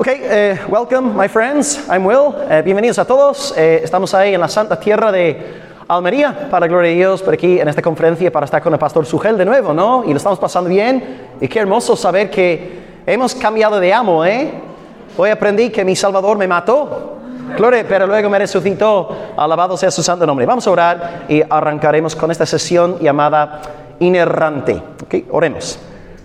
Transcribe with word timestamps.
Ok, 0.00 0.08
eh, 0.08 0.58
welcome, 0.70 1.12
my 1.14 1.28
friends. 1.28 1.86
I'm 1.90 2.06
Will. 2.06 2.34
Eh, 2.48 2.62
bienvenidos 2.64 2.98
a 2.98 3.04
todos. 3.04 3.52
Eh, 3.54 3.82
estamos 3.84 4.14
ahí 4.14 4.32
en 4.32 4.40
la 4.40 4.48
santa 4.48 4.80
tierra 4.80 5.12
de 5.12 5.60
Almería, 5.88 6.48
para 6.50 6.66
gloria 6.66 6.88
de 6.88 6.96
Dios, 6.96 7.20
por 7.20 7.34
aquí 7.34 7.60
en 7.60 7.68
esta 7.68 7.82
conferencia 7.82 8.32
para 8.32 8.46
estar 8.46 8.62
con 8.62 8.72
el 8.72 8.78
pastor 8.78 9.04
Sugel 9.04 9.36
de 9.36 9.44
nuevo, 9.44 9.74
¿no? 9.74 10.02
Y 10.06 10.12
lo 10.12 10.16
estamos 10.16 10.38
pasando 10.38 10.70
bien. 10.70 11.28
Y 11.38 11.46
qué 11.48 11.58
hermoso 11.58 11.96
saber 11.96 12.30
que 12.30 13.02
hemos 13.04 13.34
cambiado 13.34 13.78
de 13.78 13.92
amo, 13.92 14.24
¿eh? 14.24 14.50
Hoy 15.18 15.28
aprendí 15.28 15.68
que 15.68 15.84
mi 15.84 15.94
Salvador 15.94 16.38
me 16.38 16.48
mató. 16.48 17.18
Gloria, 17.58 17.84
pero 17.86 18.06
luego 18.06 18.30
me 18.30 18.38
resucitó. 18.38 19.14
Alabado 19.36 19.76
sea 19.76 19.90
su 19.90 20.02
santo 20.02 20.24
nombre. 20.24 20.46
Vamos 20.46 20.66
a 20.66 20.70
orar 20.70 21.24
y 21.28 21.42
arrancaremos 21.42 22.16
con 22.16 22.30
esta 22.30 22.46
sesión 22.46 22.98
llamada 23.00 23.60
Inerrante. 23.98 24.82
Ok, 25.04 25.26
oremos. 25.30 25.78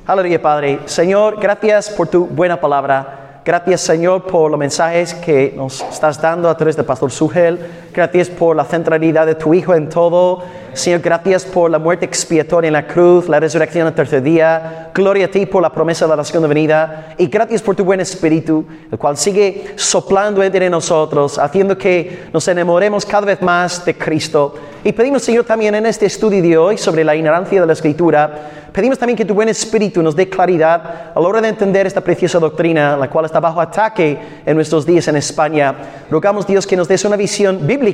Aleluya, 0.08 0.42
Padre. 0.42 0.80
Señor, 0.86 1.42
gracias 1.42 1.90
por 1.90 2.08
tu 2.08 2.26
buena 2.26 2.56
palabra. 2.56 3.25
Gracias, 3.46 3.82
Señor, 3.82 4.24
por 4.24 4.50
los 4.50 4.60
mensajes 4.60 5.14
que 5.14 5.54
nos 5.56 5.80
estás 5.82 6.20
dando 6.20 6.50
a 6.50 6.58
través 6.58 6.76
del 6.76 6.84
Pastor 6.84 7.12
Sugel. 7.12 7.60
Gracias 7.96 8.30
por 8.30 8.58
la 8.58 8.66
centralidad 8.66 9.26
de 9.26 9.36
tu 9.36 9.54
Hijo 9.54 9.74
en 9.74 9.88
todo. 9.88 10.44
Señor, 10.74 11.00
gracias 11.00 11.46
por 11.46 11.72
la 11.72 11.80
muerte 11.80 12.04
expiatoria 12.04 12.68
en 12.68 12.74
la 12.74 12.86
cruz, 12.86 13.30
la 13.30 13.40
resurrección 13.40 13.88
al 13.88 13.96
tercer 13.96 14.22
día. 14.22 14.90
Gloria 14.94 15.28
a 15.28 15.30
ti 15.30 15.46
por 15.46 15.62
la 15.62 15.72
promesa 15.72 16.06
de 16.06 16.18
la 16.18 16.26
segunda 16.26 16.50
venida. 16.50 17.16
Y 17.18 17.28
gracias 17.28 17.62
por 17.62 17.78
tu 17.78 17.86
buen 17.86 18.02
espíritu, 18.02 18.66
el 18.92 18.98
cual 18.98 19.16
sigue 19.16 19.68
soplando 19.78 20.44
entre 20.44 20.70
nosotros, 20.70 21.40
haciendo 21.40 21.78
que 21.78 22.26
nos 22.34 22.46
enamoremos 22.50 23.06
cada 23.06 23.28
vez 23.28 23.42
más 23.42 23.86
de 23.86 23.96
Cristo. 23.96 24.56
Y 24.84 24.92
pedimos, 24.92 25.24
Señor, 25.24 25.46
también 25.46 25.74
en 25.76 25.86
este 25.86 26.06
estudio 26.06 26.42
de 26.42 26.58
hoy 26.58 26.78
sobre 26.78 27.06
la 27.06 27.16
ignorancia 27.16 27.62
de 27.62 27.66
la 27.66 27.74
Escritura, 27.74 28.52
pedimos 28.72 29.00
también 29.00 29.16
que 29.18 29.24
tu 29.24 29.34
buen 29.34 29.48
espíritu 29.48 30.04
nos 30.04 30.16
dé 30.16 30.30
claridad 30.30 31.14
a 31.16 31.20
la 31.20 31.28
hora 31.28 31.42
de 31.42 31.48
entender 31.48 31.88
esta 31.88 32.02
preciosa 32.02 32.38
doctrina, 32.38 32.98
la 32.98 33.10
cual 33.10 33.26
está 33.26 33.40
bajo 33.40 33.62
ataque 33.62 34.20
en 34.46 34.56
nuestros 34.56 34.86
días 34.86 35.08
en 35.08 35.16
España. 35.16 35.74
Rogamos, 36.12 36.46
Dios, 36.46 36.68
que 36.68 36.76
nos 36.76 36.88
des 36.88 37.06
una 37.06 37.16
visión 37.16 37.66
bíblica 37.66 37.85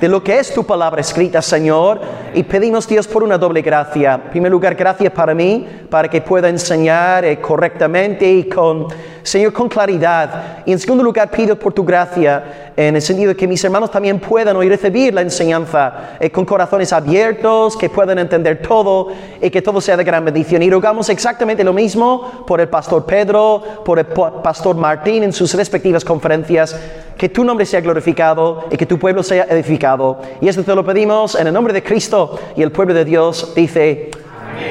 de 0.00 0.08
lo 0.08 0.22
que 0.22 0.38
es 0.38 0.54
tu 0.54 0.64
palabra 0.64 1.00
escrita, 1.00 1.42
Señor, 1.42 2.00
y 2.32 2.44
pedimos, 2.44 2.86
Dios, 2.86 3.08
por 3.08 3.24
una 3.24 3.36
doble 3.36 3.60
gracia. 3.60 4.14
En 4.14 4.30
primer 4.30 4.52
lugar, 4.52 4.76
gracias 4.76 5.12
para 5.12 5.34
mí, 5.34 5.66
para 5.90 6.08
que 6.08 6.20
pueda 6.20 6.48
enseñar 6.48 7.24
eh, 7.24 7.40
correctamente 7.40 8.30
y 8.30 8.48
con, 8.48 8.86
Señor, 9.22 9.52
con 9.52 9.68
claridad. 9.68 10.58
Y 10.64 10.72
en 10.72 10.78
segundo 10.78 11.02
lugar, 11.02 11.30
pido 11.30 11.58
por 11.58 11.72
tu 11.72 11.84
gracia, 11.84 12.72
en 12.76 12.94
el 12.94 13.02
sentido 13.02 13.30
de 13.30 13.36
que 13.36 13.48
mis 13.48 13.64
hermanos 13.64 13.90
también 13.90 14.20
puedan 14.20 14.54
hoy 14.54 14.68
recibir 14.68 15.14
la 15.14 15.22
enseñanza 15.22 16.16
eh, 16.20 16.30
con 16.30 16.44
corazones 16.44 16.92
abiertos, 16.92 17.76
que 17.76 17.88
puedan 17.88 18.18
entender 18.18 18.60
todo 18.60 19.08
y 19.40 19.50
que 19.50 19.62
todo 19.62 19.80
sea 19.80 19.96
de 19.96 20.04
gran 20.04 20.24
bendición. 20.24 20.62
Y 20.62 20.70
rogamos 20.70 21.08
exactamente 21.08 21.64
lo 21.64 21.72
mismo 21.72 22.44
por 22.46 22.60
el 22.60 22.68
pastor 22.68 23.04
Pedro, 23.06 23.62
por 23.84 23.98
el 23.98 24.06
pastor 24.06 24.76
Martín 24.76 25.24
en 25.24 25.32
sus 25.32 25.54
respectivas 25.54 26.04
conferencias. 26.04 26.78
Que 27.16 27.30
tu 27.30 27.44
nombre 27.44 27.64
sea 27.64 27.80
glorificado 27.80 28.66
y 28.70 28.76
que 28.76 28.84
tu 28.84 28.98
pueblo 28.98 29.15
sea 29.22 29.44
edificado. 29.44 30.18
Y 30.40 30.48
esto 30.48 30.62
te 30.62 30.74
lo 30.74 30.84
pedimos 30.84 31.34
en 31.34 31.46
el 31.46 31.52
nombre 31.52 31.72
de 31.72 31.82
Cristo 31.82 32.38
y 32.56 32.62
el 32.62 32.72
pueblo 32.72 32.94
de 32.94 33.04
Dios 33.04 33.52
dice 33.54 34.10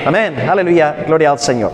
amén. 0.06 0.36
Aleluya. 0.48 1.04
Gloria 1.08 1.32
al 1.32 1.40
Señor. 1.40 1.72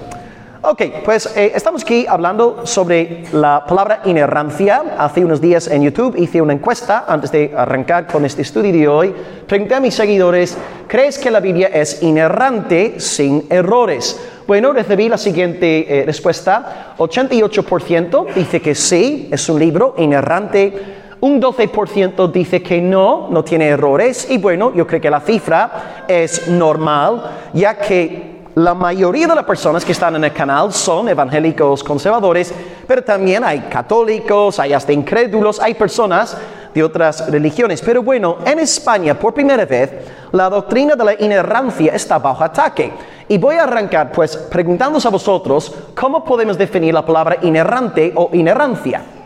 Ok, 0.64 0.84
pues 1.04 1.26
eh, 1.36 1.54
estamos 1.56 1.82
aquí 1.82 2.06
hablando 2.08 2.68
sobre 2.68 3.24
la 3.34 3.66
palabra 3.66 4.02
inerrancia. 4.06 4.84
Hace 4.96 5.26
unos 5.26 5.42
días 5.42 5.68
en 5.68 5.82
YouTube 5.82 6.16
hice 6.16 6.40
una 6.40 6.54
encuesta 6.54 7.06
antes 7.08 7.32
de 7.32 7.52
arrancar 7.58 8.06
con 8.06 8.26
este 8.26 8.44
estudio 8.44 8.72
de 8.72 8.88
hoy. 8.88 9.16
Pregunté 9.48 9.74
a 9.74 9.80
mis 9.80 9.96
seguidores, 9.96 10.56
¿crees 10.88 11.18
que 11.18 11.32
la 11.32 11.40
Biblia 11.40 11.68
es 11.74 12.04
inerrante 12.04 13.00
sin 13.00 13.48
errores? 13.50 14.22
Bueno, 14.46 14.72
recibí 14.72 15.10
la 15.10 15.18
siguiente 15.18 16.02
eh, 16.02 16.06
respuesta. 16.06 16.94
88% 16.96 18.32
dice 18.36 18.62
que 18.62 18.76
sí, 18.76 19.30
es 19.32 19.50
un 19.50 19.60
libro 19.60 19.96
inerrante. 19.98 21.01
Un 21.22 21.40
12% 21.40 22.32
dice 22.32 22.64
que 22.64 22.82
no, 22.82 23.28
no 23.30 23.44
tiene 23.44 23.68
errores. 23.68 24.28
Y 24.32 24.40
bueno, 24.40 24.74
yo 24.74 24.88
creo 24.88 25.00
que 25.00 25.10
la 25.10 25.20
cifra 25.20 26.04
es 26.08 26.48
normal, 26.48 27.24
ya 27.54 27.78
que 27.78 28.42
la 28.56 28.74
mayoría 28.74 29.28
de 29.28 29.36
las 29.36 29.46
personas 29.46 29.86
que 29.86 29.92
están 29.92 30.16
en 30.16 30.24
el 30.24 30.34
canal 30.34 30.74
son 30.74 31.08
evangélicos 31.10 31.84
conservadores, 31.84 32.52
pero 32.88 33.04
también 33.04 33.44
hay 33.44 33.60
católicos, 33.62 34.60
hay 34.60 34.74
hasta 34.74 34.92
incrédulos, 34.92 35.60
hay 35.60 35.76
personas 35.76 36.36
de 36.74 36.84
otras 36.84 37.30
religiones. 37.30 37.84
Pero 37.84 38.02
bueno, 38.02 38.38
en 38.44 38.58
España 38.58 39.14
por 39.14 39.36
primera 39.36 39.66
vez 39.66 39.92
la 40.32 40.50
doctrina 40.50 40.96
de 40.96 41.06
la 41.06 41.14
inerrancia 41.22 41.94
está 41.94 42.18
bajo 42.18 42.44
ataque. 42.44 42.92
Y 43.28 43.38
voy 43.38 43.58
a 43.58 43.64
arrancar 43.64 44.12
pues 44.12 44.36
preguntándoos 44.36 45.06
a 45.06 45.10
vosotros 45.10 45.72
cómo 45.94 46.24
podemos 46.24 46.58
definir 46.58 46.96
la 46.96 47.06
palabra 47.06 47.38
inerrante 47.44 48.12
o 48.16 48.32
inerrancia. 48.34 49.21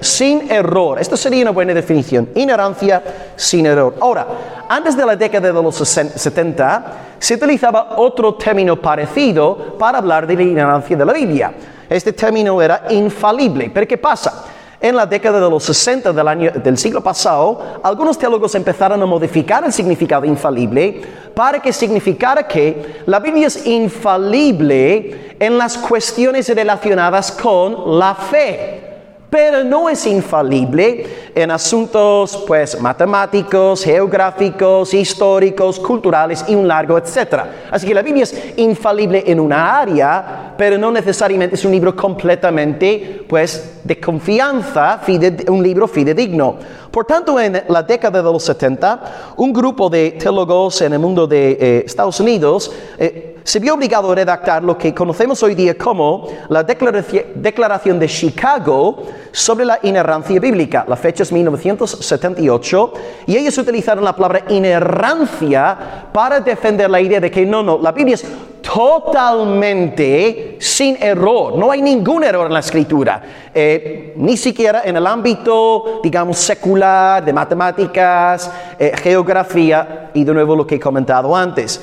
Sin 0.00 0.50
error. 0.50 1.00
Esto 1.00 1.16
sería 1.16 1.42
una 1.42 1.50
buena 1.50 1.74
definición. 1.74 2.28
Inerrancia 2.34 3.02
sin 3.36 3.66
error. 3.66 3.94
Ahora, 4.00 4.26
antes 4.68 4.96
de 4.96 5.06
la 5.06 5.16
década 5.16 5.48
de 5.48 5.62
los 5.62 5.76
70, 5.76 6.84
se 7.18 7.34
utilizaba 7.34 7.96
otro 7.96 8.34
término 8.34 8.80
parecido 8.80 9.76
para 9.78 9.98
hablar 9.98 10.26
de 10.26 10.36
la 10.36 10.42
inerrancia 10.42 10.96
de 10.96 11.04
la 11.04 11.12
Biblia. 11.12 11.52
Este 11.88 12.12
término 12.12 12.60
era 12.60 12.84
infalible. 12.90 13.70
Pero 13.72 13.86
¿qué 13.86 13.98
pasa? 13.98 14.44
En 14.80 14.94
la 14.94 15.06
década 15.06 15.40
de 15.40 15.50
los 15.50 15.64
60 15.64 16.12
del, 16.12 16.28
año, 16.28 16.52
del 16.52 16.78
siglo 16.78 17.00
pasado, 17.02 17.80
algunos 17.82 18.16
teólogos 18.16 18.54
empezaron 18.54 19.02
a 19.02 19.06
modificar 19.06 19.64
el 19.64 19.72
significado 19.72 20.24
infalible 20.24 21.02
para 21.34 21.60
que 21.60 21.72
significara 21.72 22.46
que 22.46 23.02
la 23.06 23.18
Biblia 23.18 23.48
es 23.48 23.66
infalible 23.66 25.34
en 25.40 25.58
las 25.58 25.76
cuestiones 25.78 26.48
relacionadas 26.54 27.32
con 27.32 27.98
la 27.98 28.14
fe 28.14 28.87
pero 29.30 29.62
no 29.62 29.88
es 29.88 30.06
infalible 30.06 31.06
en 31.34 31.50
asuntos 31.50 32.44
pues 32.46 32.80
matemáticos, 32.80 33.84
geográficos, 33.84 34.94
históricos, 34.94 35.78
culturales 35.78 36.44
y 36.48 36.54
un 36.54 36.66
largo 36.66 36.96
etcétera. 36.96 37.68
Así 37.70 37.86
que 37.86 37.94
la 37.94 38.02
Biblia 38.02 38.24
es 38.24 38.54
infalible 38.56 39.22
en 39.26 39.38
una 39.40 39.78
área, 39.78 40.54
pero 40.56 40.78
no 40.78 40.90
necesariamente 40.90 41.56
es 41.56 41.64
un 41.64 41.72
libro 41.72 41.94
completamente 41.94 43.24
pues 43.28 43.80
de 43.84 44.00
confianza, 44.00 45.00
un 45.48 45.62
libro 45.62 45.86
fidedigno. 45.86 46.56
Por 46.90 47.04
tanto, 47.04 47.38
en 47.38 47.62
la 47.68 47.82
década 47.82 48.22
de 48.22 48.32
los 48.32 48.42
70, 48.44 49.34
un 49.36 49.52
grupo 49.52 49.90
de 49.90 50.12
teólogos 50.12 50.80
en 50.80 50.94
el 50.94 50.98
mundo 50.98 51.26
de 51.26 51.50
eh, 51.52 51.82
Estados 51.84 52.18
Unidos 52.20 52.72
eh, 52.98 53.38
se 53.48 53.60
vio 53.60 53.74
obligado 53.74 54.12
a 54.12 54.14
redactar 54.14 54.62
lo 54.62 54.76
que 54.76 54.94
conocemos 54.94 55.42
hoy 55.42 55.54
día 55.54 55.76
como 55.76 56.28
la 56.50 56.62
Declaración 56.62 57.98
de 57.98 58.06
Chicago 58.06 59.02
sobre 59.32 59.64
la 59.64 59.78
inerrancia 59.82 60.38
bíblica. 60.38 60.84
La 60.86 60.96
fecha 60.96 61.22
es 61.22 61.32
1978 61.32 62.92
y 63.26 63.36
ellos 63.36 63.56
utilizaron 63.56 64.04
la 64.04 64.14
palabra 64.14 64.44
inerrancia 64.50 66.08
para 66.12 66.40
defender 66.40 66.90
la 66.90 67.00
idea 67.00 67.20
de 67.20 67.30
que 67.30 67.46
no, 67.46 67.62
no, 67.62 67.78
la 67.78 67.92
Biblia 67.92 68.16
es 68.16 68.26
totalmente 68.74 70.58
sin 70.60 71.02
error. 71.02 71.56
No 71.56 71.70
hay 71.70 71.80
ningún 71.80 72.22
error 72.22 72.46
en 72.46 72.52
la 72.52 72.60
escritura, 72.60 73.22
eh, 73.54 74.12
ni 74.16 74.36
siquiera 74.36 74.82
en 74.84 74.96
el 74.96 75.06
ámbito, 75.06 76.00
digamos, 76.02 76.36
secular, 76.36 77.24
de 77.24 77.32
matemáticas, 77.32 78.50
eh, 78.78 78.92
geografía 79.02 80.10
y 80.12 80.22
de 80.22 80.34
nuevo 80.34 80.54
lo 80.54 80.66
que 80.66 80.74
he 80.74 80.80
comentado 80.80 81.34
antes. 81.34 81.80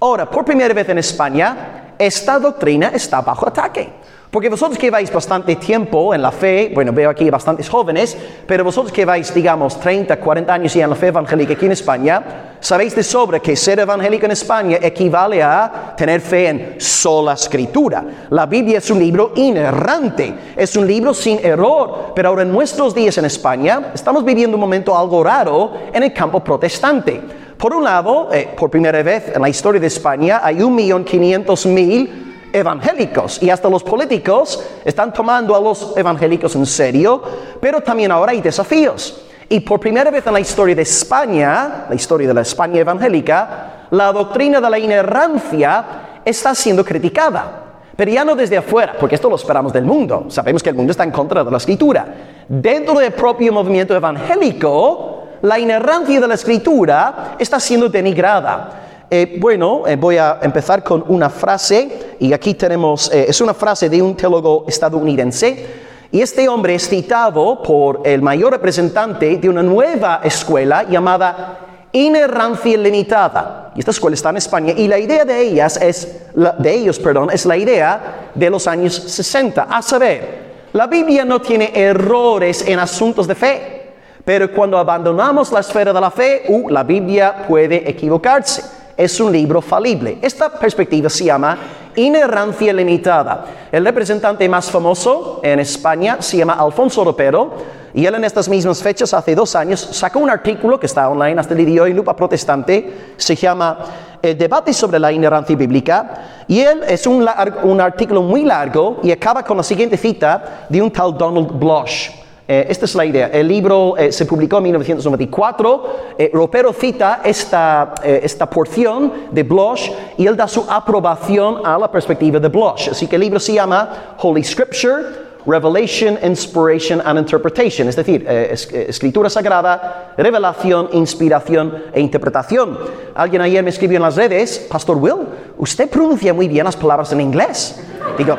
Ahora, 0.00 0.28
por 0.28 0.44
primera 0.44 0.74
vez 0.74 0.88
en 0.88 0.98
España, 0.98 1.94
esta 1.96 2.40
doctrina 2.40 2.88
está 2.92 3.20
bajo 3.20 3.48
ataque. 3.48 4.04
Porque 4.34 4.48
vosotros 4.48 4.76
que 4.76 4.90
vais 4.90 5.12
bastante 5.12 5.54
tiempo 5.54 6.12
en 6.12 6.20
la 6.20 6.32
fe, 6.32 6.72
bueno, 6.74 6.92
veo 6.92 7.08
aquí 7.08 7.30
bastantes 7.30 7.68
jóvenes, 7.68 8.18
pero 8.48 8.64
vosotros 8.64 8.92
que 8.92 9.04
vais, 9.04 9.32
digamos, 9.32 9.78
30, 9.78 10.16
40 10.18 10.52
años 10.52 10.74
ya 10.74 10.82
en 10.82 10.90
la 10.90 10.96
fe 10.96 11.06
evangélica 11.06 11.52
aquí 11.52 11.66
en 11.66 11.70
España, 11.70 12.53
sabéis 12.64 12.94
de 12.94 13.02
sobra 13.02 13.40
que 13.40 13.54
ser 13.54 13.78
evangélico 13.78 14.24
en 14.24 14.32
España 14.32 14.78
equivale 14.80 15.42
a 15.42 15.94
tener 15.94 16.22
fe 16.22 16.48
en 16.48 16.76
sola 16.78 17.34
escritura. 17.34 18.02
La 18.30 18.46
Biblia 18.46 18.78
es 18.78 18.90
un 18.90 18.98
libro 18.98 19.32
inerrante, 19.36 20.34
es 20.56 20.74
un 20.74 20.86
libro 20.86 21.12
sin 21.12 21.44
error, 21.44 22.12
pero 22.14 22.30
ahora 22.30 22.40
en 22.40 22.50
nuestros 22.50 22.94
días 22.94 23.18
en 23.18 23.26
España 23.26 23.90
estamos 23.92 24.24
viviendo 24.24 24.56
un 24.56 24.62
momento 24.62 24.96
algo 24.96 25.22
raro 25.22 25.72
en 25.92 26.04
el 26.04 26.14
campo 26.14 26.42
protestante. 26.42 27.20
Por 27.58 27.74
un 27.74 27.84
lado, 27.84 28.30
eh, 28.32 28.54
por 28.58 28.70
primera 28.70 29.02
vez 29.02 29.32
en 29.34 29.42
la 29.42 29.50
historia 29.50 29.78
de 29.78 29.88
España, 29.88 30.40
hay 30.42 30.62
un 30.62 30.74
millón 30.74 31.04
quinientos 31.04 31.66
mil 31.66 32.48
evangélicos 32.50 33.42
y 33.42 33.50
hasta 33.50 33.68
los 33.68 33.82
políticos 33.82 34.64
están 34.82 35.12
tomando 35.12 35.54
a 35.54 35.60
los 35.60 35.94
evangélicos 35.98 36.56
en 36.56 36.64
serio, 36.64 37.22
pero 37.60 37.82
también 37.82 38.10
ahora 38.10 38.32
hay 38.32 38.40
desafíos. 38.40 39.20
Y 39.54 39.60
por 39.60 39.78
primera 39.78 40.10
vez 40.10 40.26
en 40.26 40.32
la 40.32 40.40
historia 40.40 40.74
de 40.74 40.82
España, 40.82 41.86
la 41.88 41.94
historia 41.94 42.26
de 42.26 42.34
la 42.34 42.40
España 42.40 42.80
evangélica, 42.80 43.86
la 43.92 44.12
doctrina 44.12 44.60
de 44.60 44.68
la 44.68 44.80
inerrancia 44.80 45.84
está 46.24 46.56
siendo 46.56 46.84
criticada. 46.84 47.62
Pero 47.94 48.10
ya 48.10 48.24
no 48.24 48.34
desde 48.34 48.56
afuera, 48.56 48.96
porque 48.98 49.14
esto 49.14 49.30
lo 49.30 49.36
esperamos 49.36 49.72
del 49.72 49.84
mundo. 49.84 50.26
Sabemos 50.26 50.60
que 50.60 50.70
el 50.70 50.74
mundo 50.74 50.90
está 50.90 51.04
en 51.04 51.12
contra 51.12 51.44
de 51.44 51.52
la 51.52 51.58
escritura. 51.58 52.04
Dentro 52.48 52.98
del 52.98 53.12
propio 53.12 53.52
movimiento 53.52 53.94
evangélico, 53.94 55.28
la 55.42 55.56
inerrancia 55.56 56.20
de 56.20 56.26
la 56.26 56.34
escritura 56.34 57.36
está 57.38 57.60
siendo 57.60 57.88
denigrada. 57.88 59.06
Eh, 59.08 59.36
bueno, 59.38 59.86
eh, 59.86 59.94
voy 59.94 60.16
a 60.16 60.40
empezar 60.42 60.82
con 60.82 61.04
una 61.06 61.30
frase 61.30 62.16
y 62.18 62.32
aquí 62.32 62.54
tenemos, 62.54 63.08
eh, 63.14 63.26
es 63.28 63.40
una 63.40 63.54
frase 63.54 63.88
de 63.88 64.02
un 64.02 64.16
teólogo 64.16 64.64
estadounidense 64.66 65.83
y 66.14 66.22
este 66.22 66.48
hombre 66.48 66.76
es 66.76 66.88
citado 66.88 67.60
por 67.60 68.02
el 68.04 68.22
mayor 68.22 68.52
representante 68.52 69.36
de 69.36 69.48
una 69.48 69.64
nueva 69.64 70.20
escuela 70.22 70.84
llamada 70.84 71.88
inerrancia 71.90 72.78
limitada. 72.78 73.72
Y 73.74 73.80
esta 73.80 73.90
escuela 73.90 74.14
está 74.14 74.30
en 74.30 74.36
España 74.36 74.74
y 74.76 74.86
la 74.86 74.96
idea 74.96 75.24
de 75.24 75.40
ellas 75.40 75.76
es, 75.82 76.26
de 76.60 76.72
ellos, 76.72 77.00
perdón, 77.00 77.30
es 77.32 77.44
la 77.44 77.56
idea 77.56 78.30
de 78.32 78.48
los 78.48 78.68
años 78.68 78.94
60. 78.94 79.66
A 79.68 79.82
saber, 79.82 80.68
la 80.72 80.86
Biblia 80.86 81.24
no 81.24 81.40
tiene 81.40 81.72
errores 81.74 82.64
en 82.64 82.78
asuntos 82.78 83.26
de 83.26 83.34
fe. 83.34 83.82
Pero 84.24 84.52
cuando 84.52 84.78
abandonamos 84.78 85.50
la 85.50 85.58
esfera 85.58 85.92
de 85.92 86.00
la 86.00 86.12
fe, 86.12 86.44
uh, 86.46 86.68
la 86.68 86.84
Biblia 86.84 87.44
puede 87.48 87.90
equivocarse. 87.90 88.62
Es 88.96 89.18
un 89.18 89.32
libro 89.32 89.60
falible. 89.60 90.18
Esta 90.22 90.48
perspectiva 90.48 91.10
se 91.10 91.24
llama 91.24 91.58
inerrancia 91.96 92.72
limitada. 92.72 93.46
El 93.70 93.84
representante 93.84 94.48
más 94.48 94.70
famoso 94.70 95.40
en 95.42 95.60
España 95.60 96.18
se 96.20 96.38
llama 96.38 96.54
Alfonso 96.54 97.04
Ropero 97.04 97.52
y 97.94 98.04
él 98.06 98.14
en 98.16 98.24
estas 98.24 98.48
mismas 98.48 98.82
fechas, 98.82 99.14
hace 99.14 99.34
dos 99.34 99.54
años, 99.54 99.80
sacó 99.80 100.18
un 100.18 100.28
artículo 100.28 100.80
que 100.80 100.86
está 100.86 101.08
online 101.08 101.40
hasta 101.40 101.54
el 101.54 101.64
día 101.64 101.74
de 101.74 101.80
hoy, 101.80 101.92
Lupa 101.92 102.16
Protestante, 102.16 103.12
se 103.16 103.36
llama 103.36 103.78
El 104.20 104.30
eh, 104.30 104.34
debate 104.34 104.72
sobre 104.72 104.98
la 104.98 105.12
inerrancia 105.12 105.54
bíblica 105.54 106.44
y 106.48 106.60
él 106.60 106.82
es 106.88 107.06
un, 107.06 107.26
un 107.62 107.80
artículo 107.80 108.22
muy 108.22 108.42
largo 108.42 108.98
y 109.02 109.12
acaba 109.12 109.44
con 109.44 109.56
la 109.56 109.62
siguiente 109.62 109.96
cita 109.96 110.66
de 110.68 110.82
un 110.82 110.90
tal 110.90 111.16
Donald 111.16 111.52
Bloch. 111.52 112.23
Eh, 112.46 112.66
esta 112.68 112.84
es 112.84 112.94
la 112.94 113.06
idea. 113.06 113.28
El 113.28 113.48
libro 113.48 113.96
eh, 113.96 114.12
se 114.12 114.26
publicó 114.26 114.58
en 114.58 114.64
1994. 114.64 115.96
Eh, 116.18 116.30
Ropero 116.32 116.72
cita 116.72 117.22
esta, 117.24 117.94
esta 118.02 118.48
porción 118.48 119.12
de 119.30 119.42
Bloch 119.42 119.90
y 120.18 120.26
él 120.26 120.36
da 120.36 120.46
su 120.46 120.64
aprobación 120.68 121.66
a 121.66 121.78
la 121.78 121.90
perspectiva 121.90 122.38
de 122.38 122.48
Bloch. 122.48 122.88
Así 122.90 123.06
que 123.06 123.16
el 123.16 123.22
libro 123.22 123.40
se 123.40 123.54
llama 123.54 124.16
Holy 124.20 124.44
Scripture. 124.44 125.24
Revelation, 125.46 126.18
Inspiration 126.22 127.02
and 127.04 127.18
Interpretation, 127.18 127.86
es 127.86 127.96
decir, 127.96 128.26
escritura 128.26 129.28
sagrada, 129.28 130.14
revelación, 130.16 130.88
inspiración 130.92 131.84
e 131.92 132.00
interpretación. 132.00 132.78
Alguien 133.14 133.42
ayer 133.42 133.62
me 133.62 133.68
escribió 133.68 133.98
en 133.98 134.04
las 134.04 134.16
redes, 134.16 134.66
Pastor 134.70 134.96
Will, 134.96 135.26
usted 135.58 135.90
pronuncia 135.90 136.32
muy 136.32 136.48
bien 136.48 136.64
las 136.64 136.76
palabras 136.76 137.12
en 137.12 137.20
inglés. 137.20 137.78
Digo, 138.16 138.38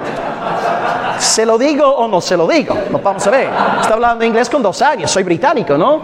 ¿Se 1.19 1.45
lo 1.45 1.57
digo 1.57 1.87
o 1.87 2.07
no 2.07 2.21
se 2.21 2.35
lo 2.37 2.47
digo? 2.47 2.75
Vamos 3.03 3.25
a 3.27 3.31
ver. 3.31 3.49
Está 3.81 3.93
hablando 3.93 4.25
inglés 4.25 4.49
con 4.49 4.61
dos 4.61 4.81
años, 4.81 5.11
soy 5.11 5.23
británico, 5.23 5.77
¿no? 5.77 6.01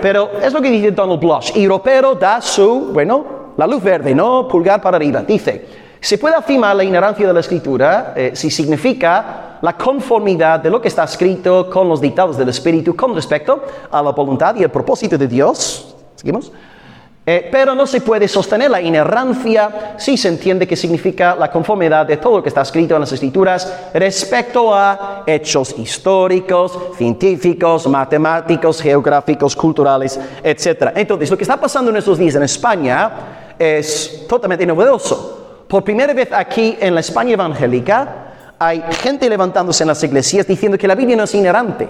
Pero 0.00 0.30
es 0.42 0.52
lo 0.52 0.60
que 0.60 0.70
dice 0.70 0.90
Donald 0.90 1.20
Blush. 1.20 1.56
Y 1.56 1.66
Ropero 1.66 2.14
da 2.14 2.40
su, 2.40 2.90
bueno, 2.92 3.24
la 3.56 3.66
luz 3.66 3.82
verde, 3.82 4.14
¿no? 4.14 4.48
Pulgar 4.48 4.80
para 4.80 4.96
arriba. 4.96 5.22
Dice, 5.22 5.66
se 6.00 6.18
puede 6.18 6.34
afirmar 6.34 6.74
la 6.74 6.84
ignorancia 6.84 7.26
de 7.26 7.32
la 7.32 7.40
escritura 7.40 8.12
eh, 8.16 8.32
si 8.34 8.50
significa 8.50 9.58
la 9.60 9.76
conformidad 9.76 10.58
de 10.58 10.70
lo 10.70 10.80
que 10.80 10.88
está 10.88 11.04
escrito 11.04 11.70
con 11.70 11.88
los 11.88 12.00
dictados 12.00 12.36
del 12.36 12.48
Espíritu 12.48 12.96
con 12.96 13.14
respecto 13.14 13.62
a 13.90 14.02
la 14.02 14.10
voluntad 14.10 14.56
y 14.56 14.64
el 14.64 14.70
propósito 14.70 15.16
de 15.16 15.28
Dios. 15.28 15.94
¿Seguimos? 16.16 16.50
Eh, 17.24 17.48
pero 17.52 17.76
no 17.76 17.86
se 17.86 18.00
puede 18.00 18.26
sostener 18.26 18.68
la 18.68 18.80
inerrancia 18.80 19.94
si 19.96 20.16
se 20.16 20.26
entiende 20.26 20.66
que 20.66 20.74
significa 20.74 21.36
la 21.36 21.52
conformidad 21.52 22.04
de 22.04 22.16
todo 22.16 22.38
lo 22.38 22.42
que 22.42 22.48
está 22.48 22.62
escrito 22.62 22.94
en 22.96 23.00
las 23.00 23.12
escrituras 23.12 23.90
respecto 23.94 24.74
a 24.74 25.22
hechos 25.24 25.78
históricos, 25.78 26.76
científicos, 26.98 27.86
matemáticos, 27.86 28.82
geográficos, 28.82 29.54
culturales, 29.54 30.18
etc. 30.42 30.90
Entonces, 30.96 31.30
lo 31.30 31.36
que 31.36 31.44
está 31.44 31.60
pasando 31.60 31.92
en 31.92 31.98
estos 31.98 32.18
días 32.18 32.34
en 32.34 32.42
España 32.42 33.54
es 33.56 34.26
totalmente 34.28 34.66
novedoso. 34.66 35.64
Por 35.68 35.84
primera 35.84 36.12
vez 36.12 36.28
aquí 36.32 36.76
en 36.80 36.92
la 36.92 37.00
España 37.00 37.34
evangélica 37.34 38.32
hay 38.58 38.82
gente 39.00 39.28
levantándose 39.28 39.84
en 39.84 39.88
las 39.88 40.02
iglesias 40.02 40.44
diciendo 40.44 40.76
que 40.76 40.88
la 40.88 40.96
Biblia 40.96 41.16
no 41.16 41.22
es 41.22 41.34
inerrante. 41.36 41.88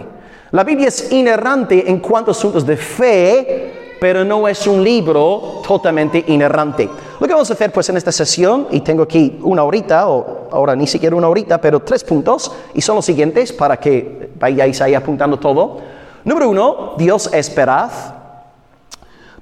La 0.52 0.64
Biblia 0.64 0.88
es 0.88 1.10
inerrante 1.10 1.90
en 1.90 1.98
cuanto 1.98 2.30
a 2.30 2.32
asuntos 2.32 2.66
de 2.66 2.76
fe, 2.76 3.96
pero 3.98 4.22
no 4.22 4.46
es 4.46 4.66
un 4.66 4.84
libro 4.84 5.62
totalmente 5.66 6.22
inerrante. 6.28 6.90
Lo 7.18 7.26
que 7.26 7.32
vamos 7.32 7.48
a 7.50 7.54
hacer 7.54 7.72
pues 7.72 7.88
en 7.88 7.96
esta 7.96 8.12
sesión, 8.12 8.66
y 8.70 8.80
tengo 8.80 9.02
aquí 9.04 9.38
una 9.42 9.64
horita, 9.64 10.10
o 10.10 10.48
ahora 10.50 10.76
ni 10.76 10.86
siquiera 10.86 11.16
una 11.16 11.30
horita, 11.30 11.58
pero 11.58 11.80
tres 11.80 12.04
puntos, 12.04 12.52
y 12.74 12.82
son 12.82 12.96
los 12.96 13.04
siguientes 13.06 13.50
para 13.50 13.78
que 13.78 14.32
vayáis 14.38 14.82
ahí 14.82 14.94
apuntando 14.94 15.38
todo. 15.38 15.78
Número 16.22 16.50
uno, 16.50 16.94
Dios 16.98 17.30
es 17.32 17.54
veraz. 17.54 18.12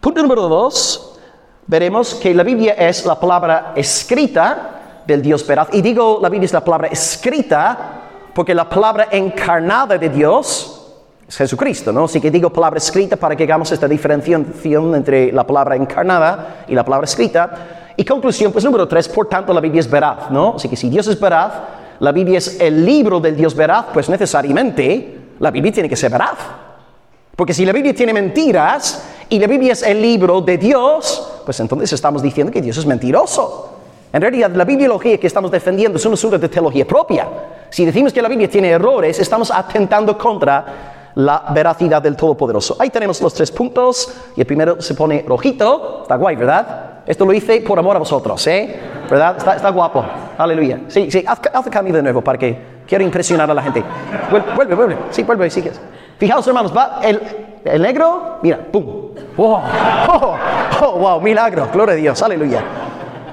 Punto 0.01 0.23
número 0.23 0.43
dos, 0.49 1.19
veremos 1.67 2.15
que 2.15 2.33
la 2.33 2.45
Biblia 2.45 2.75
es 2.75 3.05
la 3.05 3.19
palabra 3.19 3.73
escrita 3.75 5.03
del 5.09 5.23
Dios 5.23 5.45
veraz. 5.45 5.71
Y 5.73 5.83
digo 5.83 6.21
la 6.23 6.29
Biblia 6.29 6.47
es 6.47 6.53
la 6.53 6.65
palabra 6.65 6.87
escrita 6.87 8.03
porque 8.33 8.55
la 8.55 8.69
palabra 8.69 9.09
encarnada 9.11 9.99
de 9.99 10.09
Dios 10.09 10.80
Jesucristo, 11.37 11.93
¿no? 11.93 12.05
Así 12.05 12.21
que 12.21 12.31
digo 12.31 12.51
palabra 12.51 12.79
escrita 12.79 13.17
para 13.17 13.37
que 13.37 13.45
hagamos 13.45 13.71
esta 13.71 13.87
diferenciación 13.87 14.95
entre 14.95 15.33
la 15.33 15.47
palabra 15.47 15.77
encarnada 15.77 16.65
y 16.67 16.75
la 16.75 16.85
palabra 16.85 17.05
escrita. 17.05 17.93
Y 17.97 18.05
conclusión, 18.05 18.53
pues 18.53 18.65
número 18.65 18.89
tres, 18.89 19.09
por 19.09 19.29
tanto 19.29 19.53
la 19.53 19.61
Biblia 19.61 19.81
es 19.81 19.91
veraz, 19.91 20.31
¿no? 20.31 20.55
Así 20.57 20.69
que 20.69 20.77
si 20.77 20.89
Dios 20.89 21.07
es 21.07 21.21
veraz, 21.21 21.53
la 22.01 22.13
Biblia 22.13 22.39
es 22.39 22.61
el 22.61 22.85
libro 22.85 23.21
del 23.21 23.37
Dios 23.37 23.55
veraz, 23.55 23.87
pues 23.93 24.09
necesariamente 24.09 25.19
la 25.39 25.51
Biblia 25.51 25.73
tiene 25.73 25.89
que 25.89 25.97
ser 25.97 26.11
veraz. 26.11 26.39
Porque 27.37 27.55
si 27.55 27.65
la 27.65 27.73
Biblia 27.73 27.95
tiene 27.95 28.13
mentiras 28.13 29.05
y 29.29 29.39
la 29.39 29.47
Biblia 29.47 29.73
es 29.73 29.83
el 29.83 30.03
libro 30.03 30.41
de 30.41 30.59
Dios, 30.59 31.43
pues 31.45 31.61
entonces 31.61 31.93
estamos 31.93 32.23
diciendo 32.23 32.53
que 32.53 32.61
Dios 32.61 32.77
es 32.77 32.87
mentiroso. 32.87 33.77
En 34.13 34.21
realidad, 34.21 34.51
la 34.55 34.65
bibliología 34.65 35.19
que 35.19 35.29
estamos 35.29 35.51
defendiendo 35.51 35.97
es 35.97 36.05
un 36.05 36.15
asunto 36.15 36.39
de 36.39 36.49
teología 36.49 36.87
propia. 36.87 37.29
Si 37.71 37.85
decimos 37.85 38.13
que 38.13 38.21
la 38.21 38.29
Biblia 38.29 38.51
tiene 38.51 38.71
errores, 38.71 39.19
estamos 39.21 39.53
atentando 39.53 40.19
contra 40.19 41.00
la 41.25 41.45
veracidad 41.51 42.01
del 42.01 42.17
Todopoderoso. 42.17 42.77
Ahí 42.79 42.91
tenemos 42.91 43.21
los 43.21 43.35
tres 43.35 43.51
puntos 43.51 44.13
y 44.37 44.41
el 44.41 44.47
primero 44.47 44.81
se 44.81 44.95
pone 44.95 45.25
rojito, 45.27 46.01
está 46.03 46.17
guay, 46.17 46.37
¿verdad? 46.37 47.03
Esto 47.07 47.25
lo 47.25 47.33
hice 47.33 47.61
por 47.61 47.79
amor 47.79 47.97
a 47.97 47.99
vosotros, 47.99 48.47
¿eh? 48.47 48.79
¿Verdad? 49.09 49.37
Está, 49.37 49.71
guapo. 49.71 50.05
Aleluya. 50.39 50.83
Sí, 50.89 51.11
sí, 51.11 51.25
haz, 51.27 51.41
el 51.67 51.71
cambio 51.73 51.95
de 51.95 52.03
nuevo 52.03 52.23
para 52.23 52.39
que 52.39 52.57
quiero 52.87 53.05
impresionar 53.05 53.51
a 53.51 53.55
la 53.55 53.63
gente. 53.63 53.83
Vuelve, 54.31 54.75
vuelve, 54.75 54.97
Sí, 55.11 55.23
vuelve, 55.25 55.51
sí. 55.51 55.63
Fijaos, 56.19 56.47
hermanos, 56.47 56.75
va 56.77 57.01
el, 57.03 57.21
el 57.65 57.83
negro, 57.83 58.39
mira, 58.43 58.59
pum. 58.71 59.11
Wow. 59.37 59.61
Oh, 60.09 60.37
oh, 60.83 60.99
wow, 60.99 61.21
milagro, 61.21 61.69
gloria 61.73 61.95
a 61.95 61.97
Dios, 61.97 62.23
aleluya. 62.23 62.63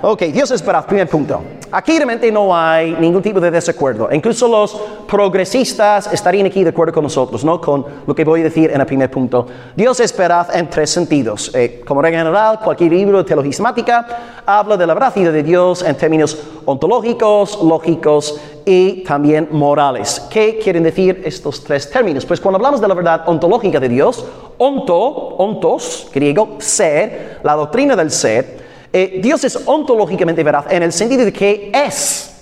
Ok, 0.01 0.23
Dios 0.23 0.51
es 0.51 0.61
para 0.61 0.85
primer 0.85 1.07
punto. 1.07 1.41
Aquí 1.71 1.93
realmente 1.93 2.31
no 2.31 2.55
hay 2.55 2.93
ningún 2.93 3.21
tipo 3.21 3.39
de 3.39 3.51
desacuerdo. 3.51 4.07
Incluso 4.11 4.47
los 4.47 4.73
progresistas 5.07 6.11
estarían 6.13 6.47
aquí 6.47 6.63
de 6.63 6.69
acuerdo 6.69 6.93
con 6.93 7.03
nosotros, 7.03 7.43
¿no? 7.43 7.59
Con 7.59 7.85
lo 8.05 8.15
que 8.15 8.23
voy 8.23 8.41
a 8.41 8.45
decir 8.45 8.71
en 8.71 8.79
el 8.79 8.85
primer 8.85 9.11
punto. 9.11 9.45
Dios 9.75 9.99
es 9.99 10.15
veraz 10.15 10.55
en 10.55 10.69
tres 10.69 10.89
sentidos. 10.89 11.51
Eh, 11.53 11.81
como 11.85 12.01
regla 12.01 12.19
general, 12.19 12.59
cualquier 12.59 12.91
libro 12.91 13.17
de 13.17 13.23
teología 13.25 13.51
sistemática 13.51 14.07
habla 14.45 14.77
de 14.77 14.87
la 14.87 14.93
veracidad 14.93 15.33
de 15.33 15.43
Dios 15.43 15.83
en 15.83 15.95
términos 15.95 16.37
ontológicos, 16.65 17.61
lógicos 17.61 18.39
y 18.65 19.03
también 19.03 19.49
morales. 19.51 20.25
¿Qué 20.29 20.59
quieren 20.61 20.83
decir 20.83 21.21
estos 21.25 21.63
tres 21.63 21.89
términos? 21.89 22.25
Pues 22.25 22.39
cuando 22.39 22.57
hablamos 22.57 22.81
de 22.81 22.87
la 22.87 22.93
verdad 22.93 23.23
ontológica 23.27 23.79
de 23.79 23.89
Dios, 23.89 24.25
onto, 24.57 24.95
ontos, 24.95 26.07
griego, 26.13 26.55
ser, 26.59 27.39
la 27.43 27.53
doctrina 27.53 27.95
del 27.95 28.11
ser, 28.11 28.66
eh, 28.93 29.19
Dios 29.21 29.43
es 29.43 29.59
ontológicamente 29.65 30.43
veraz 30.43 30.65
en 30.69 30.83
el 30.83 30.91
sentido 30.91 31.25
de 31.25 31.33
que 31.33 31.71
es, 31.73 32.33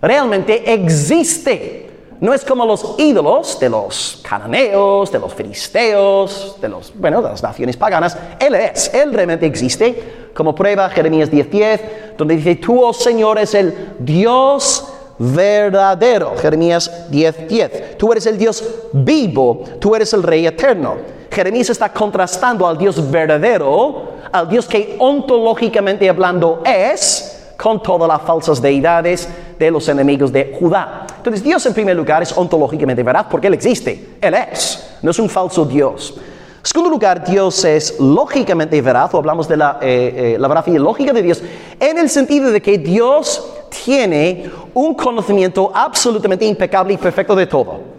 realmente 0.00 0.72
existe. 0.72 1.88
No 2.20 2.34
es 2.34 2.44
como 2.44 2.66
los 2.66 2.96
ídolos 2.98 3.60
de 3.60 3.68
los 3.68 4.20
cananeos, 4.28 5.12
de 5.12 5.20
los 5.20 5.32
filisteos, 5.32 6.56
de, 6.60 6.68
los, 6.68 6.92
bueno, 6.96 7.22
de 7.22 7.28
las 7.28 7.42
naciones 7.42 7.76
paganas. 7.76 8.18
Él 8.40 8.56
es, 8.56 8.92
Él 8.92 9.12
realmente 9.12 9.46
existe. 9.46 10.30
Como 10.34 10.54
prueba 10.54 10.88
Jeremías 10.90 11.30
10:10, 11.30 12.16
donde 12.16 12.36
dice, 12.36 12.56
tú, 12.56 12.82
oh 12.82 12.92
Señor, 12.92 13.38
es 13.38 13.54
el 13.54 13.94
Dios 14.00 14.84
verdadero. 15.18 16.34
Jeremías 16.36 17.08
10:10. 17.10 17.96
Tú 17.96 18.10
eres 18.12 18.26
el 18.26 18.36
Dios 18.36 18.64
vivo, 18.92 19.64
tú 19.80 19.94
eres 19.94 20.12
el 20.12 20.22
Rey 20.22 20.46
eterno. 20.46 20.96
Jeremías 21.30 21.70
está 21.70 21.92
contrastando 21.92 22.66
al 22.66 22.78
Dios 22.78 23.10
verdadero 23.10 24.17
al 24.32 24.48
Dios 24.48 24.66
que 24.66 24.96
ontológicamente 24.98 26.08
hablando 26.08 26.62
es, 26.64 27.52
con 27.56 27.82
todas 27.82 28.08
las 28.08 28.22
falsas 28.22 28.62
deidades 28.62 29.28
de 29.58 29.70
los 29.70 29.88
enemigos 29.88 30.32
de 30.32 30.56
Judá. 30.58 31.06
Entonces 31.16 31.42
Dios 31.42 31.64
en 31.66 31.74
primer 31.74 31.96
lugar 31.96 32.22
es 32.22 32.36
ontológicamente 32.36 33.02
veraz 33.02 33.26
porque 33.30 33.48
Él 33.48 33.54
existe, 33.54 34.16
Él 34.20 34.34
es, 34.34 34.96
no 35.02 35.10
es 35.10 35.18
un 35.18 35.28
falso 35.28 35.64
Dios. 35.64 36.14
En 36.58 36.66
segundo 36.66 36.90
lugar, 36.90 37.24
Dios 37.24 37.64
es 37.64 37.98
lógicamente 37.98 38.82
veraz, 38.82 39.14
o 39.14 39.18
hablamos 39.18 39.48
de 39.48 39.56
la, 39.56 39.78
eh, 39.80 40.34
eh, 40.34 40.38
la 40.38 40.64
lógica 40.78 41.12
de 41.12 41.22
Dios, 41.22 41.42
en 41.80 41.98
el 41.98 42.10
sentido 42.10 42.50
de 42.50 42.60
que 42.60 42.76
Dios 42.76 43.42
tiene 43.84 44.50
un 44.74 44.94
conocimiento 44.94 45.72
absolutamente 45.74 46.44
impecable 46.44 46.94
y 46.94 46.96
perfecto 46.96 47.34
de 47.34 47.46
todo. 47.46 47.97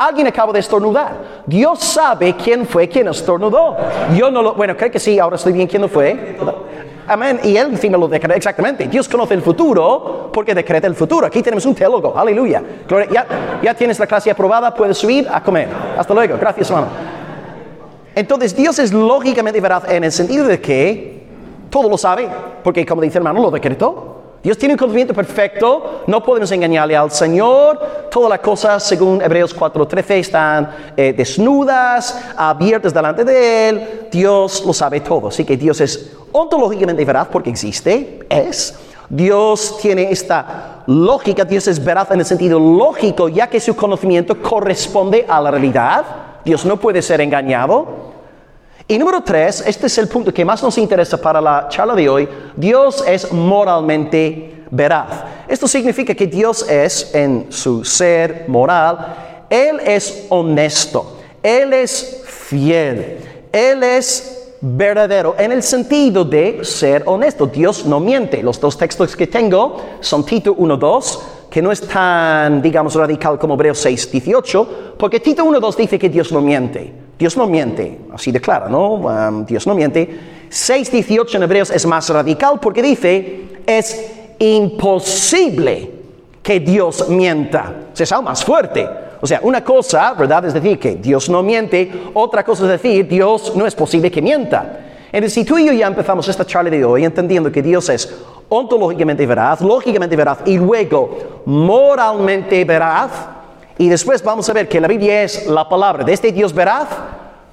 Alguien 0.00 0.26
acaba 0.28 0.50
de 0.50 0.60
estornudar. 0.60 1.42
Dios 1.44 1.78
sabe 1.80 2.34
quién 2.34 2.64
fue 2.64 2.88
quien 2.88 3.06
estornudó. 3.08 3.76
Yo 4.16 4.30
no 4.30 4.40
lo, 4.40 4.54
bueno, 4.54 4.74
creo 4.74 4.90
que 4.90 4.98
sí, 4.98 5.18
ahora 5.18 5.36
estoy 5.36 5.52
bien 5.52 5.68
quién 5.68 5.82
lo 5.82 5.88
fue. 5.88 6.38
Amén. 7.06 7.38
Y 7.44 7.54
él 7.54 7.66
encima 7.66 7.98
lo 7.98 8.08
decreta 8.08 8.34
exactamente. 8.34 8.86
Dios 8.86 9.06
conoce 9.06 9.34
el 9.34 9.42
futuro 9.42 10.30
porque 10.32 10.54
decreta 10.54 10.86
el 10.86 10.94
futuro. 10.94 11.26
Aquí 11.26 11.42
tenemos 11.42 11.66
un 11.66 11.74
teólogo. 11.74 12.16
Aleluya. 12.16 12.62
Ya, 13.62 13.74
tienes 13.74 13.98
la 13.98 14.06
clase 14.06 14.30
aprobada, 14.30 14.72
puedes 14.74 14.96
subir 14.96 15.28
a 15.30 15.42
comer. 15.42 15.68
Hasta 15.98 16.14
luego. 16.14 16.38
Gracias, 16.40 16.70
hermano. 16.70 16.88
Entonces, 18.14 18.56
Dios 18.56 18.78
es 18.78 18.94
lógicamente 18.94 19.60
veraz 19.60 19.84
en 19.86 20.04
el 20.04 20.12
sentido 20.12 20.46
de 20.46 20.62
que 20.62 21.26
todo 21.68 21.90
lo 21.90 21.98
sabe, 21.98 22.26
porque 22.64 22.86
como 22.86 23.02
dice 23.02 23.18
el 23.18 23.26
hermano, 23.26 23.42
lo 23.42 23.50
decretó. 23.50 24.09
Dios 24.42 24.56
tiene 24.56 24.72
un 24.72 24.78
conocimiento 24.78 25.12
perfecto, 25.12 26.02
no 26.06 26.22
podemos 26.22 26.50
engañarle 26.50 26.96
al 26.96 27.10
Señor. 27.10 28.08
Todas 28.10 28.30
las 28.30 28.40
cosas, 28.40 28.82
según 28.82 29.20
Hebreos 29.20 29.54
4:13, 29.54 30.18
están 30.18 30.70
eh, 30.96 31.12
desnudas, 31.12 32.18
abiertas 32.36 32.94
delante 32.94 33.22
de 33.22 33.68
Él. 33.68 34.08
Dios 34.10 34.64
lo 34.64 34.72
sabe 34.72 35.00
todo. 35.00 35.28
Así 35.28 35.44
que 35.44 35.58
Dios 35.58 35.80
es 35.82 36.12
ontológicamente 36.32 37.04
veraz 37.04 37.28
porque 37.28 37.50
existe, 37.50 38.20
es. 38.30 38.78
Dios 39.10 39.76
tiene 39.82 40.10
esta 40.10 40.84
lógica, 40.86 41.44
Dios 41.44 41.68
es 41.68 41.84
veraz 41.84 42.10
en 42.12 42.20
el 42.20 42.24
sentido 42.24 42.58
lógico, 42.58 43.28
ya 43.28 43.48
que 43.48 43.60
su 43.60 43.76
conocimiento 43.76 44.40
corresponde 44.40 45.26
a 45.28 45.40
la 45.40 45.50
realidad. 45.50 46.04
Dios 46.44 46.64
no 46.64 46.78
puede 46.78 47.02
ser 47.02 47.20
engañado. 47.20 48.09
Y 48.90 48.98
número 48.98 49.22
tres, 49.22 49.62
este 49.64 49.86
es 49.86 49.98
el 49.98 50.08
punto 50.08 50.34
que 50.34 50.44
más 50.44 50.60
nos 50.64 50.76
interesa 50.76 51.16
para 51.16 51.40
la 51.40 51.68
charla 51.68 51.94
de 51.94 52.08
hoy, 52.08 52.28
Dios 52.56 53.04
es 53.06 53.30
moralmente 53.30 54.64
veraz. 54.68 55.06
Esto 55.46 55.68
significa 55.68 56.12
que 56.12 56.26
Dios 56.26 56.68
es 56.68 57.14
en 57.14 57.46
su 57.50 57.84
ser 57.84 58.46
moral, 58.48 59.46
Él 59.48 59.78
es 59.86 60.26
honesto, 60.28 61.20
Él 61.40 61.72
es 61.72 62.24
fiel, 62.24 63.18
Él 63.52 63.84
es 63.84 64.56
verdadero 64.60 65.36
en 65.38 65.52
el 65.52 65.62
sentido 65.62 66.24
de 66.24 66.64
ser 66.64 67.04
honesto. 67.06 67.46
Dios 67.46 67.86
no 67.86 68.00
miente. 68.00 68.42
Los 68.42 68.58
dos 68.58 68.76
textos 68.76 69.14
que 69.14 69.28
tengo 69.28 69.80
son 70.00 70.26
Tito 70.26 70.56
1.2, 70.56 71.18
que 71.48 71.62
no 71.62 71.70
es 71.70 71.80
tan, 71.82 72.60
digamos, 72.60 72.96
radical 72.96 73.38
como 73.38 73.54
Hebreos 73.54 73.86
6.18, 73.86 74.96
porque 74.98 75.20
Tito 75.20 75.44
1.2 75.44 75.76
dice 75.76 75.96
que 75.96 76.08
Dios 76.08 76.32
no 76.32 76.40
miente. 76.40 77.09
Dios 77.20 77.36
no 77.36 77.46
miente, 77.46 77.98
así 78.14 78.32
declara, 78.32 78.66
¿no? 78.66 79.44
Dios 79.46 79.66
no 79.66 79.74
miente. 79.74 80.08
6.18 80.50 81.34
en 81.34 81.42
Hebreos 81.42 81.70
es 81.70 81.84
más 81.84 82.08
radical 82.08 82.58
porque 82.58 82.80
dice, 82.80 83.42
es 83.66 84.10
imposible 84.38 85.90
que 86.42 86.60
Dios 86.60 87.10
mienta. 87.10 87.74
es 87.94 88.10
aún 88.10 88.24
más 88.24 88.42
fuerte. 88.42 88.88
O 89.20 89.26
sea, 89.26 89.40
una 89.42 89.62
cosa, 89.62 90.14
¿verdad? 90.14 90.46
Es 90.46 90.54
decir, 90.54 90.78
que 90.78 90.94
Dios 90.94 91.28
no 91.28 91.42
miente. 91.42 91.92
Otra 92.14 92.42
cosa 92.42 92.64
es 92.64 92.70
decir, 92.70 93.06
Dios 93.06 93.54
no 93.54 93.66
es 93.66 93.74
posible 93.74 94.10
que 94.10 94.22
mienta. 94.22 94.80
Entonces, 95.12 95.34
si 95.34 95.44
tú 95.44 95.58
y 95.58 95.66
yo 95.66 95.74
ya 95.74 95.88
empezamos 95.88 96.26
esta 96.26 96.46
charla 96.46 96.70
de 96.70 96.82
hoy 96.82 97.04
entendiendo 97.04 97.52
que 97.52 97.60
Dios 97.60 97.86
es 97.90 98.16
ontológicamente 98.48 99.26
veraz, 99.26 99.60
lógicamente 99.60 100.16
veraz 100.16 100.38
y 100.46 100.56
luego 100.56 101.42
moralmente 101.44 102.64
veraz, 102.64 103.10
y 103.80 103.88
después 103.88 104.22
vamos 104.22 104.46
a 104.46 104.52
ver 104.52 104.68
que 104.68 104.78
la 104.78 104.86
Biblia 104.86 105.22
es 105.22 105.46
la 105.46 105.66
palabra 105.66 106.04
de 106.04 106.12
este 106.12 106.32
Dios 106.32 106.52
veraz. 106.52 106.86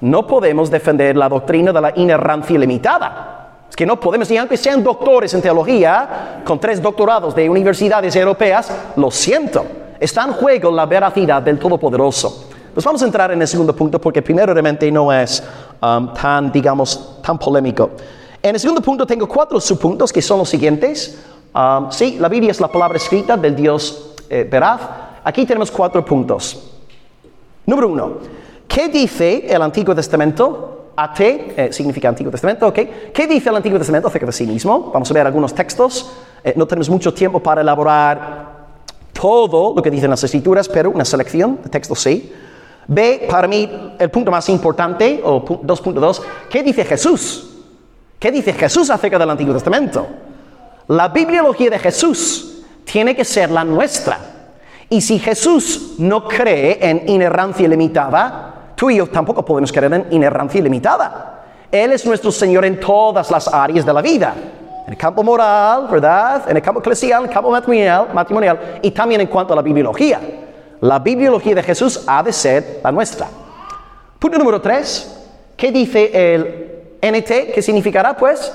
No 0.02 0.26
podemos 0.26 0.70
defender 0.70 1.16
la 1.16 1.26
doctrina 1.26 1.72
de 1.72 1.80
la 1.80 1.92
inerrancia 1.96 2.58
limitada. 2.58 3.64
Es 3.70 3.74
que 3.74 3.86
no 3.86 3.98
podemos, 3.98 4.30
y 4.30 4.36
aunque 4.36 4.58
sean 4.58 4.84
doctores 4.84 5.32
en 5.32 5.40
teología, 5.40 6.42
con 6.44 6.60
tres 6.60 6.82
doctorados 6.82 7.34
de 7.34 7.48
universidades 7.48 8.14
europeas, 8.14 8.70
lo 8.96 9.10
siento, 9.10 9.64
está 9.98 10.24
en 10.24 10.32
juego 10.34 10.70
la 10.70 10.84
veracidad 10.84 11.40
del 11.40 11.58
Todopoderoso. 11.58 12.50
Pues 12.74 12.84
vamos 12.84 13.00
a 13.00 13.06
entrar 13.06 13.32
en 13.32 13.40
el 13.40 13.48
segundo 13.48 13.74
punto 13.74 13.98
porque 13.98 14.20
primero 14.20 14.52
realmente 14.52 14.92
no 14.92 15.10
es 15.10 15.42
um, 15.80 16.12
tan, 16.12 16.52
digamos, 16.52 17.22
tan 17.22 17.38
polémico. 17.38 17.92
En 18.42 18.54
el 18.54 18.60
segundo 18.60 18.82
punto 18.82 19.06
tengo 19.06 19.26
cuatro 19.26 19.58
subpuntos 19.62 20.12
que 20.12 20.20
son 20.20 20.40
los 20.40 20.50
siguientes. 20.50 21.24
Um, 21.54 21.90
sí, 21.90 22.18
la 22.20 22.28
Biblia 22.28 22.50
es 22.50 22.60
la 22.60 22.68
palabra 22.68 22.98
escrita 22.98 23.34
del 23.38 23.56
Dios 23.56 24.14
eh, 24.28 24.46
veraz. 24.46 25.07
Aquí 25.24 25.44
tenemos 25.46 25.70
cuatro 25.70 26.04
puntos. 26.04 26.74
Número 27.66 27.88
uno, 27.88 28.18
¿qué 28.66 28.88
dice 28.88 29.46
el 29.48 29.62
Antiguo 29.62 29.94
Testamento? 29.94 30.92
AT 30.96 31.20
eh, 31.20 31.68
significa 31.70 32.08
Antiguo 32.08 32.30
Testamento, 32.30 32.66
¿ok? 32.66 32.78
¿Qué 33.14 33.26
dice 33.28 33.50
el 33.50 33.56
Antiguo 33.56 33.78
Testamento 33.78 34.08
acerca 34.08 34.26
de 34.26 34.32
sí 34.32 34.46
mismo? 34.46 34.90
Vamos 34.92 35.08
a 35.10 35.14
ver 35.14 35.26
algunos 35.26 35.54
textos. 35.54 36.10
Eh, 36.42 36.54
no 36.56 36.66
tenemos 36.66 36.90
mucho 36.90 37.14
tiempo 37.14 37.40
para 37.40 37.60
elaborar 37.60 38.58
todo 39.12 39.74
lo 39.76 39.82
que 39.82 39.90
dicen 39.90 40.10
las 40.10 40.24
escrituras, 40.24 40.68
pero 40.68 40.90
una 40.90 41.04
selección 41.04 41.60
de 41.62 41.70
textos 41.70 42.00
sí. 42.00 42.32
B, 42.88 43.26
para 43.30 43.46
mí, 43.46 43.94
el 43.98 44.10
punto 44.10 44.30
más 44.30 44.48
importante, 44.48 45.20
o 45.22 45.44
2.2, 45.44 46.20
¿qué 46.50 46.62
dice 46.62 46.84
Jesús? 46.84 47.50
¿Qué 48.18 48.32
dice 48.32 48.52
Jesús 48.52 48.90
acerca 48.90 49.18
del 49.18 49.30
Antiguo 49.30 49.54
Testamento? 49.54 50.06
La 50.88 51.08
bibliología 51.08 51.70
de 51.70 51.78
Jesús 51.78 52.62
tiene 52.84 53.14
que 53.14 53.24
ser 53.24 53.50
la 53.50 53.62
nuestra. 53.62 54.18
Y 54.90 55.00
si 55.00 55.18
Jesús 55.18 55.94
no 55.98 56.26
cree 56.26 56.78
en 56.80 57.08
inerrancia 57.08 57.68
limitada, 57.68 58.72
tú 58.74 58.88
y 58.90 58.96
yo 58.96 59.06
tampoco 59.06 59.44
podemos 59.44 59.70
creer 59.70 59.92
en 59.92 60.06
inerrancia 60.10 60.62
limitada. 60.62 61.44
Él 61.70 61.92
es 61.92 62.06
nuestro 62.06 62.32
Señor 62.32 62.64
en 62.64 62.80
todas 62.80 63.30
las 63.30 63.48
áreas 63.48 63.84
de 63.84 63.92
la 63.92 64.00
vida. 64.00 64.34
En 64.86 64.92
el 64.92 64.98
campo 64.98 65.22
moral, 65.22 65.86
¿verdad? 65.90 66.44
En 66.48 66.56
el 66.56 66.62
campo 66.62 66.80
eclesial, 66.80 67.22
en 67.22 67.28
el 67.28 67.34
campo 67.34 67.50
matrimonial, 67.50 68.08
matrimonial 68.14 68.78
y 68.80 68.90
también 68.90 69.20
en 69.20 69.26
cuanto 69.26 69.52
a 69.52 69.56
la 69.56 69.62
bibliología. 69.62 70.18
La 70.80 70.98
bibliología 70.98 71.54
de 71.56 71.62
Jesús 71.62 72.04
ha 72.06 72.22
de 72.22 72.32
ser 72.32 72.80
la 72.82 72.90
nuestra. 72.90 73.26
Punto 74.18 74.38
número 74.38 74.62
tres. 74.62 75.14
¿Qué 75.54 75.70
dice 75.70 76.10
el 76.14 76.98
NT? 77.02 77.52
¿Qué 77.52 77.60
significará? 77.60 78.16
Pues, 78.16 78.50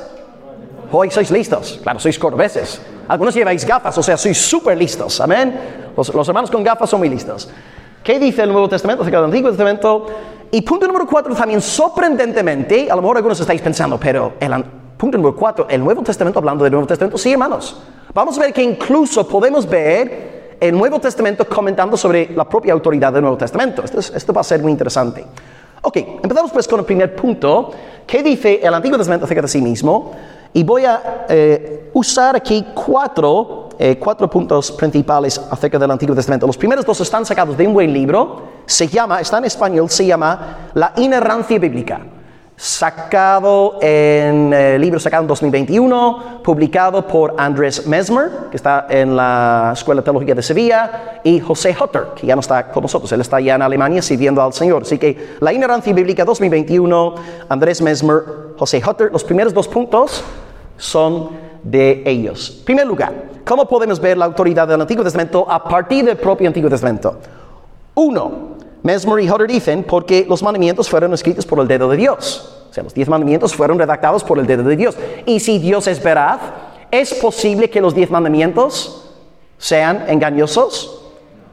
hoy 0.92 1.12
sois 1.12 1.30
listos. 1.30 1.80
Claro, 1.84 2.00
sois 2.00 2.18
corbeses. 2.18 2.82
Algunos 3.08 3.36
lleváis 3.36 3.66
gafas, 3.66 3.98
o 3.98 4.04
sea, 4.04 4.18
sois 4.18 4.38
súper 4.38 4.78
listos. 4.78 5.20
Amén. 5.22 5.92
Los, 5.96 6.28
hermanos 6.28 6.50
con 6.50 6.64
gafas 6.64 6.90
son 6.90 7.00
muy 7.00 7.10
listos. 7.10 7.50
¿Qué 8.04 8.20
dice 8.20 8.44
el 8.44 8.52
Nuevo 8.52 8.68
Testamento 8.68 9.04
acerca 9.04 9.18
del 9.18 9.26
Antiguo 9.26 9.50
Testamento? 9.50 10.08
Y 10.52 10.62
punto 10.62 10.88
número 10.88 11.08
cuatro 11.08 11.34
también, 11.34 11.62
sorprendentemente, 11.62 12.90
a 12.90 12.96
lo 12.96 13.02
mejor 13.02 13.18
algunos 13.18 13.40
estáis 13.40 13.62
pensando, 13.62 14.00
pero 14.00 14.34
el 14.40 14.64
punto 14.98 15.18
número 15.18 15.36
cuatro, 15.36 15.68
el 15.70 15.84
Nuevo 15.84 16.04
Testamento 16.04 16.40
hablando 16.40 16.64
del 16.64 16.74
Nuevo 16.74 16.88
Testamento, 16.88 17.18
sí, 17.18 17.32
hermanos. 17.32 17.82
Vamos 18.14 18.38
a 18.38 18.42
ver 18.42 18.54
que 18.54 18.62
incluso 18.62 19.28
podemos 19.28 19.68
ver 19.68 20.58
el 20.60 20.78
Nuevo 20.78 21.00
Testamento 21.00 21.48
comentando 21.48 21.98
sobre 21.98 22.30
la 22.36 22.48
propia 22.48 22.74
autoridad 22.74 23.12
del 23.12 23.22
Nuevo 23.24 23.38
Testamento. 23.38 23.84
Esto, 23.84 24.00
esto 24.00 24.34
va 24.34 24.42
a 24.42 24.44
ser 24.44 24.62
muy 24.62 24.72
interesante. 24.72 25.26
Ok, 25.82 25.98
empezamos 25.98 26.52
pues 26.52 26.68
con 26.68 26.80
el 26.80 26.86
primer 26.86 27.16
punto. 27.16 27.72
¿Qué 28.08 28.22
dice 28.24 28.60
el 28.64 28.74
Antiguo 28.74 28.98
Testamento 28.98 29.26
acerca 29.26 29.42
de 29.42 29.48
sí 29.48 29.62
mismo? 29.62 30.12
Y 30.54 30.64
voy 30.64 30.86
a 30.86 31.26
eh, 31.30 31.90
usar 31.94 32.36
aquí 32.36 32.64
cuatro, 32.76 33.70
eh, 33.80 33.98
cuatro 33.98 34.30
puntos 34.30 34.72
principales 34.72 35.42
acerca 35.50 35.80
del 35.80 35.90
Antiguo 35.90 36.16
Testamento. 36.16 36.46
Los 36.46 36.58
primeros 36.58 36.86
dos 36.86 37.02
están 37.02 37.26
sacados 37.26 37.58
de 37.58 37.66
un 37.66 37.74
buen 37.74 37.92
libro, 37.92 38.44
se 38.66 38.88
llama, 38.88 39.20
está 39.20 39.40
en 39.40 39.46
español, 39.46 39.90
se 39.90 40.06
llama 40.06 40.70
La 40.76 40.94
inerrancia 40.98 41.58
bíblica 41.58 42.02
sacado 42.56 43.80
en 43.82 44.54
eh, 44.54 44.78
libro 44.78 45.00
sacado 45.00 45.24
en 45.24 45.28
2021, 45.28 46.42
publicado 46.44 47.06
por 47.06 47.36
Andrés 47.38 47.88
Mesmer, 47.88 48.30
que 48.52 48.58
está 48.58 48.86
en 48.90 49.16
la 49.16 49.72
Escuela 49.74 50.02
de 50.02 50.06
Teología 50.06 50.36
de 50.36 50.44
Sevilla, 50.44 51.20
y 51.24 51.40
José 51.40 51.76
Hutter, 51.78 52.10
que 52.16 52.28
ya 52.28 52.36
no 52.36 52.42
está 52.42 52.72
con 52.72 52.84
nosotros, 52.84 53.12
él 53.12 53.22
está 53.22 53.40
ya 53.40 53.56
en 53.56 53.64
Alemania 53.64 54.02
sirviendo 54.02 54.42
al 54.42 54.54
Señor. 54.54 54.84
Así 54.84 54.98
que 54.98 55.36
la 55.40 55.52
Inerrancia 55.52 55.94
Bíblica 55.94 56.24
2021, 56.24 57.16
Andrés 57.50 57.82
Mesmer, 57.82 58.24
José 58.58 58.82
Hutter, 58.88 59.12
los 59.12 59.24
primeros 59.24 59.54
dos 59.54 59.68
puntos 59.68 60.24
son 60.84 61.30
de 61.64 62.04
ellos. 62.06 62.62
Primer 62.66 62.86
lugar, 62.86 63.14
¿cómo 63.46 63.66
podemos 63.66 64.02
ver 64.02 64.18
la 64.18 64.26
autoridad 64.26 64.68
del 64.68 64.82
Antiguo 64.82 65.02
Testamento 65.02 65.50
a 65.50 65.64
partir 65.64 66.04
del 66.04 66.18
propio 66.18 66.48
Antiguo 66.48 66.70
Testamento? 66.70 67.20
Uno, 67.96 68.58
Mesmer 68.82 69.24
y 69.24 69.30
Hutter 69.30 69.48
dicen 69.48 69.84
porque 69.84 70.26
los 70.28 70.44
mandamientos 70.44 70.90
fueron 70.90 71.14
escritos 71.14 71.46
por 71.46 71.60
el 71.60 71.70
dedo 71.70 71.90
de 71.90 71.96
Dios. 71.96 72.66
O 72.70 72.74
sea, 72.74 72.84
los 72.84 72.94
diez 72.94 73.08
mandamientos 73.08 73.56
fueron 73.56 73.80
redactados 73.80 74.26
por 74.26 74.38
el 74.40 74.46
dedo 74.46 74.64
de 74.64 74.76
Dios. 74.76 74.98
Y 75.26 75.40
si 75.40 75.58
Dios 75.58 75.88
es 75.88 76.04
veraz, 76.04 76.42
¿es 76.92 77.14
posible 77.14 77.70
que 77.70 77.80
los 77.80 77.96
diez 77.96 78.12
mandamientos 78.12 79.10
sean 79.58 80.04
engañosos? 80.10 81.02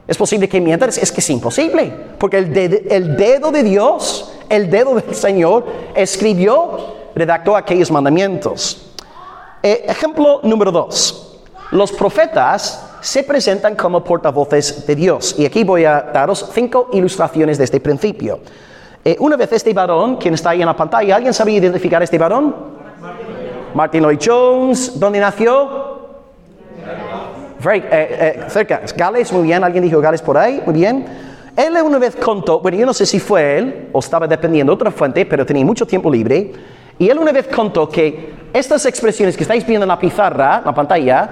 ¿Es 0.07 0.17
posible 0.17 0.49
que 0.49 0.59
mientan? 0.59 0.89
Es 0.89 1.09
que 1.09 1.21
es 1.21 1.29
imposible. 1.29 1.93
Porque 2.17 2.37
el, 2.39 2.57
el 2.89 3.15
dedo 3.15 3.51
de 3.51 3.63
Dios, 3.63 4.33
el 4.49 4.69
dedo 4.69 4.95
del 4.95 5.15
Señor, 5.15 5.65
escribió, 5.95 6.95
redactó 7.15 7.55
aquellos 7.55 7.89
mandamientos. 7.91 8.90
Eh, 9.63 9.85
ejemplo 9.87 10.39
número 10.43 10.71
dos. 10.71 11.39
Los 11.71 11.91
profetas 11.91 12.97
se 13.01 13.23
presentan 13.23 13.75
como 13.75 14.03
portavoces 14.03 14.85
de 14.85 14.95
Dios. 14.95 15.35
Y 15.37 15.45
aquí 15.45 15.63
voy 15.63 15.85
a 15.85 16.01
daros 16.13 16.49
cinco 16.53 16.89
ilustraciones 16.93 17.57
de 17.57 17.65
este 17.65 17.79
principio. 17.79 18.39
Eh, 19.05 19.15
una 19.19 19.35
vez 19.35 19.51
este 19.53 19.73
varón, 19.73 20.17
quien 20.17 20.33
está 20.33 20.51
ahí 20.51 20.61
en 20.61 20.67
la 20.67 20.75
pantalla, 20.75 21.15
¿alguien 21.15 21.33
sabía 21.33 21.57
identificar 21.57 22.01
a 22.01 22.03
este 22.03 22.17
varón? 22.17 22.55
Martin 23.73 24.03
Lloyd 24.03 24.19
Jones. 24.23 24.99
¿Dónde 24.99 25.19
nació? 25.19 25.91
Eh, 27.63 28.45
cerca, 28.49 28.81
Gales, 28.95 29.31
muy 29.31 29.43
bien, 29.43 29.63
alguien 29.63 29.83
dijo 29.83 30.01
Gales 30.01 30.21
por 30.21 30.37
ahí, 30.37 30.61
muy 30.65 30.73
bien. 30.73 31.05
Él 31.55 31.77
una 31.83 31.99
vez 31.99 32.15
contó, 32.15 32.59
bueno, 32.59 32.77
yo 32.77 32.85
no 32.85 32.93
sé 32.93 33.05
si 33.05 33.19
fue 33.19 33.57
él 33.57 33.89
o 33.91 33.99
estaba 33.99 34.27
dependiendo 34.27 34.71
de 34.71 34.75
otra 34.75 34.91
fuente, 34.91 35.25
pero 35.25 35.45
tenía 35.45 35.63
mucho 35.63 35.85
tiempo 35.85 36.09
libre. 36.09 36.51
Y 37.01 37.09
él 37.09 37.17
una 37.17 37.31
vez 37.31 37.47
contó 37.47 37.89
que 37.89 38.31
estas 38.53 38.85
expresiones 38.85 39.35
que 39.35 39.41
estáis 39.41 39.65
viendo 39.65 39.85
en 39.85 39.87
la 39.87 39.97
pizarra, 39.97 40.61
la 40.63 40.71
pantalla, 40.71 41.29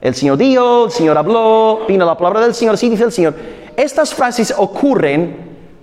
el 0.00 0.14
Señor 0.14 0.38
dijo, 0.38 0.84
el 0.84 0.92
Señor 0.92 1.18
habló, 1.18 1.80
vino 1.88 2.06
la 2.06 2.16
palabra 2.16 2.42
del 2.42 2.54
Señor, 2.54 2.74
así 2.74 2.88
dice 2.88 3.02
el 3.02 3.10
Señor. 3.10 3.34
Estas 3.76 4.14
frases 4.14 4.54
ocurren 4.56 5.36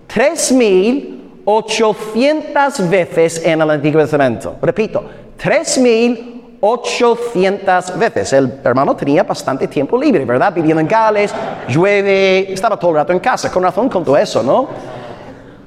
3.800 0.08 2.90
veces 2.90 3.42
en 3.44 3.62
el 3.62 3.70
Antiguo 3.70 4.00
Testamento. 4.00 4.56
Repito, 4.62 5.04
3.800 5.44 7.98
veces. 7.98 8.32
El 8.32 8.62
hermano 8.64 8.96
tenía 8.96 9.24
bastante 9.24 9.68
tiempo 9.68 9.98
libre, 9.98 10.24
¿verdad? 10.24 10.54
Viviendo 10.54 10.80
en 10.80 10.88
Gales, 10.88 11.36
llueve, 11.68 12.54
estaba 12.54 12.80
todo 12.80 12.92
el 12.92 12.96
rato 12.96 13.12
en 13.12 13.20
casa. 13.20 13.52
Con 13.52 13.62
razón 13.62 13.90
contó 13.90 14.16
eso, 14.16 14.42
¿no? 14.42 14.70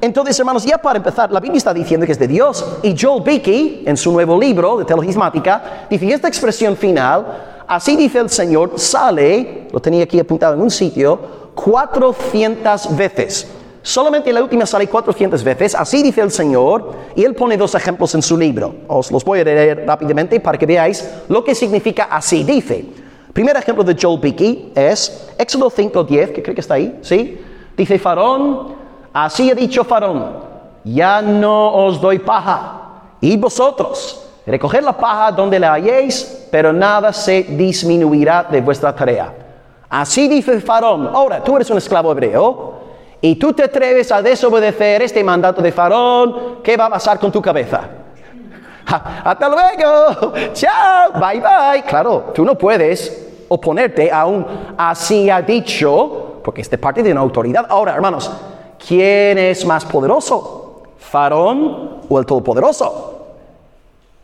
Entonces, 0.01 0.39
hermanos, 0.39 0.65
ya 0.65 0.79
para 0.79 0.97
empezar, 0.97 1.31
la 1.31 1.41
Biblia 1.41 1.59
está 1.59 1.75
diciendo 1.75 2.07
que 2.07 2.13
es 2.13 2.19
de 2.19 2.27
Dios. 2.27 2.65
Y 2.83 2.97
Joel 2.99 3.23
Beakey, 3.23 3.83
en 3.87 3.97
su 3.97 4.11
nuevo 4.11 4.41
libro 4.41 4.79
de 4.79 4.87
teologismática, 4.87 5.87
dice 5.91 6.11
esta 6.11 6.27
expresión 6.27 6.75
final, 6.75 7.65
así 7.69 7.97
dice 7.97 8.19
el 8.19 8.31
Señor, 8.31 8.73
sale, 8.77 9.69
lo 9.71 9.81
tenía 9.81 10.05
aquí 10.05 10.19
apuntado 10.19 10.55
en 10.55 10.63
un 10.63 10.71
sitio, 10.71 11.21
400 11.55 12.97
veces. 12.97 13.47
Solamente 13.83 14.33
la 14.33 14.43
última 14.43 14.65
sale 14.65 14.87
400 14.87 15.45
veces, 15.45 15.75
así 15.75 16.03
dice 16.03 16.23
el 16.23 16.31
Señor, 16.31 16.93
y 17.15 17.25
él 17.25 17.35
pone 17.35 17.59
dos 17.59 17.75
ejemplos 17.75 18.15
en 18.15 18.23
su 18.23 18.39
libro. 18.39 18.75
Os 18.89 19.11
los 19.11 19.23
voy 19.23 19.41
a 19.41 19.45
leer 19.45 19.85
rápidamente 19.87 20.41
para 20.41 20.57
que 20.57 20.65
veáis 20.65 21.07
lo 21.29 21.45
que 21.45 21.55
significa 21.55 22.05
así 22.05 22.43
dice. 22.43 22.87
Primer 23.35 23.57
ejemplo 23.57 23.85
de 23.85 23.97
Joel 24.01 24.19
Beakey 24.19 24.73
es 24.75 25.29
Éxodo 25.39 25.71
5.10, 25.71 26.33
que 26.33 26.43
creo 26.43 26.55
que 26.55 26.61
está 26.61 26.75
ahí, 26.75 26.99
¿sí? 27.03 27.39
Dice 27.77 27.99
Faraón, 27.99 28.80
Así 29.13 29.51
ha 29.51 29.55
dicho 29.55 29.85
Farón, 29.85 30.51
ya 30.85 31.21
no 31.21 31.75
os 31.75 32.01
doy 32.01 32.19
paja, 32.21 32.81
y 33.21 33.37
vosotros, 33.37 34.27
recoger 34.47 34.83
la 34.83 34.97
paja 34.97 35.33
donde 35.33 35.59
la 35.59 35.75
halléis, 35.75 36.47
pero 36.51 36.73
nada 36.73 37.13
se 37.13 37.43
disminuirá 37.43 38.45
de 38.45 38.61
vuestra 38.61 38.95
tarea. 38.95 39.35
Así 39.89 40.29
dice 40.29 40.61
Farón, 40.61 41.11
ahora 41.13 41.43
tú 41.43 41.57
eres 41.57 41.71
un 41.71 41.79
esclavo 41.79 42.13
hebreo, 42.13 42.81
y 43.21 43.37
tú 43.37 43.53
te 43.53 43.65
atreves 43.65 44.11
a 44.13 44.23
desobedecer 44.23 45.03
este 45.03 45.23
mandato 45.23 45.61
de 45.61 45.73
Farón, 45.73 46.61
¿qué 46.63 46.77
va 46.77 46.87
a 46.87 46.91
pasar 46.91 47.19
con 47.19 47.31
tu 47.31 47.43
cabeza? 47.43 47.81
Hasta 49.25 49.49
luego, 49.49 50.33
chao, 50.53 51.13
bye 51.15 51.41
bye. 51.41 51.83
Claro, 51.87 52.33
tú 52.35 52.45
no 52.45 52.57
puedes 52.57 53.45
oponerte 53.49 54.11
a 54.11 54.27
un 54.27 54.47
así 54.77 55.29
ha 55.29 55.43
dicho, 55.43 56.41
porque 56.43 56.63
es 56.63 56.71
de 56.71 56.79
parte 56.79 57.03
de 57.03 57.13
autoridad. 57.13 57.67
Ahora, 57.69 57.95
hermanos, 57.95 58.31
¿quién 58.87 59.39
es 59.39 59.65
más 59.65 59.85
poderoso? 59.85 60.83
¿Farón 60.99 62.01
o 62.09 62.19
el 62.19 62.27
Todopoderoso? 62.27 63.11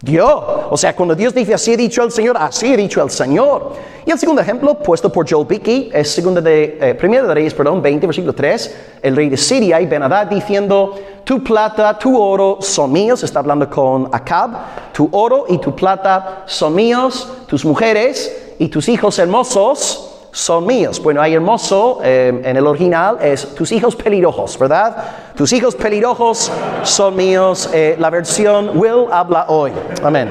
Dios. 0.01 0.43
O 0.71 0.77
sea, 0.77 0.95
cuando 0.95 1.15
Dios 1.15 1.35
dice 1.35 1.55
así 1.55 1.73
ha 1.73 1.77
dicho 1.77 2.03
el 2.03 2.13
Señor, 2.13 2.37
así 2.39 2.73
ha 2.73 2.77
dicho 2.77 3.03
el 3.03 3.11
Señor. 3.11 3.73
Y 4.05 4.11
el 4.11 4.19
segundo 4.19 4.41
ejemplo, 4.41 4.79
puesto 4.79 5.11
por 5.11 5.29
Joel 5.29 5.47
Bickey, 5.47 5.91
es 5.93 6.11
segundo 6.11 6.41
de, 6.41 6.79
eh, 6.81 6.95
de 6.95 7.35
Reyes, 7.35 7.55
perdón, 7.55 7.83
20, 7.83 8.07
versículo 8.07 8.33
3, 8.33 8.77
el 9.03 9.17
rey 9.17 9.29
de 9.29 9.37
Siria 9.37 9.81
y 9.81 9.87
Benadad 9.87 10.27
diciendo, 10.29 10.95
tu 11.25 11.43
plata, 11.43 11.99
tu 11.99 12.21
oro 12.21 12.59
son 12.61 12.93
míos, 12.93 13.25
está 13.25 13.41
hablando 13.41 13.69
con 13.69 14.09
Acab, 14.13 14.93
tu 14.93 15.09
oro 15.11 15.47
y 15.49 15.59
tu 15.59 15.75
plata 15.75 16.45
son 16.47 16.77
míos, 16.77 17.29
tus 17.49 17.65
mujeres 17.65 18.55
y 18.61 18.69
tus 18.69 18.89
hijos 18.89 19.19
hermosos 19.19 20.16
son 20.37 20.67
míos. 20.67 21.01
Bueno, 21.03 21.23
hay 21.23 21.33
hermoso 21.33 22.01
eh, 22.05 22.43
en 22.45 22.57
el 22.59 22.67
original 22.67 23.17
es 23.23 23.55
tus 23.55 23.73
hijos 23.73 23.97
pelirrojos, 23.97 24.59
¿verdad? 24.59 24.95
Tus 25.35 25.51
hijos 25.55 25.75
pelirrojos 25.75 26.53
son 26.83 27.17
míos. 27.17 27.71
Eh, 27.73 27.97
la 27.99 28.11
versión 28.11 28.79
Will 28.79 29.07
habla 29.11 29.47
hoy. 29.49 29.73
Amén. 30.05 30.29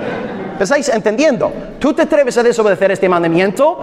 ¿Estáis 0.59 0.89
entendiendo? 0.89 1.51
Tú 1.79 1.91
te 1.91 2.03
atreves 2.03 2.37
a 2.37 2.43
desobedecer 2.43 2.91
este 2.91 3.09
mandamiento, 3.09 3.79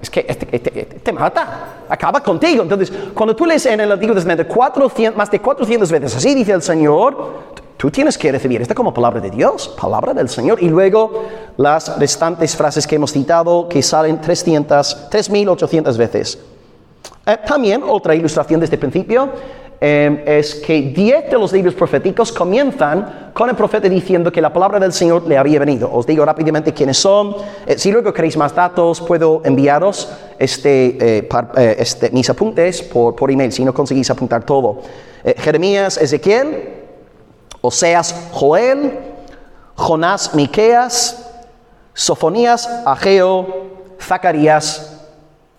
es 0.00 0.08
que 0.08 0.24
este, 0.26 0.48
este, 0.50 0.80
este, 0.80 0.98
te 1.00 1.12
mata, 1.12 1.84
acaba 1.90 2.22
contigo. 2.22 2.62
Entonces, 2.62 2.90
cuando 3.12 3.36
tú 3.36 3.44
lees 3.44 3.66
en 3.66 3.80
el 3.80 3.92
Antiguo 3.92 4.14
Testamento 4.14 4.48
400, 4.48 5.14
más 5.14 5.30
de 5.30 5.40
400 5.40 5.92
veces, 5.92 6.16
así 6.16 6.34
dice 6.34 6.52
el 6.52 6.62
Señor, 6.62 7.34
Tú 7.80 7.90
tienes 7.90 8.18
que 8.18 8.30
recibir 8.30 8.60
esta 8.60 8.74
como 8.74 8.92
palabra 8.92 9.22
de 9.22 9.30
Dios, 9.30 9.74
palabra 9.80 10.12
del 10.12 10.28
Señor. 10.28 10.62
Y 10.62 10.68
luego 10.68 11.24
las 11.56 11.98
restantes 11.98 12.54
frases 12.54 12.86
que 12.86 12.96
hemos 12.96 13.10
citado 13.10 13.70
que 13.70 13.82
salen 13.82 14.20
300, 14.20 15.08
3.800 15.10 15.96
veces. 15.96 16.38
Eh, 17.24 17.38
también 17.46 17.82
otra 17.82 18.14
ilustración 18.14 18.60
de 18.60 18.64
este 18.64 18.76
principio 18.76 19.30
eh, 19.80 20.22
es 20.26 20.56
que 20.56 20.92
10 20.94 21.30
de 21.30 21.38
los 21.38 21.54
libros 21.54 21.72
proféticos 21.72 22.30
comienzan 22.30 23.30
con 23.32 23.48
el 23.48 23.56
profeta 23.56 23.88
diciendo 23.88 24.30
que 24.30 24.42
la 24.42 24.52
palabra 24.52 24.78
del 24.78 24.92
Señor 24.92 25.26
le 25.26 25.38
había 25.38 25.58
venido. 25.58 25.90
Os 25.90 26.06
digo 26.06 26.22
rápidamente 26.22 26.74
quiénes 26.74 26.98
son. 26.98 27.34
Eh, 27.66 27.78
si 27.78 27.90
luego 27.90 28.12
queréis 28.12 28.36
más 28.36 28.54
datos, 28.54 29.00
puedo 29.00 29.40
enviaros 29.42 30.12
este, 30.38 31.26
este 31.78 32.10
mis 32.10 32.28
apuntes 32.28 32.82
por, 32.82 33.16
por 33.16 33.30
email 33.30 33.50
si 33.50 33.64
no 33.64 33.72
conseguís 33.72 34.10
apuntar 34.10 34.44
todo. 34.44 34.82
Jeremías, 35.38 35.96
Ezequiel, 35.96 36.79
Oseas, 37.60 38.28
Joel, 38.32 38.98
Jonás, 39.74 40.34
Miqueas, 40.34 41.30
Sofonías, 41.94 42.68
Ageo, 42.86 43.46
Zacarías 44.00 45.00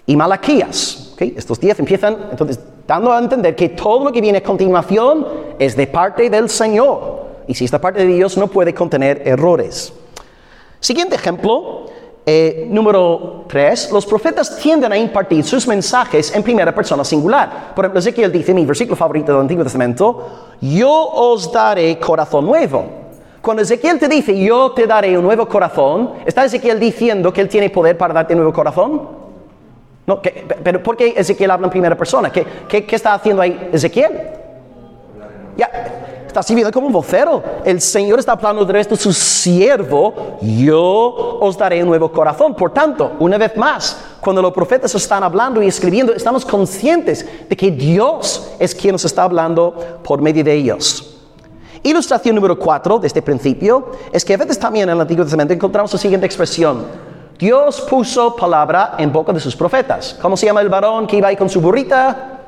y 0.05 0.15
Malaquías. 0.15 1.13
Estos 1.19 1.59
diez 1.59 1.79
empiezan 1.79 2.17
entonces 2.31 2.59
dando 2.87 3.13
a 3.13 3.19
entender 3.19 3.55
que 3.55 3.69
todo 3.69 4.05
lo 4.05 4.11
que 4.11 4.21
viene 4.21 4.39
a 4.39 4.43
continuación 4.43 5.27
es 5.59 5.75
de 5.75 5.87
parte 5.87 6.29
del 6.29 6.49
Señor. 6.49 7.21
Y 7.47 7.53
si 7.53 7.65
esta 7.65 7.79
parte 7.79 8.05
de 8.05 8.13
Dios 8.13 8.37
no 8.37 8.47
puede 8.47 8.73
contener 8.73 9.21
errores. 9.25 9.93
Siguiente 10.79 11.15
ejemplo, 11.15 11.85
eh, 12.23 12.67
número 12.69 13.45
3, 13.47 13.91
los 13.91 14.05
profetas 14.05 14.57
tienden 14.57 14.91
a 14.91 14.97
impartir 14.97 15.43
sus 15.43 15.67
mensajes 15.67 16.34
en 16.36 16.43
primera 16.43 16.73
persona 16.73 17.03
singular. 17.03 17.73
Por 17.75 17.86
ejemplo, 17.86 17.99
Ezequiel 17.99 18.31
dice, 18.31 18.53
mi 18.53 18.65
versículo 18.65 18.95
favorito 18.95 19.31
del 19.31 19.41
Antiguo 19.41 19.63
Testamento, 19.63 20.55
yo 20.62 20.91
os 20.91 21.51
daré 21.51 21.97
corazón 21.97 22.45
nuevo. 22.45 22.86
Cuando 23.41 23.63
Ezequiel 23.63 23.97
te 23.97 24.07
dice, 24.07 24.38
yo 24.38 24.71
te 24.71 24.86
daré 24.86 25.17
un 25.17 25.23
nuevo 25.23 25.47
corazón, 25.47 26.12
¿está 26.25 26.45
Ezequiel 26.45 26.79
diciendo 26.79 27.34
que 27.34 27.41
él 27.41 27.49
tiene 27.49 27.71
poder 27.71 27.97
para 27.97 28.13
darte 28.13 28.34
un 28.34 28.41
nuevo 28.41 28.53
corazón? 28.53 29.01
No, 30.05 30.21
pero 30.63 30.84
¿por 30.84 30.95
qué 30.95 31.15
Ezequiel 31.17 31.49
habla 31.49 31.65
en 31.67 31.71
primera 31.71 31.97
persona? 31.97 32.31
¿Qué, 32.31 32.45
qué, 32.67 32.86
qué 32.86 32.95
está 32.95 33.15
haciendo 33.15 33.41
ahí 33.41 33.69
Ezequiel? 33.73 34.12
Ya, 35.57 35.69
Está 36.31 36.41
sirviendo 36.41 36.71
como 36.71 36.87
un 36.87 36.93
vocero. 36.93 37.43
El 37.65 37.81
Señor 37.81 38.17
está 38.19 38.31
hablando 38.31 38.63
de 38.63 38.79
esto, 38.79 38.95
su 38.95 39.11
siervo, 39.11 40.37
yo 40.39 41.37
os 41.41 41.57
daré 41.57 41.83
un 41.83 41.89
nuevo 41.89 42.09
corazón. 42.09 42.55
Por 42.55 42.71
tanto, 42.71 43.17
una 43.19 43.37
vez 43.37 43.57
más, 43.57 43.97
cuando 44.21 44.41
los 44.41 44.53
profetas 44.53 44.95
están 44.95 45.23
hablando 45.23 45.61
y 45.61 45.67
escribiendo, 45.67 46.13
estamos 46.13 46.45
conscientes 46.45 47.27
de 47.49 47.57
que 47.57 47.69
Dios 47.69 48.53
es 48.59 48.73
quien 48.73 48.93
nos 48.93 49.03
está 49.03 49.23
hablando 49.23 49.75
por 50.05 50.21
medio 50.21 50.41
de 50.41 50.53
ellos. 50.53 51.17
Ilustración 51.83 52.35
número 52.35 52.57
cuatro 52.57 52.97
de 52.97 53.07
este 53.07 53.21
principio 53.21 53.91
es 54.13 54.23
que 54.23 54.33
a 54.33 54.37
veces 54.37 54.57
también 54.57 54.87
en 54.87 54.95
el 54.95 55.01
Antiguo 55.01 55.25
Testamento 55.25 55.53
encontramos 55.53 55.91
la 55.91 55.99
siguiente 55.99 56.25
expresión. 56.25 56.85
Dios 57.37 57.81
puso 57.81 58.37
palabra 58.37 58.95
en 58.97 59.11
boca 59.11 59.33
de 59.33 59.41
sus 59.41 59.53
profetas. 59.53 60.17
¿Cómo 60.21 60.37
se 60.37 60.45
llama 60.45 60.61
el 60.61 60.69
varón 60.69 61.07
que 61.07 61.17
iba 61.17 61.27
ahí 61.27 61.35
con 61.35 61.49
su 61.49 61.59
burrita? 61.59 62.40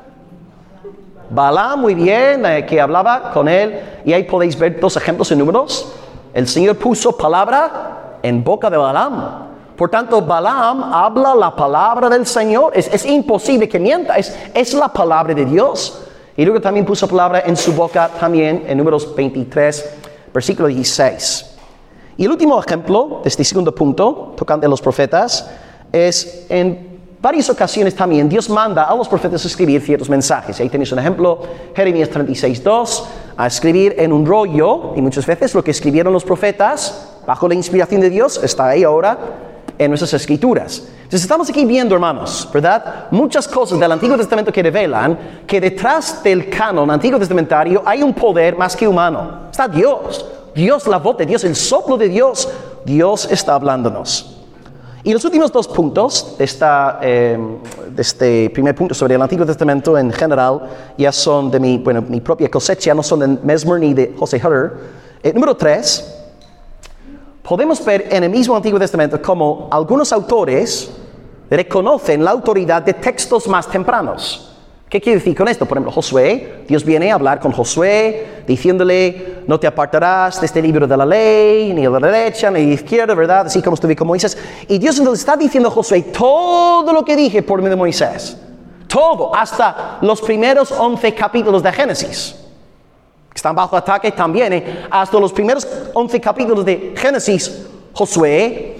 Balaam, 1.30 1.80
muy 1.80 1.94
bien, 1.94 2.44
eh, 2.46 2.66
que 2.66 2.80
hablaba 2.80 3.32
con 3.32 3.48
él. 3.48 3.80
Y 4.04 4.12
ahí 4.12 4.24
podéis 4.24 4.58
ver 4.58 4.78
dos 4.80 4.96
ejemplos 4.96 5.30
en 5.32 5.38
números. 5.38 5.92
El 6.32 6.46
Señor 6.48 6.76
puso 6.76 7.16
palabra 7.16 8.18
en 8.22 8.42
boca 8.42 8.68
de 8.70 8.76
Balaam. 8.76 9.44
Por 9.76 9.90
tanto, 9.90 10.22
Balaam 10.22 10.82
habla 10.92 11.34
la 11.34 11.54
palabra 11.54 12.08
del 12.08 12.26
Señor. 12.26 12.72
Es, 12.74 13.04
imposible 13.04 13.68
que 13.68 13.78
mienta. 13.78 14.16
Es, 14.16 14.36
es 14.54 14.74
la 14.74 14.88
palabra 14.88 15.34
de 15.34 15.44
Dios. 15.44 16.02
Y 16.36 16.44
luego 16.44 16.60
también 16.60 16.84
puso 16.84 17.06
palabra 17.08 17.42
en 17.46 17.56
su 17.56 17.72
boca 17.72 18.10
también 18.18 18.64
en 18.66 18.78
números 18.78 19.14
23, 19.14 19.96
versículo 20.32 20.68
16. 20.68 21.54
Y 22.16 22.24
el 22.24 22.30
último 22.30 22.60
ejemplo 22.60 23.20
de 23.22 23.28
este 23.28 23.44
segundo 23.44 23.74
punto, 23.74 24.34
tocante 24.36 24.66
a 24.66 24.68
los 24.68 24.80
profetas, 24.80 25.50
es 25.92 26.46
en 26.48 26.93
varias 27.24 27.48
ocasiones 27.48 27.94
también 27.94 28.28
Dios 28.28 28.50
manda 28.50 28.84
a 28.84 28.94
los 28.94 29.08
profetas 29.08 29.42
a 29.42 29.48
escribir 29.48 29.80
ciertos 29.80 30.10
mensajes. 30.10 30.60
Ahí 30.60 30.68
tenéis 30.68 30.92
un 30.92 30.98
ejemplo, 30.98 31.40
Jeremías 31.74 32.10
36.2, 32.10 33.04
a 33.38 33.46
escribir 33.46 33.94
en 33.96 34.12
un 34.12 34.26
rollo, 34.26 34.92
y 34.94 35.00
muchas 35.00 35.24
veces 35.24 35.54
lo 35.54 35.64
que 35.64 35.70
escribieron 35.70 36.12
los 36.12 36.22
profetas, 36.22 37.14
bajo 37.26 37.48
la 37.48 37.54
inspiración 37.54 38.02
de 38.02 38.10
Dios, 38.10 38.38
está 38.44 38.68
ahí 38.68 38.84
ahora 38.84 39.18
en 39.78 39.90
nuestras 39.90 40.12
escrituras. 40.12 40.86
Entonces 40.96 41.22
estamos 41.22 41.48
aquí 41.48 41.64
viendo, 41.64 41.94
hermanos, 41.94 42.46
¿verdad? 42.52 43.06
Muchas 43.10 43.48
cosas 43.48 43.80
del 43.80 43.90
Antiguo 43.90 44.18
Testamento 44.18 44.52
que 44.52 44.62
revelan 44.62 45.18
que 45.46 45.62
detrás 45.62 46.22
del 46.22 46.50
canon 46.50 46.90
antiguo 46.90 47.18
testamentario 47.18 47.82
hay 47.86 48.02
un 48.02 48.12
poder 48.12 48.54
más 48.54 48.76
que 48.76 48.86
humano. 48.86 49.48
Está 49.50 49.66
Dios, 49.66 50.26
Dios 50.54 50.86
la 50.86 50.98
voz 50.98 51.16
de 51.16 51.24
Dios, 51.24 51.42
el 51.44 51.56
soplo 51.56 51.96
de 51.96 52.10
Dios. 52.10 52.50
Dios 52.84 53.26
está 53.30 53.54
hablándonos. 53.54 54.43
Y 55.06 55.12
los 55.12 55.22
últimos 55.22 55.52
dos 55.52 55.68
puntos 55.68 56.34
de, 56.38 56.44
esta, 56.44 56.98
eh, 57.02 57.38
de 57.90 58.02
este 58.02 58.48
primer 58.48 58.74
punto 58.74 58.94
sobre 58.94 59.14
el 59.14 59.20
Antiguo 59.20 59.44
Testamento 59.44 59.98
en 59.98 60.10
general 60.10 60.62
ya 60.96 61.12
son 61.12 61.50
de 61.50 61.60
mi, 61.60 61.76
bueno, 61.76 62.00
mi 62.00 62.22
propia 62.22 62.50
cosecha, 62.50 62.94
no 62.94 63.02
son 63.02 63.20
de 63.20 63.28
Mesmer 63.42 63.78
ni 63.80 63.92
de 63.92 64.14
José 64.18 64.38
Hutter. 64.38 64.72
Eh, 65.22 65.30
número 65.34 65.54
tres, 65.54 66.10
podemos 67.42 67.84
ver 67.84 68.08
en 68.10 68.24
el 68.24 68.30
mismo 68.30 68.56
Antiguo 68.56 68.78
Testamento 68.78 69.20
como 69.20 69.68
algunos 69.70 70.10
autores 70.10 70.90
reconocen 71.50 72.24
la 72.24 72.30
autoridad 72.30 72.82
de 72.82 72.94
textos 72.94 73.46
más 73.46 73.68
tempranos. 73.68 74.53
¿Qué 74.94 75.00
quiere 75.00 75.18
decir 75.18 75.36
con 75.36 75.48
esto? 75.48 75.66
Por 75.66 75.76
ejemplo, 75.76 75.90
Josué, 75.90 76.62
Dios 76.68 76.84
viene 76.84 77.10
a 77.10 77.16
hablar 77.16 77.40
con 77.40 77.50
Josué 77.50 78.44
diciéndole, 78.46 79.38
no 79.44 79.58
te 79.58 79.66
apartarás 79.66 80.38
de 80.38 80.46
este 80.46 80.62
libro 80.62 80.86
de 80.86 80.96
la 80.96 81.04
ley, 81.04 81.72
ni 81.72 81.84
a 81.84 81.90
la 81.90 81.98
derecha, 81.98 82.48
ni 82.48 82.60
a 82.60 82.64
la 82.64 82.74
izquierda, 82.74 83.12
¿verdad? 83.12 83.46
Así 83.46 83.60
como 83.60 83.74
estuve 83.74 83.96
con 83.96 84.06
Moisés. 84.06 84.38
Y 84.68 84.78
Dios 84.78 84.96
entonces 84.96 85.22
está 85.22 85.36
diciendo 85.36 85.68
a 85.68 85.72
Josué 85.72 86.00
todo 86.00 86.92
lo 86.92 87.04
que 87.04 87.16
dije 87.16 87.42
por 87.42 87.58
medio 87.58 87.70
de 87.70 87.76
Moisés. 87.76 88.36
Todo, 88.86 89.34
hasta 89.34 89.98
los 90.00 90.20
primeros 90.20 90.70
11 90.70 91.12
capítulos 91.12 91.60
de 91.60 91.72
Génesis. 91.72 92.36
Están 93.34 93.56
bajo 93.56 93.76
ataque 93.76 94.12
también. 94.12 94.52
¿eh? 94.52 94.86
Hasta 94.88 95.18
los 95.18 95.32
primeros 95.32 95.66
11 95.92 96.20
capítulos 96.20 96.64
de 96.64 96.94
Génesis, 96.96 97.66
Josué, 97.92 98.76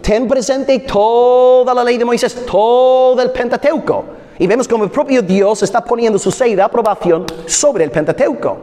ten 0.00 0.26
presente 0.26 0.78
toda 0.78 1.74
la 1.74 1.84
ley 1.84 1.98
de 1.98 2.06
Moisés, 2.06 2.46
todo 2.46 3.20
el 3.20 3.30
Pentateuco. 3.32 4.16
Y 4.38 4.46
vemos 4.46 4.68
como 4.68 4.84
el 4.84 4.90
propio 4.90 5.20
Dios 5.20 5.62
está 5.62 5.82
poniendo 5.82 6.18
su 6.18 6.30
sello 6.30 6.56
de 6.56 6.62
aprobación 6.62 7.26
sobre 7.46 7.84
el 7.84 7.90
Pentateuco. 7.90 8.58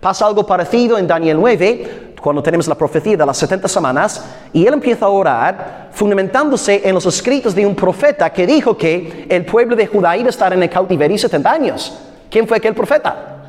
Pasa 0.00 0.26
algo 0.26 0.46
parecido 0.46 0.96
en 0.96 1.06
Daniel 1.06 1.36
9, 1.38 2.14
cuando 2.20 2.42
tenemos 2.42 2.66
la 2.66 2.74
profecía 2.74 3.16
de 3.18 3.26
las 3.26 3.36
70 3.36 3.68
semanas, 3.68 4.24
y 4.52 4.66
él 4.66 4.72
empieza 4.72 5.04
a 5.04 5.10
orar 5.10 5.90
fundamentándose 5.92 6.80
en 6.84 6.94
los 6.94 7.04
escritos 7.04 7.54
de 7.54 7.66
un 7.66 7.74
profeta 7.74 8.30
que 8.32 8.46
dijo 8.46 8.76
que 8.76 9.26
el 9.28 9.44
pueblo 9.44 9.76
de 9.76 9.86
Judá 9.86 10.16
iba 10.16 10.28
a 10.28 10.30
estar 10.30 10.52
en 10.52 10.62
el 10.62 10.70
cautiverio 10.70 11.18
70 11.18 11.50
años. 11.50 11.98
¿Quién 12.30 12.48
fue 12.48 12.56
aquel 12.56 12.74
profeta? 12.74 13.39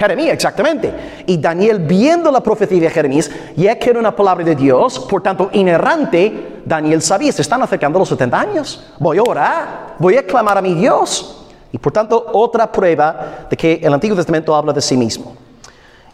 Jeremías, 0.00 0.32
exactamente. 0.32 0.90
Y 1.26 1.36
Daniel, 1.36 1.80
viendo 1.80 2.32
la 2.32 2.42
profecía 2.42 2.80
de 2.80 2.88
Jeremías, 2.88 3.30
ya 3.54 3.78
que 3.78 3.90
era 3.90 3.98
una 3.98 4.16
palabra 4.16 4.42
de 4.42 4.54
Dios, 4.54 4.98
por 4.98 5.22
tanto, 5.22 5.50
inerrante, 5.52 6.62
Daniel 6.64 7.02
sabía, 7.02 7.30
se 7.30 7.42
están 7.42 7.62
acercando 7.62 7.98
los 7.98 8.08
70 8.08 8.40
años. 8.40 8.92
Voy 8.98 9.18
a 9.18 9.22
orar, 9.22 9.96
voy 9.98 10.16
a 10.16 10.26
clamar 10.26 10.56
a 10.56 10.62
mi 10.62 10.72
Dios. 10.72 11.46
Y 11.70 11.76
por 11.76 11.92
tanto, 11.92 12.30
otra 12.32 12.72
prueba 12.72 13.46
de 13.50 13.54
que 13.58 13.78
el 13.82 13.92
Antiguo 13.92 14.16
Testamento 14.16 14.54
habla 14.54 14.72
de 14.72 14.80
sí 14.80 14.96
mismo. 14.96 15.36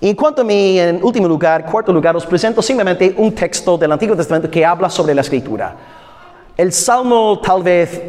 Y 0.00 0.10
en 0.10 0.16
cuanto 0.16 0.42
a 0.42 0.44
mí, 0.44 0.80
en 0.80 1.02
último 1.04 1.28
lugar, 1.28 1.64
cuarto 1.64 1.92
lugar, 1.92 2.16
os 2.16 2.26
presento 2.26 2.60
simplemente 2.60 3.14
un 3.16 3.32
texto 3.36 3.78
del 3.78 3.92
Antiguo 3.92 4.16
Testamento 4.16 4.50
que 4.50 4.66
habla 4.66 4.90
sobre 4.90 5.14
la 5.14 5.20
escritura. 5.20 5.76
El 6.56 6.72
salmo 6.72 7.40
tal 7.40 7.62
vez 7.62 8.02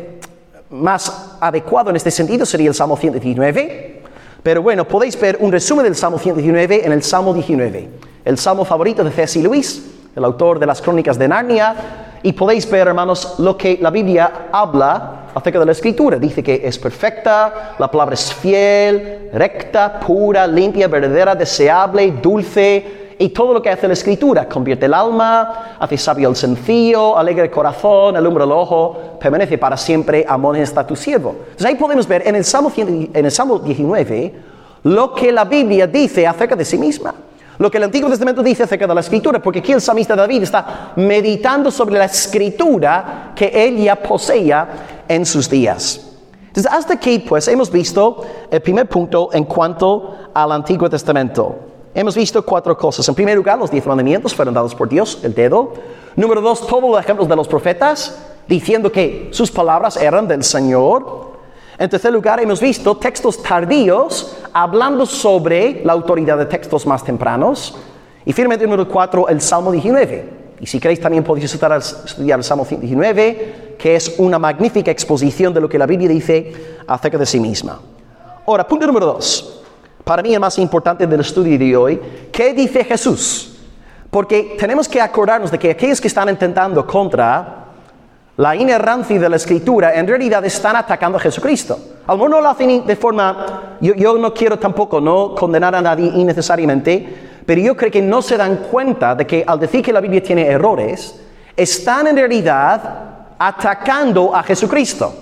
más 0.72 1.38
adecuado 1.40 1.92
en 1.92 1.98
este 1.98 2.10
sentido 2.10 2.48
sería 2.48 2.70
el 2.70 2.74
Salmo 2.74 2.98
119. 2.98 4.07
Pero 4.48 4.62
bueno, 4.62 4.88
podéis 4.88 5.20
ver 5.20 5.36
un 5.42 5.52
resumen 5.52 5.84
del 5.84 5.94
Salmo 5.94 6.18
119 6.18 6.86
en 6.86 6.94
el 6.94 7.04
Salmo 7.04 7.34
19, 7.34 7.90
el 8.24 8.38
salmo 8.38 8.64
favorito 8.64 9.04
de 9.04 9.12
C.S. 9.12 9.38
Lewis, 9.42 9.84
el 10.16 10.24
autor 10.24 10.58
de 10.58 10.66
las 10.66 10.82
crónicas 10.82 11.20
de 11.20 11.28
Narnia, 11.28 11.76
y 12.24 12.32
podéis 12.32 12.72
ver, 12.72 12.88
hermanos, 12.88 13.36
lo 13.40 13.58
que 13.58 13.78
la 13.82 13.90
Biblia 13.90 14.48
habla 14.50 15.26
acerca 15.36 15.60
de 15.60 15.66
la 15.66 15.74
escritura. 15.74 16.18
Dice 16.18 16.42
que 16.42 16.62
es 16.64 16.80
perfecta, 16.80 17.76
la 17.78 17.92
palabra 17.92 18.14
es 18.14 18.34
fiel, 18.34 19.32
recta, 19.34 20.00
pura, 20.00 20.48
limpia, 20.48 20.88
verdadera, 20.88 21.36
deseable, 21.36 22.10
dulce, 22.24 23.07
y 23.20 23.30
todo 23.30 23.54
lo 23.54 23.62
que 23.62 23.70
hace 23.70 23.88
la 23.88 23.94
escritura, 23.94 24.48
convierte 24.48 24.86
el 24.86 24.94
alma, 24.94 25.76
hace 25.80 25.98
sabio 25.98 26.30
el 26.30 26.36
sencillo, 26.36 27.18
alegra 27.18 27.44
el 27.44 27.52
corazón, 27.52 28.16
alumbra 28.16 28.44
el 28.44 28.52
ojo, 28.52 29.18
permanece 29.20 29.58
para 29.58 29.76
siempre, 29.76 30.26
amonesta 30.28 30.82
a 30.82 30.88
tu 30.88 30.96
siervo. 30.96 31.36
Entonces 31.40 31.66
ahí 31.66 31.76
podemos 31.76 32.08
ver 32.08 32.28
en 32.28 32.36
el, 32.36 32.46
Salmo, 32.46 32.72
en 32.76 33.26
el 33.26 33.32
Salmo 33.32 33.60
19 33.60 34.34
lo 34.84 35.14
que 35.14 35.32
la 35.32 35.46
Biblia 35.46 35.88
dice 35.88 36.26
acerca 36.28 36.56
de 36.56 36.64
sí 36.64 36.78
misma. 36.78 37.14
Lo 37.58 37.72
que 37.72 37.78
el 37.78 37.84
Antiguo 37.84 38.10
Testamento 38.10 38.44
dice 38.44 38.64
acerca 38.64 38.86
de 38.86 38.94
la 38.94 39.02
escritura, 39.02 39.42
porque 39.42 39.60
aquí 39.60 39.72
el 39.72 39.82
salmista 39.82 40.16
David 40.16 40.44
está 40.44 40.92
meditando 40.96 41.72
sobre 41.72 41.98
la 41.98 42.06
escritura 42.06 43.32
que 43.36 43.48
él 43.48 43.78
ya 43.78 43.96
poseía 43.96 44.68
en 45.08 45.26
sus 45.26 45.50
días. 45.50 46.02
Entonces, 46.48 46.72
hasta 46.72 46.94
aquí, 46.94 47.20
pues, 47.20 47.48
hemos 47.48 47.72
visto 47.72 48.24
el 48.52 48.62
primer 48.62 48.88
punto 48.88 49.30
en 49.34 49.46
cuanto 49.46 50.30
al 50.34 50.52
Antiguo 50.52 50.88
Testamento. 50.88 51.67
Hemos 51.98 52.16
visto 52.16 52.46
cuatro 52.46 52.78
cosas. 52.78 53.10
En 53.10 53.16
primer 53.16 53.36
lugar, 53.36 53.58
los 53.58 53.72
diez 53.72 53.84
mandamientos 53.84 54.36
fueron 54.36 54.54
dados 54.54 54.76
por 54.76 54.88
Dios, 54.88 55.18
el 55.24 55.34
dedo. 55.34 55.74
Número 56.16 56.42
dos, 56.42 56.68
todos 56.68 56.92
los 56.92 57.00
ejemplos 57.00 57.28
de 57.28 57.36
los 57.36 57.48
profetas, 57.48 58.20
diciendo 58.48 58.92
que 58.92 59.30
sus 59.32 59.50
palabras 59.50 59.98
eran 59.98 60.28
del 60.28 60.44
Señor. 60.44 61.32
En 61.76 61.90
tercer 61.90 62.14
lugar, 62.14 62.40
hemos 62.40 62.62
visto 62.62 62.98
textos 62.98 63.42
tardíos 63.42 64.38
hablando 64.54 65.08
sobre 65.08 65.82
la 65.84 65.94
autoridad 65.94 66.38
de 66.38 66.46
textos 66.46 66.86
más 66.86 67.04
tempranos. 67.04 67.76
Y 68.24 68.32
finalmente, 68.32 68.66
número 68.66 68.88
cuatro, 68.88 69.28
el 69.28 69.42
Salmo 69.42 69.72
19. 69.72 70.30
Y 70.60 70.68
si 70.68 70.80
queréis, 70.80 71.02
también 71.02 71.24
podéis 71.24 71.52
estudiar, 71.52 71.80
estudiar 71.80 72.38
el 72.38 72.46
Salmo 72.46 72.64
19, 72.70 73.76
que 73.80 73.96
es 73.96 74.14
una 74.20 74.38
magnífica 74.38 74.92
exposición 74.92 75.52
de 75.52 75.62
lo 75.62 75.68
que 75.68 75.80
la 75.80 75.88
Biblia 75.88 76.10
dice 76.10 76.78
acerca 76.86 77.18
de 77.18 77.26
sí 77.26 77.40
misma. 77.40 77.80
Ahora, 78.46 78.68
punto 78.68 78.86
número 78.86 79.08
dos 79.08 79.57
para 80.08 80.24
mí 80.24 80.34
el 80.34 80.40
más 80.40 80.58
importante 80.58 81.06
del 81.06 81.20
estudio 81.20 81.60
de 81.60 81.76
hoy, 81.76 82.02
¿qué 82.32 82.54
dice 82.54 82.86
Jesús? 82.86 83.58
Porque 84.10 84.56
tenemos 84.58 84.88
que 84.88 85.02
acordarnos 85.02 85.52
de 85.52 85.60
que 85.60 85.72
aquellos 85.72 86.00
que 86.00 86.08
están 86.08 86.30
intentando 86.30 86.88
contra 86.88 87.66
la 88.38 88.56
inerrancia 88.56 89.20
de 89.20 89.28
la 89.28 89.36
escritura 89.36 89.94
en 89.94 90.08
realidad 90.08 90.46
están 90.46 90.78
atacando 90.78 91.18
a 91.18 91.22
Jesucristo. 91.22 91.78
A 92.08 92.16
lo 92.16 92.30
no 92.30 92.40
lo 92.40 92.48
hacen 92.48 92.88
de 92.88 92.96
forma, 92.96 93.76
yo, 93.82 93.96
yo 93.96 94.18
no 94.18 94.34
quiero 94.34 94.58
tampoco 94.58 95.02
no 95.02 95.36
condenar 95.36 95.76
a 95.76 95.82
nadie 95.82 96.10
innecesariamente, 96.16 97.42
pero 97.46 97.60
yo 97.60 97.76
creo 97.76 97.92
que 97.92 98.02
no 98.02 98.22
se 98.22 98.38
dan 98.38 98.56
cuenta 98.72 99.14
de 99.14 99.28
que 99.28 99.44
al 99.46 99.60
decir 99.60 99.84
que 99.84 99.92
la 99.92 100.00
Biblia 100.00 100.24
tiene 100.24 100.48
errores, 100.48 101.20
están 101.54 102.08
en 102.08 102.16
realidad 102.16 103.36
atacando 103.38 104.34
a 104.34 104.42
Jesucristo. 104.42 105.14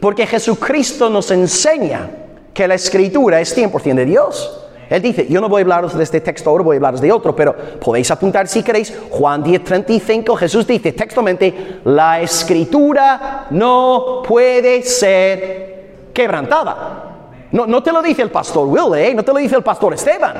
Porque 0.00 0.26
Jesucristo 0.26 1.08
nos 1.08 1.30
enseña 1.30 2.21
que 2.52 2.68
la 2.68 2.74
escritura 2.74 3.40
es 3.40 3.56
100% 3.56 3.94
de 3.94 4.04
Dios. 4.04 4.58
Él 4.90 5.00
dice, 5.00 5.26
yo 5.26 5.40
no 5.40 5.48
voy 5.48 5.60
a 5.60 5.64
hablaros 5.64 5.96
de 5.96 6.04
este 6.04 6.20
texto 6.20 6.50
ahora, 6.50 6.64
voy 6.64 6.76
a 6.76 6.78
hablaros 6.78 7.00
de 7.00 7.10
otro, 7.10 7.34
pero 7.34 7.54
podéis 7.80 8.10
apuntar 8.10 8.46
si 8.46 8.62
queréis, 8.62 8.92
Juan 9.10 9.42
10:35, 9.42 10.36
Jesús 10.36 10.66
dice 10.66 10.92
textualmente, 10.92 11.80
la 11.84 12.20
escritura 12.20 13.46
no 13.50 14.22
puede 14.26 14.82
ser 14.82 16.10
quebrantada. 16.12 17.04
No, 17.52 17.66
no 17.66 17.82
te 17.82 17.90
lo 17.90 18.02
dice 18.02 18.20
el 18.22 18.30
pastor 18.30 18.66
Will, 18.66 18.94
¿eh? 18.98 19.14
no 19.14 19.22
te 19.22 19.32
lo 19.32 19.38
dice 19.38 19.56
el 19.56 19.62
pastor 19.62 19.94
Esteban, 19.94 20.34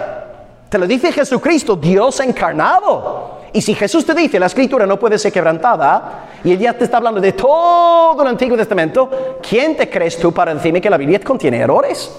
te 0.73 0.79
lo 0.79 0.87
dice 0.87 1.13
Jesucristo, 1.13 1.77
Dios 1.77 2.19
encarnado. 2.21 3.41
Y 3.53 3.61
si 3.61 3.75
Jesús 3.75 4.07
te 4.07 4.15
dice 4.15 4.41
la 4.41 4.47
escritura 4.47 4.87
no 4.87 4.99
puede 4.99 5.19
ser 5.19 5.31
quebrantada, 5.31 6.31
y 6.43 6.53
él 6.53 6.59
ya 6.59 6.73
te 6.73 6.85
está 6.85 6.97
hablando 6.97 7.21
de 7.21 7.33
todo 7.33 8.23
el 8.23 8.29
Antiguo 8.29 8.57
Testamento, 8.57 9.37
¿quién 9.47 9.77
te 9.77 9.91
crees 9.91 10.17
tú 10.19 10.33
para 10.33 10.55
decirme 10.55 10.81
que 10.81 10.89
la 10.89 10.97
Biblia 10.97 11.21
contiene 11.21 11.59
errores? 11.59 12.11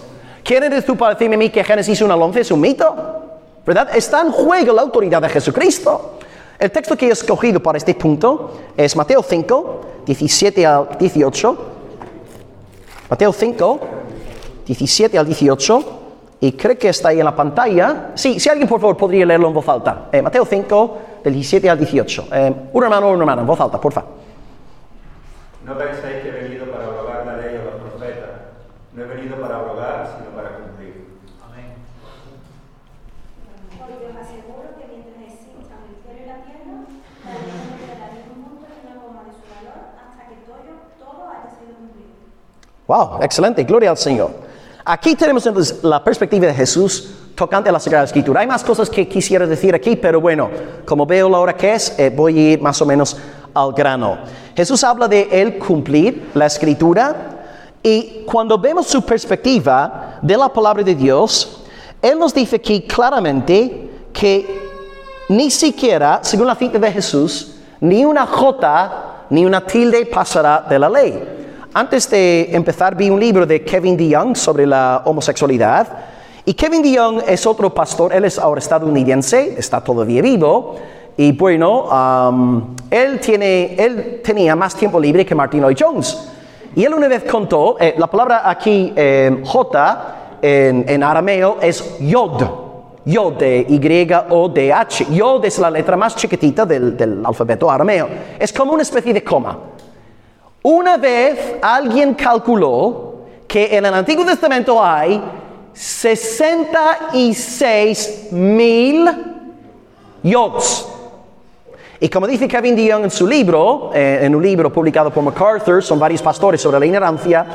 ¿Quién 0.43 0.61
eres 0.61 0.85
tú 0.85 0.95
para 0.95 1.15
decirme 1.15 1.33
a 1.33 1.39
mí 1.39 1.49
que 1.49 1.63
Génesis 1.63 1.99
1 1.99 2.13
al 2.13 2.21
11 2.21 2.41
es 2.41 2.51
un 2.51 2.61
mito? 2.61 2.95
¿Verdad? 3.65 3.89
Está 3.95 4.21
en 4.21 4.31
juego 4.31 4.71
la 4.71 4.83
autoridad 4.83 5.19
de 5.19 5.29
Jesucristo. 5.29 6.19
El 6.59 6.69
texto 6.69 6.95
que 6.95 7.07
he 7.07 7.11
escogido 7.11 7.59
para 7.59 7.79
este 7.79 7.95
punto 7.95 8.51
es 8.77 8.95
Mateo 8.95 9.23
5, 9.23 9.81
17 10.05 10.63
al 10.63 10.89
18. 10.99 11.57
Mateo 13.09 13.33
5, 13.33 13.79
17 14.67 15.17
al 15.17 15.25
18. 15.25 16.02
Y 16.43 16.51
creo 16.51 16.77
que 16.77 16.89
está 16.89 17.07
ahí 17.07 17.19
en 17.19 17.23
la 17.23 17.33
pantalla. 17.33 18.11
Sí, 18.15 18.37
si 18.37 18.49
alguien 18.49 18.67
por 18.67 18.81
favor 18.81 18.97
podría 18.97 19.25
leerlo 19.25 19.47
en 19.47 19.53
voz 19.53 19.69
alta. 19.69 20.09
Eh, 20.11 20.21
Mateo 20.21 20.43
5, 20.43 20.97
del 21.23 21.33
17 21.35 21.69
al 21.69 21.77
18. 21.77 22.27
Eh, 22.33 22.53
un 22.73 22.83
hermano 22.83 23.07
o 23.07 23.11
una 23.11 23.21
hermana, 23.21 23.41
en 23.43 23.47
voz 23.47 23.61
alta, 23.61 23.79
por 23.79 23.93
favor. 23.93 24.09
No 25.63 25.77
penséis 25.77 26.21
que 26.21 26.27
he 26.27 26.43
venido 26.43 26.65
para 26.65 26.83
abrogar 26.83 27.25
la 27.25 27.37
ley 27.37 27.55
o 27.55 27.63
los 27.63 27.89
profetas. 27.89 28.59
No 28.91 29.03
he 29.03 29.05
venido 29.05 29.39
para 29.39 29.55
abrogar, 29.55 30.19
sino 30.19 30.35
para 30.35 30.49
cumplir. 30.57 31.15
Amén. 31.47 31.79
Porque 33.79 34.03
os 34.03 34.15
aseguro 34.19 34.67
que 34.75 34.83
mientras 34.91 35.23
existan 35.23 35.79
el 35.87 35.95
cielo 36.03 36.19
y 36.19 36.27
la 36.27 36.43
tierra, 36.43 36.75
la 37.23 37.39
ley 37.39 37.55
no 37.55 37.75
quedará 37.79 38.11
ni 38.11 38.19
un 38.19 38.43
punto 38.43 38.67
ni 38.67 38.91
una 38.91 38.99
goma 38.99 39.23
de 39.23 39.31
su 39.31 39.47
valor 39.47 39.95
hasta 39.95 40.27
que 40.27 40.43
todo, 40.43 40.59
todo 40.99 41.23
haya 41.23 41.47
sido 41.55 41.71
cumplido. 41.79 42.19
Wow, 42.91 43.23
excelente, 43.23 43.63
gloria 43.63 43.91
al 43.91 43.97
Señor. 43.97 44.51
Aquí 44.85 45.15
tenemos 45.15 45.45
entonces 45.45 45.81
la 45.81 46.03
perspectiva 46.03 46.47
de 46.47 46.53
Jesús 46.53 47.09
tocante 47.35 47.69
a 47.69 47.71
la 47.71 47.79
Sagrada 47.79 48.03
Escritura. 48.03 48.41
Hay 48.41 48.47
más 48.47 48.63
cosas 48.63 48.89
que 48.89 49.07
quisiera 49.07 49.47
decir 49.47 49.73
aquí, 49.73 49.95
pero 49.95 50.19
bueno, 50.19 50.49
como 50.85 51.05
veo 51.05 51.29
la 51.29 51.39
hora 51.39 51.55
que 51.55 51.73
es, 51.73 51.97
eh, 51.97 52.11
voy 52.13 52.37
a 52.37 52.51
ir 52.53 52.61
más 52.61 52.81
o 52.81 52.85
menos 52.85 53.17
al 53.53 53.71
grano. 53.71 54.17
Jesús 54.55 54.83
habla 54.83 55.07
de 55.07 55.29
él 55.31 55.57
cumplir 55.57 56.31
la 56.33 56.47
Escritura 56.47 57.45
y 57.81 58.23
cuando 58.25 58.57
vemos 58.57 58.87
su 58.87 59.01
perspectiva 59.03 60.19
de 60.21 60.35
la 60.35 60.49
palabra 60.49 60.83
de 60.83 60.95
Dios, 60.95 61.63
él 62.01 62.19
nos 62.19 62.33
dice 62.33 62.57
aquí 62.57 62.81
claramente 62.81 63.89
que 64.11 64.63
ni 65.29 65.49
siquiera, 65.49 66.19
según 66.23 66.47
la 66.47 66.55
cita 66.55 66.77
de 66.77 66.91
Jesús, 66.91 67.55
ni 67.79 68.03
una 68.03 68.25
jota 68.25 69.25
ni 69.29 69.45
una 69.45 69.65
tilde 69.65 70.05
pasará 70.07 70.65
de 70.69 70.77
la 70.77 70.89
ley. 70.89 71.42
Antes 71.75 72.07
de 72.07 72.49
empezar 72.51 72.95
vi 72.95 73.09
un 73.09 73.19
libro 73.19 73.47
de 73.47 73.63
Kevin 73.63 73.97
DeYoung 73.97 74.35
sobre 74.35 74.67
la 74.67 75.01
homosexualidad 75.05 75.87
y 76.45 76.53
Kevin 76.53 76.83
DeYoung 76.83 77.23
es 77.27 77.47
otro 77.47 77.73
pastor, 77.73 78.13
él 78.13 78.25
es 78.25 78.37
ahora 78.37 78.59
estadounidense, 78.59 79.55
está 79.57 79.81
todavía 79.81 80.21
vivo, 80.21 80.75
Y 81.17 81.31
bueno, 81.31 82.75
él, 82.91 83.19
tiene, 83.19 83.75
él 83.75 84.21
tenía 84.23 84.55
más 84.55 84.75
tiempo 84.75 84.99
libre 84.99 85.25
que 85.25 85.33
Martin 85.33 85.61
Lloyd 85.61 85.77
Jones. 85.79 86.29
Y 86.75 86.83
él 86.83 86.93
una 86.93 87.07
vez 87.07 87.23
contó, 87.23 87.77
eh, 87.79 87.95
la 87.97 88.07
palabra 88.07 88.47
aquí 88.47 88.93
eh, 88.95 89.41
J 89.43 90.15
en, 90.41 90.85
en 90.87 91.03
arameo 91.03 91.57
es 91.59 91.97
yod. 91.99 92.43
Yod 93.05 93.33
de 93.33 93.65
Y-O-D-H. 93.67 95.07
Yod 95.11 95.45
es 95.45 95.59
la 95.59 95.71
letra 95.71 95.97
más 95.97 96.15
chiquitita 96.15 96.65
del, 96.65 96.95
del 96.95 97.25
alfabeto 97.25 97.69
arameo. 97.69 98.07
Es 98.39 98.53
como 98.53 98.73
una 98.73 98.83
especie 98.83 99.13
de 99.13 99.23
coma. 99.23 99.72
Una 100.63 100.97
vez 100.97 101.55
alguien 101.61 102.13
calculó 102.13 103.13
que 103.47 103.77
en 103.77 103.85
el 103.85 103.93
Antiguo 103.93 104.25
Testamento 104.25 104.83
hay 104.83 105.21
66 105.73 108.27
mil 108.31 109.09
yods. 110.23 110.87
Y 111.99 112.09
como 112.09 112.25
dice 112.27 112.47
Kevin 112.47 112.75
DeYoung 112.75 113.03
en 113.03 113.11
su 113.11 113.27
libro, 113.27 113.91
eh, 113.93 114.21
en 114.23 114.35
un 114.35 114.41
libro 114.41 114.71
publicado 114.71 115.11
por 115.11 115.23
MacArthur, 115.23 115.83
son 115.83 115.99
varios 115.99 116.21
pastores 116.21 116.61
sobre 116.61 116.79
la 116.79 116.85
ignorancia, 116.85 117.45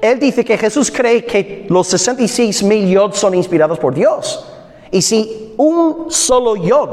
él 0.00 0.18
dice 0.18 0.44
que 0.44 0.58
Jesús 0.58 0.90
cree 0.90 1.24
que 1.24 1.66
los 1.70 1.86
66 1.86 2.62
mil 2.62 2.90
yods 2.90 3.18
son 3.18 3.34
inspirados 3.34 3.78
por 3.78 3.94
Dios. 3.94 4.44
Y 4.90 5.00
si 5.00 5.54
un 5.56 6.10
solo 6.10 6.56
yod 6.56 6.90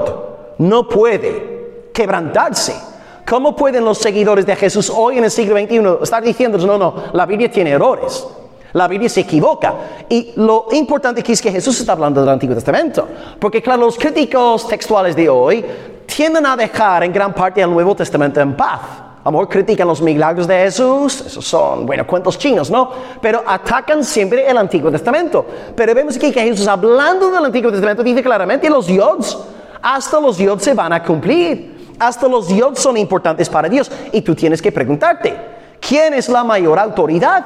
no 0.60 0.88
puede 0.88 1.90
quebrantarse, 1.94 2.91
¿cómo 3.32 3.56
pueden 3.56 3.86
los 3.86 3.98
seguidores 3.98 4.46
de 4.46 4.58
Jesús 4.58 4.92
hoy 4.94 5.18
en 5.18 5.24
el 5.24 5.32
siglo 5.32 5.58
XXI 5.58 6.04
estar 6.04 6.22
diciendo, 6.22 6.58
no, 6.58 6.78
no, 6.78 6.96
la 7.14 7.26
Biblia 7.26 7.50
tiene 7.50 7.70
errores? 7.70 8.28
La 8.74 8.90
Biblia 8.90 9.08
se 9.08 9.22
equivoca. 9.22 9.74
Y 10.10 10.34
lo 10.36 10.68
importante 10.74 11.22
aquí 11.22 11.32
es 11.32 11.42
que 11.42 11.50
Jesús 11.50 11.80
está 11.80 11.94
hablando 11.94 12.20
del 12.20 12.30
Antiguo 12.30 12.56
Testamento. 12.56 13.08
Porque 13.40 13.62
claro, 13.62 13.84
los 13.84 13.98
críticos 13.98 14.68
textuales 14.68 15.16
de 15.16 15.30
hoy 15.30 15.64
tienden 16.06 16.46
a 16.46 16.58
dejar 16.58 17.06
en 17.06 17.14
gran 17.14 17.34
parte 17.34 17.62
el 17.62 17.70
Nuevo 17.70 17.96
Testamento 17.96 18.42
en 18.42 18.54
paz. 18.54 18.82
Amor, 19.24 19.48
critican 19.48 19.88
los 19.88 20.02
milagros 20.02 20.46
de 20.46 20.64
Jesús, 20.64 21.22
esos 21.22 21.46
son, 21.46 21.86
bueno, 21.86 22.06
cuentos 22.06 22.38
chinos, 22.38 22.70
¿no? 22.70 22.92
Pero 23.22 23.44
atacan 23.48 24.04
siempre 24.04 24.46
el 24.46 24.58
Antiguo 24.58 24.92
Testamento. 24.92 25.46
Pero 25.74 25.96
vemos 25.96 26.18
aquí 26.18 26.34
que 26.34 26.42
Jesús, 26.42 26.68
hablando 26.68 27.32
del 27.32 27.46
Antiguo 27.46 27.72
Testamento, 27.72 28.04
dice 28.04 28.22
claramente 28.22 28.70
los 28.70 28.88
yods, 28.88 29.38
hasta 29.82 30.20
los 30.20 30.38
yods 30.38 30.64
se 30.64 30.74
van 30.74 30.92
a 30.92 31.02
cumplir. 31.02 31.71
Hasta 32.02 32.28
los 32.28 32.48
yods 32.48 32.80
son 32.80 32.98
importantes 32.98 33.48
para 33.48 33.70
Dios. 33.70 33.92
Y 34.12 34.22
tú 34.22 34.34
tienes 34.34 34.60
que 34.60 34.72
preguntarte, 34.72 35.38
¿quién 35.80 36.16
es 36.16 36.30
la 36.30 36.44
mayor 36.44 36.80
autoridad? 36.80 37.46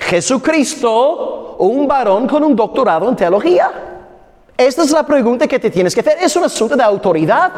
¿Jesucristo 0.00 0.90
o 0.90 1.66
un 1.66 1.86
varón 1.86 2.26
con 2.26 2.42
un 2.42 2.56
doctorado 2.56 3.08
en 3.08 3.14
teología? 3.14 3.70
Esta 4.56 4.82
es 4.82 4.90
la 4.90 5.04
pregunta 5.04 5.46
que 5.46 5.60
te 5.60 5.70
tienes 5.70 5.94
que 5.94 6.00
hacer. 6.00 6.18
¿Es 6.20 6.34
un 6.34 6.42
asunto 6.42 6.74
de 6.74 6.82
autoridad? 6.82 7.52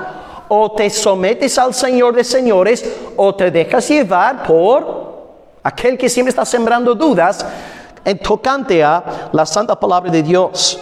O 0.49 0.71
te 0.73 0.91
sometes 0.91 1.57
al 1.57 1.73
Señor 1.73 2.15
de 2.15 2.25
señores 2.25 2.85
o 3.17 3.35
te 3.35 3.51
dejas 3.51 3.89
llevar 3.89 4.43
por 4.43 5.29
aquel 5.63 5.97
que 5.97 6.11
siempre 6.11 6.29
está 6.29 6.45
sembrando 6.45 6.95
dudas 6.95 7.43
en 8.05 8.19
tocante 8.19 8.85
a 8.85 9.31
la 9.33 9.47
santa 9.47 9.81
palabra 9.81 10.11
de 10.11 10.23
Dios. 10.23 10.79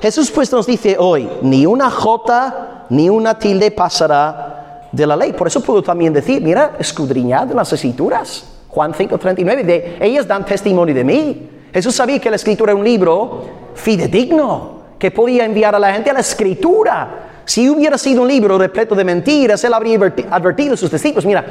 Jesús 0.00 0.30
pues 0.30 0.52
nos 0.52 0.66
dice 0.66 0.94
hoy, 1.00 1.28
ni 1.42 1.66
una 1.66 1.90
jota 1.90 2.86
ni 2.90 3.08
una 3.08 3.36
tilde 3.36 3.72
pasará 3.72 4.60
de 4.94 5.06
la 5.06 5.16
ley. 5.16 5.32
Por 5.32 5.46
eso 5.46 5.60
puedo 5.60 5.82
también 5.82 6.12
decir, 6.12 6.40
mira, 6.42 6.76
escudriñad 6.78 7.50
las 7.52 7.72
escrituras. 7.72 8.44
Juan 8.68 8.92
5:39, 8.92 9.64
de 9.64 9.98
ellas 10.00 10.26
dan 10.26 10.44
testimonio 10.44 10.94
de 10.94 11.04
mí. 11.04 11.50
Jesús 11.72 11.94
sabía 11.94 12.18
que 12.18 12.30
la 12.30 12.36
escritura 12.36 12.72
era 12.72 12.78
un 12.78 12.84
libro 12.84 13.44
fidedigno, 13.74 14.82
que 14.98 15.10
podía 15.10 15.44
enviar 15.44 15.74
a 15.74 15.78
la 15.78 15.92
gente 15.92 16.10
a 16.10 16.12
la 16.12 16.20
escritura. 16.20 17.42
Si 17.44 17.68
hubiera 17.68 17.98
sido 17.98 18.22
un 18.22 18.28
libro 18.28 18.56
repleto 18.56 18.94
de 18.94 19.04
mentiras, 19.04 19.62
él 19.64 19.74
habría 19.74 19.98
adverti- 19.98 20.26
advertido 20.30 20.74
a 20.74 20.76
sus 20.76 20.90
discípulos, 20.90 21.26
mira, 21.26 21.44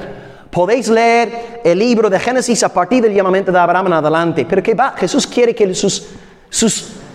podéis 0.49 0.87
leer 0.89 1.61
el 1.63 1.77
libro 1.77 2.09
de 2.09 2.19
Génesis 2.19 2.63
a 2.63 2.69
partir 2.73 3.03
del 3.03 3.13
llamamiento 3.13 3.51
de 3.51 3.59
Abraham 3.59 3.87
en 3.87 3.93
adelante, 3.93 4.45
pero 4.49 4.63
que 4.63 4.73
va, 4.73 4.91
Jesús 4.97 5.27
quiere 5.27 5.53
que 5.53 5.73
sus 5.75 6.07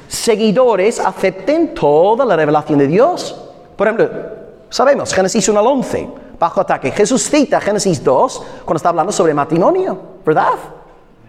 seguidores 0.07 1.01
acepten 1.01 1.75
toda 1.75 2.25
la 2.25 2.37
revelación 2.37 2.79
de 2.79 2.87
Dios. 2.87 3.45
Por 3.77 3.87
ejemplo, 3.87 4.09
sabemos, 4.69 5.13
Génesis 5.13 5.49
1 5.49 5.59
al 5.59 5.67
11, 5.67 6.09
bajo 6.39 6.61
ataque. 6.61 6.91
Jesús 6.91 7.29
cita 7.29 7.61
Génesis 7.61 8.03
2 8.03 8.43
cuando 8.65 8.77
está 8.77 8.91
hablando 8.91 9.13
sobre 9.13 9.35
matrimonio, 9.35 9.99
¿verdad? 10.25 10.55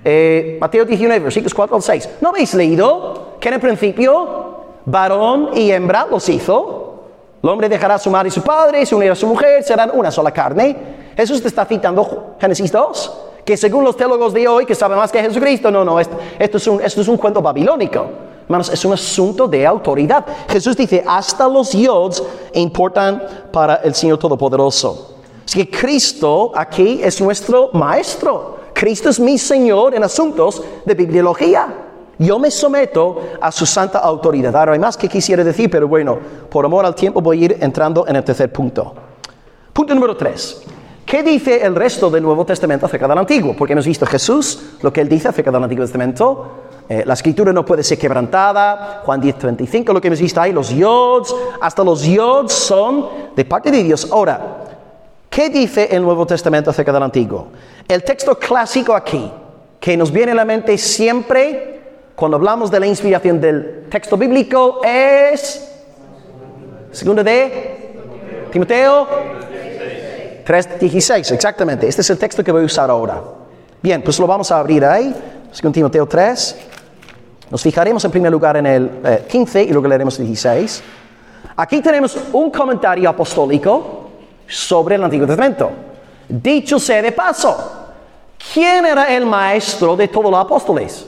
Eh, 0.03 0.57
Mateo 0.61 0.85
19, 0.85 1.19
versículos 1.19 1.53
4 1.53 1.75
al 1.75 1.81
6. 1.81 2.09
¿No 2.21 2.29
habéis 2.29 2.53
leído 2.53 3.35
que 3.39 3.49
en 3.49 3.55
el 3.55 3.59
principio 3.59 4.55
varón 4.85 5.49
y 5.55 5.71
hembra 5.71 6.07
los 6.09 6.27
hizo? 6.29 7.03
El 7.41 7.49
hombre 7.49 7.69
dejará 7.69 7.95
a 7.95 7.99
su 7.99 8.09
madre 8.09 8.29
y 8.29 8.31
su 8.31 8.41
padre, 8.41 8.85
se 8.85 8.95
unirá 8.95 9.13
a 9.13 9.15
su 9.15 9.27
mujer, 9.27 9.63
serán 9.63 9.91
una 9.93 10.11
sola 10.11 10.31
carne. 10.31 10.75
Jesús 11.15 11.41
te 11.41 11.47
está 11.47 11.65
citando 11.65 12.35
Génesis 12.39 12.71
2, 12.71 13.21
que 13.45 13.57
según 13.57 13.83
los 13.83 13.95
teólogos 13.97 14.33
de 14.33 14.47
hoy, 14.47 14.65
que 14.65 14.75
saben 14.75 14.97
más 14.97 15.11
que 15.11 15.21
Jesucristo, 15.21 15.71
no, 15.71 15.83
no, 15.83 15.99
es, 15.99 16.09
esto 16.37 16.57
es 16.57 17.07
un 17.07 17.17
cuento 17.17 17.41
babilónico. 17.41 18.28
Hermanos, 18.49 18.69
es 18.69 18.83
un 18.83 18.93
asunto 18.93 19.47
de 19.47 19.63
autoridad. 19.63 20.25
Jesús 20.49 20.75
dice, 20.75 21.03
hasta 21.05 21.47
los 21.47 21.71
yods 21.71 22.23
importan 22.53 23.21
para 23.51 23.75
el 23.75 23.93
Señor 23.93 24.17
Todopoderoso. 24.17 25.17
Así 25.45 25.63
que 25.63 25.77
Cristo 25.77 26.51
aquí 26.55 26.99
es 27.03 27.21
nuestro 27.21 27.69
maestro. 27.73 28.57
Cristo 28.73 29.09
es 29.09 29.19
mi 29.19 29.37
Señor 29.37 29.93
en 29.93 30.03
asuntos 30.03 30.63
de 30.83 30.95
bibliología. 30.95 31.67
Yo 32.17 32.39
me 32.39 32.49
someto 32.49 33.21
a 33.39 33.51
su 33.51 33.67
santa 33.67 33.99
autoridad. 33.99 34.55
Ahora 34.55 34.73
hay 34.73 34.79
más 34.79 34.97
que 34.97 35.07
quisiera 35.07 35.43
decir, 35.43 35.69
pero 35.69 35.87
bueno, 35.87 36.17
por 36.49 36.65
amor 36.65 36.87
al 36.87 36.95
tiempo 36.95 37.21
voy 37.21 37.43
a 37.43 37.45
ir 37.45 37.57
entrando 37.61 38.07
en 38.07 38.15
el 38.15 38.23
tercer 38.23 38.51
punto. 38.51 38.95
Punto 39.71 39.93
número 39.93 40.17
tres. 40.17 40.63
¿Qué 41.05 41.21
dice 41.21 41.63
el 41.63 41.75
resto 41.75 42.09
del 42.09 42.23
Nuevo 42.23 42.45
Testamento 42.45 42.87
acerca 42.87 43.07
del 43.07 43.19
Antiguo? 43.19 43.55
Porque 43.55 43.73
hemos 43.73 43.85
visto 43.85 44.07
Jesús, 44.07 44.77
lo 44.81 44.91
que 44.91 45.01
él 45.01 45.09
dice 45.09 45.27
acerca 45.27 45.51
del 45.51 45.61
Antiguo 45.61 45.83
Testamento. 45.83 46.68
Eh, 46.89 47.03
la 47.05 47.13
escritura 47.13 47.53
no 47.53 47.63
puede 47.63 47.83
ser 47.83 47.99
quebrantada. 47.99 49.03
Juan 49.05 49.21
10, 49.21 49.37
35, 49.37 49.93
lo 49.93 50.01
que 50.01 50.07
hemos 50.07 50.19
visto 50.19 50.41
ahí, 50.41 50.51
los 50.51 50.69
yods, 50.69 51.35
hasta 51.61 51.83
los 51.83 52.03
yods 52.03 52.51
son 52.51 53.07
de 53.35 53.45
parte 53.45 53.69
de 53.69 53.83
Dios. 53.83 54.09
Ahora, 54.11 54.41
¿qué 55.29 55.49
dice 55.49 55.87
el 55.91 56.01
Nuevo 56.01 56.25
Testamento 56.25 56.71
acerca 56.71 56.91
del 56.91 57.03
Antiguo? 57.03 57.49
El 57.87 58.03
texto 58.03 58.37
clásico 58.39 58.95
aquí, 58.95 59.31
que 59.79 59.95
nos 59.95 60.11
viene 60.11 60.31
a 60.31 60.35
la 60.35 60.45
mente 60.45 60.77
siempre 60.79 61.79
cuando 62.15 62.37
hablamos 62.37 62.71
de 62.71 62.79
la 62.79 62.87
inspiración 62.87 63.39
del 63.39 63.85
texto 63.89 64.17
bíblico, 64.17 64.81
es 64.83 65.69
Segunda 66.91 67.23
de 67.23 68.49
Timoteo 68.51 69.07
3.16, 70.43 71.31
exactamente. 71.33 71.87
Este 71.87 72.01
es 72.01 72.09
el 72.09 72.17
texto 72.17 72.43
que 72.43 72.51
voy 72.51 72.63
a 72.63 72.65
usar 72.65 72.89
ahora. 72.89 73.21
Bien, 73.81 74.01
pues 74.01 74.19
lo 74.19 74.25
vamos 74.25 74.51
a 74.51 74.57
abrir 74.57 74.83
ahí. 74.83 75.13
Según 75.51 75.71
Timoteo 75.71 76.07
3. 76.07 76.55
Nos 77.49 77.63
fijaremos 77.63 78.03
en 78.05 78.11
primer 78.11 78.31
lugar 78.31 78.57
en 78.57 78.65
el 78.65 78.91
eh, 79.03 79.25
15 79.29 79.63
y 79.63 79.71
luego 79.71 79.87
leeremos 79.87 80.19
el 80.19 80.27
16. 80.27 80.83
Aquí 81.55 81.81
tenemos 81.81 82.17
un 82.31 82.51
comentario 82.51 83.09
apostólico 83.09 84.09
sobre 84.47 84.95
el 84.95 85.03
Antiguo 85.03 85.25
Testamento. 85.25 85.71
Dicho 86.27 86.79
sea 86.79 87.01
de 87.01 87.11
paso, 87.11 87.87
¿quién 88.53 88.85
era 88.85 89.15
el 89.15 89.25
maestro 89.25 89.95
de 89.95 90.07
todos 90.07 90.31
los 90.31 90.39
apóstoles? 90.39 91.07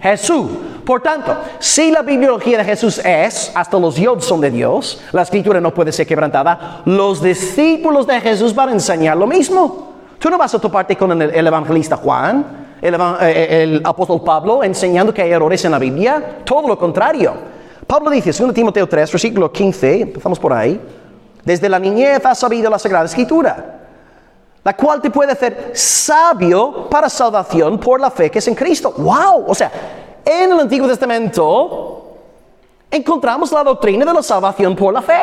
Jesús. 0.00 0.50
Por 0.84 1.00
tanto, 1.00 1.34
si 1.58 1.90
la 1.90 2.02
bibliología 2.02 2.58
de 2.58 2.64
Jesús 2.64 2.98
es, 2.98 3.50
hasta 3.54 3.78
los 3.78 3.96
yods 3.96 4.26
son 4.26 4.40
de 4.40 4.50
Dios, 4.50 5.00
la 5.12 5.22
escritura 5.22 5.60
no 5.60 5.72
puede 5.72 5.92
ser 5.92 6.06
quebrantada, 6.06 6.82
los 6.84 7.22
discípulos 7.22 8.06
de 8.06 8.20
Jesús 8.20 8.54
van 8.54 8.68
a 8.68 8.72
enseñar 8.72 9.16
lo 9.16 9.26
mismo. 9.26 9.94
Tú 10.18 10.28
no 10.28 10.36
vas 10.36 10.54
a 10.54 10.58
toparte 10.58 10.96
con 10.96 11.22
el 11.22 11.46
evangelista 11.46 11.96
Juan, 11.96 12.63
el, 12.84 12.94
eva- 12.94 13.18
eh, 13.22 13.62
el 13.62 13.80
apóstol 13.84 14.22
Pablo, 14.22 14.62
enseñando 14.62 15.12
que 15.12 15.22
hay 15.22 15.30
errores 15.32 15.64
en 15.64 15.70
la 15.72 15.78
Biblia, 15.78 16.38
todo 16.44 16.68
lo 16.68 16.78
contrario. 16.78 17.32
Pablo 17.86 18.10
dice, 18.10 18.30
2 18.32 18.52
Timoteo 18.54 18.86
3, 18.86 19.10
versículo 19.10 19.50
15, 19.50 20.00
empezamos 20.02 20.38
por 20.38 20.52
ahí, 20.52 20.80
desde 21.44 21.68
la 21.68 21.78
niñez 21.78 22.24
has 22.24 22.38
sabido 22.38 22.70
la 22.70 22.78
Sagrada 22.78 23.04
Escritura, 23.06 23.80
la 24.62 24.74
cual 24.76 25.00
te 25.02 25.10
puede 25.10 25.32
hacer 25.32 25.72
sabio 25.74 26.88
para 26.88 27.08
salvación 27.08 27.78
por 27.78 28.00
la 28.00 28.10
fe 28.10 28.30
que 28.30 28.38
es 28.38 28.48
en 28.48 28.54
Cristo. 28.54 28.94
¡Wow! 28.96 29.44
O 29.48 29.54
sea, 29.54 29.70
en 30.24 30.52
el 30.52 30.60
Antiguo 30.60 30.88
Testamento 30.88 32.16
encontramos 32.90 33.50
la 33.52 33.64
doctrina 33.64 34.04
de 34.04 34.12
la 34.14 34.22
salvación 34.22 34.74
por 34.76 34.92
la 34.94 35.02
fe. 35.02 35.20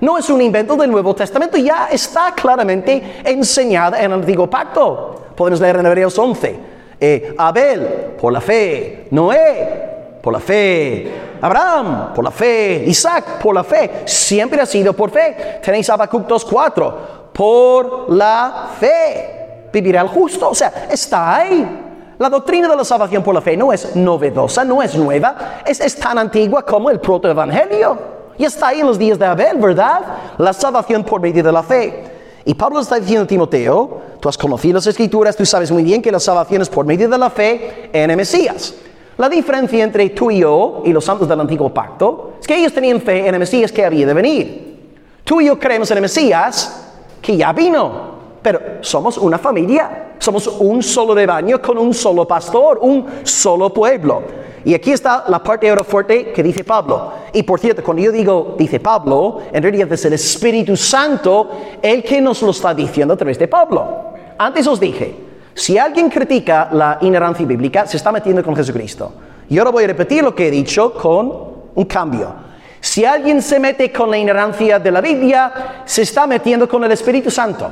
No 0.00 0.18
es 0.18 0.28
un 0.30 0.40
invento 0.42 0.76
del 0.76 0.90
Nuevo 0.90 1.14
Testamento, 1.14 1.56
ya 1.56 1.88
está 1.90 2.32
claramente 2.34 3.20
enseñada 3.24 3.98
en 3.98 4.06
el 4.06 4.20
Antiguo 4.20 4.48
Pacto. 4.48 5.22
Podemos 5.34 5.60
leer 5.60 5.76
en 5.76 5.86
Hebreos 5.86 6.16
11. 6.18 6.73
Eh, 7.06 7.34
Abel, 7.36 8.14
por 8.18 8.32
la 8.32 8.40
fe. 8.40 9.08
Noé, 9.10 10.18
por 10.22 10.32
la 10.32 10.40
fe. 10.40 11.12
Abraham, 11.38 12.14
por 12.14 12.24
la 12.24 12.30
fe. 12.30 12.82
Isaac, 12.86 13.42
por 13.42 13.54
la 13.54 13.62
fe. 13.62 14.04
Siempre 14.06 14.62
ha 14.62 14.64
sido 14.64 14.94
por 14.94 15.10
fe. 15.10 15.60
Tenéis 15.62 15.90
Habacuc 15.90 16.26
2.4. 16.26 16.94
Por 17.30 18.10
la 18.10 18.70
fe. 18.80 19.68
Vivirá 19.70 20.00
el 20.00 20.08
justo. 20.08 20.48
O 20.48 20.54
sea, 20.54 20.86
está 20.90 21.36
ahí. 21.36 22.14
La 22.16 22.30
doctrina 22.30 22.68
de 22.68 22.76
la 22.76 22.84
salvación 22.84 23.22
por 23.22 23.34
la 23.34 23.42
fe 23.42 23.54
no 23.54 23.70
es 23.70 23.94
novedosa, 23.96 24.64
no 24.64 24.80
es 24.80 24.94
nueva, 24.94 25.60
es, 25.66 25.80
es 25.80 25.96
tan 25.96 26.16
antigua 26.16 26.64
como 26.64 26.88
el 26.88 27.00
protoevangelio. 27.00 27.98
Y 28.38 28.44
está 28.46 28.68
ahí 28.68 28.80
en 28.80 28.86
los 28.86 28.98
días 28.98 29.18
de 29.18 29.26
Abel, 29.26 29.58
¿verdad? 29.58 30.00
La 30.38 30.54
salvación 30.54 31.04
por 31.04 31.20
medio 31.20 31.42
de 31.42 31.52
la 31.52 31.62
fe. 31.62 32.13
Y 32.46 32.54
Pablo 32.54 32.80
está 32.80 32.96
diciendo 32.96 33.24
a 33.24 33.26
Timoteo, 33.26 34.00
tú 34.20 34.28
has 34.28 34.36
conocido 34.36 34.74
las 34.74 34.86
escrituras, 34.86 35.36
tú 35.36 35.46
sabes 35.46 35.70
muy 35.70 35.82
bien 35.82 36.02
que 36.02 36.12
la 36.12 36.20
salvación 36.20 36.60
es 36.60 36.68
por 36.68 36.84
medio 36.84 37.08
de 37.08 37.16
la 37.16 37.30
fe 37.30 37.88
en 37.92 38.10
el 38.10 38.16
Mesías. 38.16 38.74
La 39.16 39.28
diferencia 39.28 39.82
entre 39.82 40.10
tú 40.10 40.30
y 40.30 40.40
yo 40.40 40.82
y 40.84 40.92
los 40.92 41.04
santos 41.04 41.28
del 41.28 41.40
antiguo 41.40 41.72
pacto 41.72 42.34
es 42.40 42.46
que 42.46 42.56
ellos 42.56 42.72
tenían 42.72 43.00
fe 43.00 43.26
en 43.26 43.34
el 43.34 43.40
Mesías 43.40 43.72
que 43.72 43.84
había 43.84 44.06
de 44.06 44.12
venir. 44.12 44.74
Tú 45.24 45.40
y 45.40 45.46
yo 45.46 45.58
creemos 45.58 45.90
en 45.90 45.98
el 45.98 46.02
Mesías 46.02 46.90
que 47.22 47.36
ya 47.36 47.52
vino, 47.52 48.14
pero 48.42 48.60
somos 48.80 49.16
una 49.16 49.38
familia, 49.38 50.14
somos 50.18 50.46
un 50.46 50.82
solo 50.82 51.14
rebaño 51.14 51.62
con 51.62 51.78
un 51.78 51.94
solo 51.94 52.26
pastor, 52.26 52.78
un 52.82 53.06
solo 53.22 53.72
pueblo. 53.72 54.22
Y 54.64 54.72
aquí 54.72 54.92
está 54.92 55.24
la 55.28 55.42
parte 55.42 55.68
ahora 55.68 55.84
fuerte 55.84 56.32
que 56.32 56.42
dice 56.42 56.64
Pablo. 56.64 57.12
Y 57.32 57.42
por 57.42 57.60
cierto, 57.60 57.82
cuando 57.82 58.02
yo 58.02 58.10
digo, 58.10 58.54
dice 58.58 58.80
Pablo, 58.80 59.42
en 59.52 59.62
realidad 59.62 59.92
es 59.92 60.04
el 60.06 60.14
Espíritu 60.14 60.76
Santo 60.76 61.50
el 61.82 62.02
que 62.02 62.20
nos 62.20 62.40
lo 62.40 62.50
está 62.50 62.74
diciendo 62.74 63.14
a 63.14 63.16
través 63.16 63.38
de 63.38 63.46
Pablo. 63.46 64.14
Antes 64.38 64.66
os 64.66 64.80
dije, 64.80 65.14
si 65.54 65.76
alguien 65.78 66.08
critica 66.08 66.68
la 66.72 66.98
inerrancia 67.02 67.46
bíblica, 67.46 67.86
se 67.86 67.98
está 67.98 68.10
metiendo 68.10 68.42
con 68.42 68.56
Jesucristo. 68.56 69.12
Y 69.48 69.58
ahora 69.58 69.70
voy 69.70 69.84
a 69.84 69.88
repetir 69.88 70.24
lo 70.24 70.34
que 70.34 70.48
he 70.48 70.50
dicho 70.50 70.94
con 70.94 71.32
un 71.74 71.84
cambio. 71.84 72.34
Si 72.80 73.04
alguien 73.04 73.40
se 73.42 73.60
mete 73.60 73.92
con 73.92 74.10
la 74.10 74.18
inerrancia 74.18 74.78
de 74.78 74.90
la 74.90 75.00
Biblia, 75.00 75.82
se 75.84 76.02
está 76.02 76.26
metiendo 76.26 76.68
con 76.68 76.82
el 76.84 76.92
Espíritu 76.92 77.30
Santo. 77.30 77.70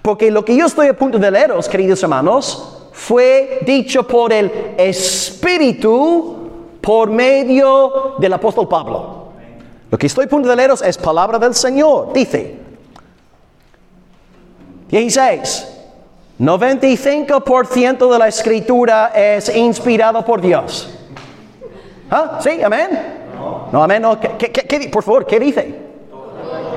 Porque 0.00 0.30
lo 0.30 0.44
que 0.44 0.56
yo 0.56 0.66
estoy 0.66 0.88
a 0.88 0.96
punto 0.96 1.18
de 1.18 1.30
leeros, 1.30 1.68
queridos 1.68 2.02
hermanos, 2.02 2.73
fue 2.94 3.58
dicho 3.66 4.06
por 4.06 4.32
el 4.32 4.74
Espíritu 4.78 6.36
por 6.80 7.10
medio 7.10 8.14
del 8.18 8.32
apóstol 8.32 8.68
Pablo. 8.68 9.24
Lo 9.90 9.98
que 9.98 10.06
estoy 10.06 10.26
a 10.26 10.28
punto 10.28 10.48
de 10.48 10.74
es 10.84 10.96
palabra 10.96 11.38
del 11.38 11.54
Señor. 11.54 12.12
Dice, 12.12 12.56
16. 14.88 15.70
95% 16.38 18.12
de 18.12 18.18
la 18.18 18.28
escritura 18.28 19.12
es 19.14 19.54
inspirado 19.54 20.24
por 20.24 20.40
Dios. 20.40 20.88
¿Ah? 22.10 22.38
¿Sí? 22.40 22.62
¿Amén? 22.62 22.90
No, 23.72 23.82
amén. 23.82 24.02
No. 24.02 24.18
¿Qué, 24.20 24.36
qué, 24.38 24.52
qué, 24.52 24.88
por 24.88 25.02
favor, 25.02 25.26
¿qué 25.26 25.40
dice? 25.40 25.74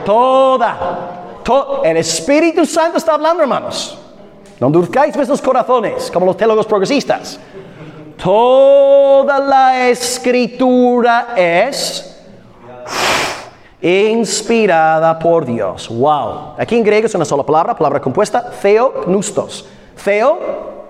Toda. 0.03 1.41
To 1.43 1.83
el 1.83 1.97
Espíritu 1.97 2.65
Santo 2.65 2.97
está 2.97 3.13
hablando, 3.13 3.43
hermanos. 3.43 3.99
No 4.59 4.67
endurezcáis 4.67 5.15
vuestros 5.15 5.41
corazones, 5.41 6.09
como 6.11 6.25
los 6.25 6.37
teólogos 6.37 6.65
progresistas. 6.65 7.39
Toda 8.21 9.39
la 9.39 9.89
escritura 9.89 11.33
es 11.35 12.17
inspirada 13.81 15.19
por 15.19 15.45
Dios. 15.45 15.87
Wow. 15.89 16.55
Aquí 16.57 16.75
en 16.75 16.83
griego 16.83 17.05
es 17.05 17.13
una 17.13 17.25
sola 17.25 17.43
palabra, 17.43 17.75
palabra 17.75 18.01
compuesta, 18.01 18.49
theopnustos. 18.61 19.67
Theo, 20.03 20.39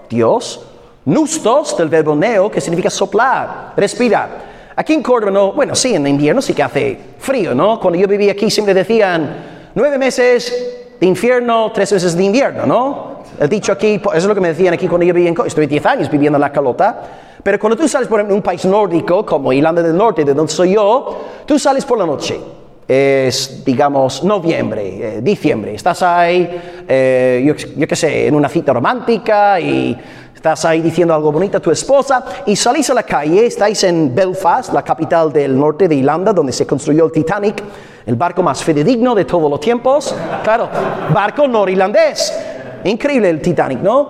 Dios. 0.09 0.61
Nustos, 1.05 1.77
del 1.77 1.87
verbo 1.87 2.13
neo, 2.15 2.51
que 2.51 2.59
significa 2.59 2.89
soplar, 2.89 3.71
respirar. 3.77 4.29
Aquí 4.75 4.93
en 4.93 5.01
Córdoba 5.01 5.31
no, 5.31 5.53
bueno, 5.53 5.73
sí, 5.73 5.95
en 5.95 6.05
invierno 6.05 6.41
sí 6.41 6.53
que 6.53 6.61
hace 6.61 6.99
frío, 7.17 7.55
¿no? 7.55 7.79
Cuando 7.79 7.97
yo 7.97 8.07
vivía 8.09 8.33
aquí 8.33 8.51
siempre 8.51 8.73
decían 8.73 9.71
nueve 9.73 9.97
meses 9.97 10.53
de 10.99 11.07
infierno, 11.07 11.71
tres 11.73 11.93
meses 11.93 12.15
de 12.15 12.23
invierno, 12.25 12.65
¿no? 12.65 13.16
El 13.39 13.49
dicho 13.49 13.71
aquí, 13.71 13.95
eso 13.95 14.15
es 14.15 14.25
lo 14.25 14.35
que 14.35 14.41
me 14.41 14.49
decían 14.49 14.73
aquí 14.73 14.87
cuando 14.87 15.05
yo 15.05 15.13
vivía 15.13 15.29
en. 15.29 15.35
Estuve 15.45 15.67
10 15.67 15.85
años 15.85 16.11
viviendo 16.11 16.37
en 16.37 16.41
la 16.41 16.51
calota. 16.51 17.01
Pero 17.43 17.59
cuando 17.59 17.77
tú 17.77 17.87
sales, 17.87 18.07
por 18.07 18.19
ejemplo, 18.19 18.35
un 18.35 18.41
país 18.41 18.65
nórdico 18.65 19.25
como 19.25 19.53
Irlanda 19.53 19.81
del 19.81 19.95
Norte, 19.95 20.25
de 20.25 20.33
donde 20.33 20.51
soy 20.51 20.73
yo, 20.73 21.21
tú 21.45 21.57
sales 21.57 21.85
por 21.85 21.97
la 21.97 22.05
noche 22.05 22.39
es, 22.87 23.63
digamos, 23.65 24.23
noviembre, 24.23 25.17
eh, 25.17 25.21
diciembre. 25.21 25.75
Estás 25.75 26.01
ahí, 26.03 26.49
eh, 26.87 27.43
yo, 27.45 27.53
yo 27.75 27.87
qué 27.87 27.95
sé, 27.95 28.27
en 28.27 28.35
una 28.35 28.47
cita 28.47 28.71
romántica 28.71 29.59
y 29.59 29.97
estás 30.33 30.63
ahí 30.65 30.81
diciendo 30.81 31.13
algo 31.13 31.31
bonito 31.31 31.57
a 31.57 31.59
tu 31.59 31.71
esposa 31.71 32.23
y 32.45 32.55
salís 32.55 32.89
a 32.89 32.93
la 32.93 33.03
calle, 33.03 33.45
estáis 33.45 33.83
en 33.83 34.15
Belfast, 34.15 34.71
la 34.71 34.83
capital 34.83 35.33
del 35.33 35.59
norte 35.59 35.87
de 35.87 35.95
Irlanda, 35.95 36.31
donde 36.31 36.53
se 36.53 36.65
construyó 36.65 37.05
el 37.05 37.11
Titanic, 37.11 37.61
el 38.05 38.15
barco 38.15 38.41
más 38.41 38.63
fidedigno 38.63 39.13
de 39.13 39.25
todos 39.25 39.49
los 39.49 39.59
tiempos. 39.59 40.15
Claro, 40.43 40.69
barco 41.13 41.47
norirlandés. 41.47 42.33
Increíble 42.83 43.29
el 43.29 43.41
Titanic, 43.41 43.79
¿no? 43.79 44.09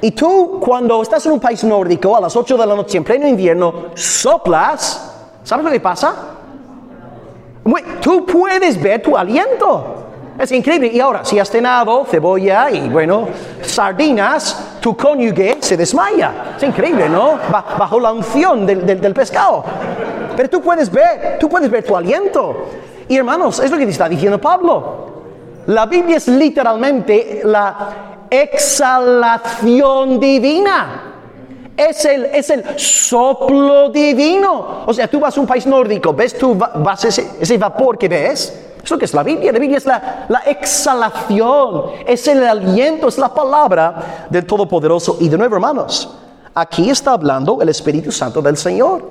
Y 0.00 0.10
tú, 0.10 0.58
cuando 0.60 1.00
estás 1.00 1.24
en 1.26 1.32
un 1.32 1.40
país 1.40 1.64
nórdico 1.64 2.16
a 2.16 2.20
las 2.20 2.36
8 2.36 2.56
de 2.58 2.66
la 2.66 2.74
noche 2.74 2.98
en 2.98 3.04
pleno 3.04 3.26
invierno, 3.26 3.86
soplas, 3.94 5.38
¿sabes 5.42 5.64
lo 5.64 5.70
que 5.70 5.80
pasa? 5.80 6.14
Tú 8.02 8.26
puedes 8.26 8.80
ver 8.82 9.00
tu 9.02 9.16
aliento. 9.16 10.04
Es 10.38 10.52
increíble. 10.52 10.88
Y 10.88 11.00
ahora, 11.00 11.24
si 11.24 11.38
has 11.38 11.48
cenado 11.48 12.04
cebolla 12.04 12.70
y, 12.70 12.88
bueno, 12.88 13.28
sardinas, 13.62 14.78
tu 14.80 14.96
cónyuge 14.96 15.56
se 15.60 15.76
desmaya. 15.76 16.54
Es 16.56 16.62
increíble, 16.62 17.08
¿no? 17.08 17.38
Bajo 17.50 17.98
la 17.98 18.12
unción 18.12 18.66
del, 18.66 18.84
del, 18.84 19.00
del, 19.00 19.14
pescado. 19.14 19.64
Pero 20.36 20.50
tú 20.50 20.60
puedes 20.60 20.90
ver, 20.90 21.38
tú 21.38 21.48
puedes 21.48 21.70
ver 21.70 21.84
tu 21.84 21.96
aliento. 21.96 22.66
Y 23.08 23.16
hermanos, 23.16 23.60
es 23.60 23.70
lo 23.70 23.78
que 23.78 23.86
te 23.86 23.92
está 23.92 24.08
diciendo 24.08 24.38
Pablo. 24.38 25.13
La 25.66 25.86
Biblia 25.86 26.18
es 26.18 26.28
literalmente 26.28 27.42
la 27.44 28.26
exhalación 28.30 30.20
divina. 30.20 31.10
Es 31.76 32.04
el, 32.04 32.26
es 32.26 32.50
el 32.50 32.78
soplo 32.78 33.88
divino. 33.90 34.84
O 34.86 34.94
sea, 34.94 35.08
tú 35.08 35.18
vas 35.18 35.36
a 35.36 35.40
un 35.40 35.46
país 35.46 35.66
nórdico, 35.66 36.12
ves 36.12 36.38
tú 36.38 36.54
vas 36.54 37.04
ese, 37.04 37.30
ese 37.40 37.58
vapor 37.58 37.98
que 37.98 38.08
ves. 38.08 38.60
Eso 38.82 38.98
que 38.98 39.06
es 39.06 39.14
la 39.14 39.22
Biblia. 39.22 39.50
La 39.50 39.58
Biblia 39.58 39.78
es 39.78 39.86
la, 39.86 40.26
la, 40.28 40.40
exhalación, 40.40 41.84
es 42.06 42.28
el 42.28 42.46
aliento, 42.46 43.08
es 43.08 43.16
la 43.16 43.32
palabra 43.32 44.26
del 44.28 44.44
Todopoderoso. 44.44 45.16
Y 45.20 45.28
de 45.28 45.38
nuevo, 45.38 45.54
hermanos, 45.54 46.14
aquí 46.54 46.90
está 46.90 47.12
hablando 47.12 47.62
el 47.62 47.70
Espíritu 47.70 48.12
Santo 48.12 48.42
del 48.42 48.58
Señor. 48.58 49.10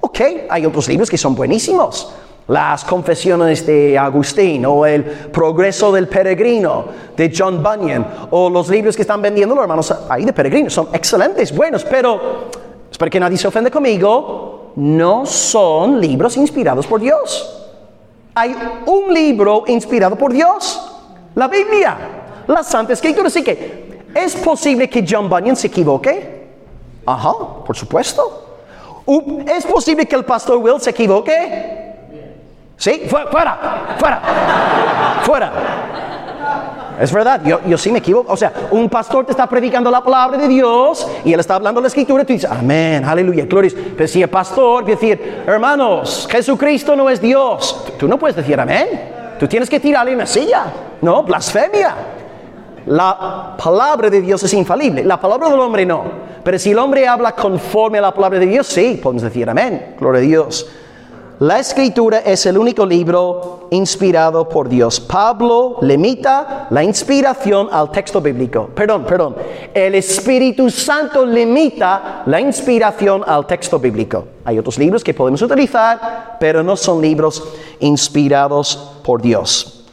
Ok, 0.00 0.20
hay 0.50 0.66
otros 0.66 0.88
libros 0.88 1.08
que 1.08 1.16
son 1.16 1.34
buenísimos. 1.34 2.12
Las 2.46 2.84
confesiones 2.84 3.66
de 3.66 3.98
Agustín 3.98 4.66
o 4.66 4.84
el 4.84 5.02
progreso 5.02 5.90
del 5.90 6.08
peregrino 6.08 6.84
de 7.16 7.32
John 7.34 7.62
Bunyan 7.62 8.06
o 8.30 8.50
los 8.50 8.68
libros 8.68 8.94
que 8.94 9.02
están 9.02 9.22
vendiendo 9.22 9.54
los 9.54 9.62
hermanos 9.62 9.94
ahí 10.10 10.26
de 10.26 10.32
peregrinos 10.32 10.74
son 10.74 10.88
excelentes, 10.92 11.56
buenos, 11.56 11.84
pero 11.84 12.50
espero 12.90 13.10
que 13.10 13.18
nadie 13.18 13.38
se 13.38 13.48
ofende 13.48 13.70
conmigo, 13.70 14.72
no 14.76 15.24
son 15.24 15.98
libros 15.98 16.36
inspirados 16.36 16.86
por 16.86 17.00
Dios. 17.00 17.62
Hay 18.34 18.54
un 18.86 19.14
libro 19.14 19.64
inspirado 19.66 20.16
por 20.16 20.30
Dios, 20.30 20.92
la 21.34 21.48
Biblia, 21.48 21.96
la 22.46 22.62
Santa 22.62 22.92
Escritura. 22.92 23.28
Así 23.28 23.42
que, 23.42 24.02
¿es 24.14 24.36
posible 24.36 24.90
que 24.90 25.02
John 25.08 25.30
Bunyan 25.30 25.56
se 25.56 25.68
equivoque? 25.68 26.44
Ajá, 27.06 27.32
por 27.64 27.74
supuesto. 27.74 28.42
¿Es 29.46 29.64
posible 29.64 30.06
que 30.06 30.16
el 30.16 30.24
pastor 30.24 30.58
Will 30.58 30.80
se 30.80 30.90
equivoque? 30.90 31.93
Sí, 32.76 33.02
fuera, 33.08 33.30
fuera, 33.98 34.20
fuera. 35.22 35.52
Es 37.00 37.12
verdad, 37.12 37.40
yo, 37.44 37.60
yo, 37.66 37.76
sí 37.76 37.90
me 37.90 37.98
equivoco. 37.98 38.32
O 38.32 38.36
sea, 38.36 38.52
un 38.70 38.88
pastor 38.88 39.24
te 39.24 39.32
está 39.32 39.48
predicando 39.48 39.90
la 39.90 40.02
palabra 40.02 40.38
de 40.38 40.46
Dios 40.46 41.06
y 41.24 41.32
él 41.32 41.40
está 41.40 41.56
hablando 41.56 41.80
la 41.80 41.88
escritura 41.88 42.24
tú 42.24 42.32
dices, 42.32 42.50
amén, 42.50 43.04
aleluya, 43.04 43.46
gloria. 43.46 43.72
Pero 43.96 44.08
si 44.08 44.22
el 44.22 44.28
pastor 44.28 44.84
decir, 44.84 45.42
hermanos, 45.46 46.28
Jesucristo 46.30 46.94
no 46.94 47.10
es 47.10 47.20
Dios, 47.20 47.84
tú 47.98 48.06
no 48.06 48.18
puedes 48.18 48.36
decir 48.36 48.58
amén. 48.58 49.12
Tú 49.38 49.48
tienes 49.48 49.68
que 49.68 49.80
tirarle 49.80 50.14
una 50.14 50.26
silla, 50.26 50.66
¿no? 51.02 51.24
Blasfemia. 51.24 51.94
La 52.86 53.56
palabra 53.56 54.10
de 54.10 54.20
Dios 54.20 54.42
es 54.42 54.52
infalible, 54.54 55.02
la 55.02 55.18
palabra 55.18 55.48
del 55.48 55.58
hombre 55.58 55.84
no. 55.84 56.04
Pero 56.44 56.58
si 56.58 56.70
el 56.70 56.78
hombre 56.78 57.08
habla 57.08 57.32
conforme 57.32 57.98
a 57.98 58.02
la 58.02 58.14
palabra 58.14 58.38
de 58.38 58.46
Dios, 58.46 58.66
sí, 58.66 59.00
podemos 59.02 59.22
decir 59.22 59.48
amén, 59.48 59.96
gloria 59.98 60.20
a 60.20 60.22
Dios. 60.22 60.68
La 61.40 61.58
escritura 61.58 62.20
es 62.20 62.46
el 62.46 62.56
único 62.56 62.86
libro 62.86 63.66
inspirado 63.70 64.48
por 64.48 64.68
Dios. 64.68 65.00
Pablo 65.00 65.78
limita 65.82 66.68
la 66.70 66.84
inspiración 66.84 67.68
al 67.72 67.90
texto 67.90 68.20
bíblico. 68.20 68.70
Perdón, 68.72 69.04
perdón. 69.04 69.34
El 69.74 69.96
Espíritu 69.96 70.70
Santo 70.70 71.26
limita 71.26 72.22
la 72.26 72.40
inspiración 72.40 73.24
al 73.26 73.48
texto 73.48 73.80
bíblico. 73.80 74.24
Hay 74.44 74.60
otros 74.60 74.78
libros 74.78 75.02
que 75.02 75.12
podemos 75.12 75.42
utilizar, 75.42 76.36
pero 76.38 76.62
no 76.62 76.76
son 76.76 77.02
libros 77.02 77.42
inspirados 77.80 78.92
por 79.02 79.20
Dios. 79.20 79.84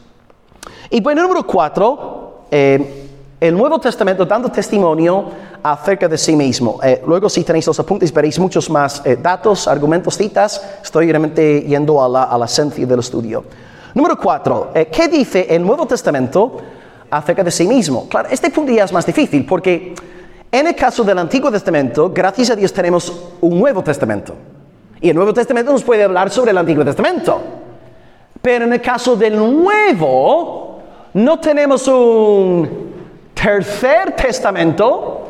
Y 0.92 1.02
bueno, 1.02 1.24
número 1.24 1.48
cuatro, 1.48 2.42
eh, 2.52 3.01
el 3.42 3.58
Nuevo 3.58 3.80
Testamento 3.80 4.24
dando 4.24 4.52
testimonio 4.52 5.26
acerca 5.64 6.08
de 6.08 6.16
sí 6.16 6.36
mismo. 6.36 6.80
Eh, 6.84 7.02
luego 7.08 7.28
si 7.28 7.44
tenéis 7.44 7.66
los 7.66 7.80
apuntes 7.80 8.14
veréis 8.14 8.38
muchos 8.38 8.70
más 8.70 9.02
eh, 9.04 9.18
datos, 9.20 9.68
argumentos, 9.68 10.16
citas. 10.16 10.64
Estoy 10.84 11.08
realmente 11.08 11.62
yendo 11.62 12.04
a 12.04 12.08
la, 12.08 12.24
a 12.26 12.38
la 12.38 12.46
esencia 12.46 12.86
del 12.86 13.00
estudio. 13.00 13.44
Número 13.96 14.16
cuatro, 14.16 14.70
eh, 14.76 14.90
¿qué 14.92 15.08
dice 15.08 15.48
el 15.50 15.66
Nuevo 15.66 15.88
Testamento 15.88 16.56
acerca 17.10 17.44
de 17.44 17.50
sí 17.50 17.68
mismo? 17.68 18.08
Claro, 18.08 18.30
este 18.30 18.52
punto 18.52 18.72
ya 18.72 18.84
es 18.84 18.94
más 18.94 19.08
difícil 19.08 19.44
porque 19.44 19.96
en 20.52 20.68
el 20.68 20.76
caso 20.76 21.04
del 21.04 21.18
Antiguo 21.18 21.52
Testamento, 21.52 22.12
gracias 22.14 22.52
a 22.52 22.56
Dios 22.56 22.72
tenemos 22.72 23.12
un 23.42 23.60
Nuevo 23.60 23.82
Testamento. 23.82 24.36
Y 25.02 25.10
el 25.10 25.16
Nuevo 25.16 25.34
Testamento 25.34 25.72
nos 25.72 25.84
puede 25.84 26.04
hablar 26.04 26.30
sobre 26.30 26.52
el 26.52 26.60
Antiguo 26.60 26.86
Testamento. 26.86 27.42
Pero 28.40 28.66
en 28.66 28.74
el 28.74 28.82
caso 28.82 29.16
del 29.16 29.36
nuevo, 29.36 30.80
no 31.16 31.40
tenemos 31.40 31.88
un 31.88 32.91
tercer 33.42 34.12
testamento, 34.16 35.28